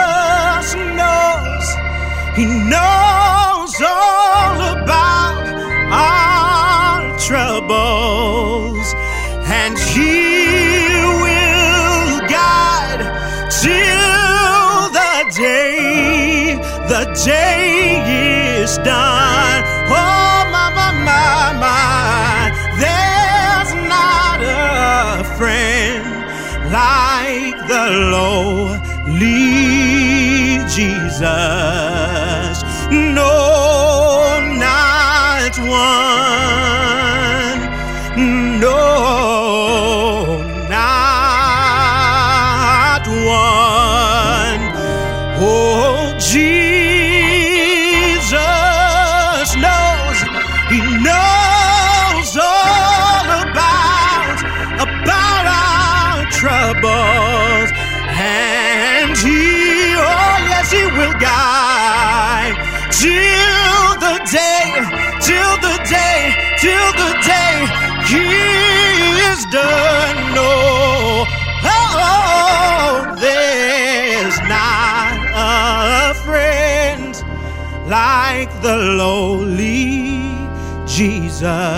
the 78.61 78.75
lowly 78.75 80.49
Jesus. 80.85 81.68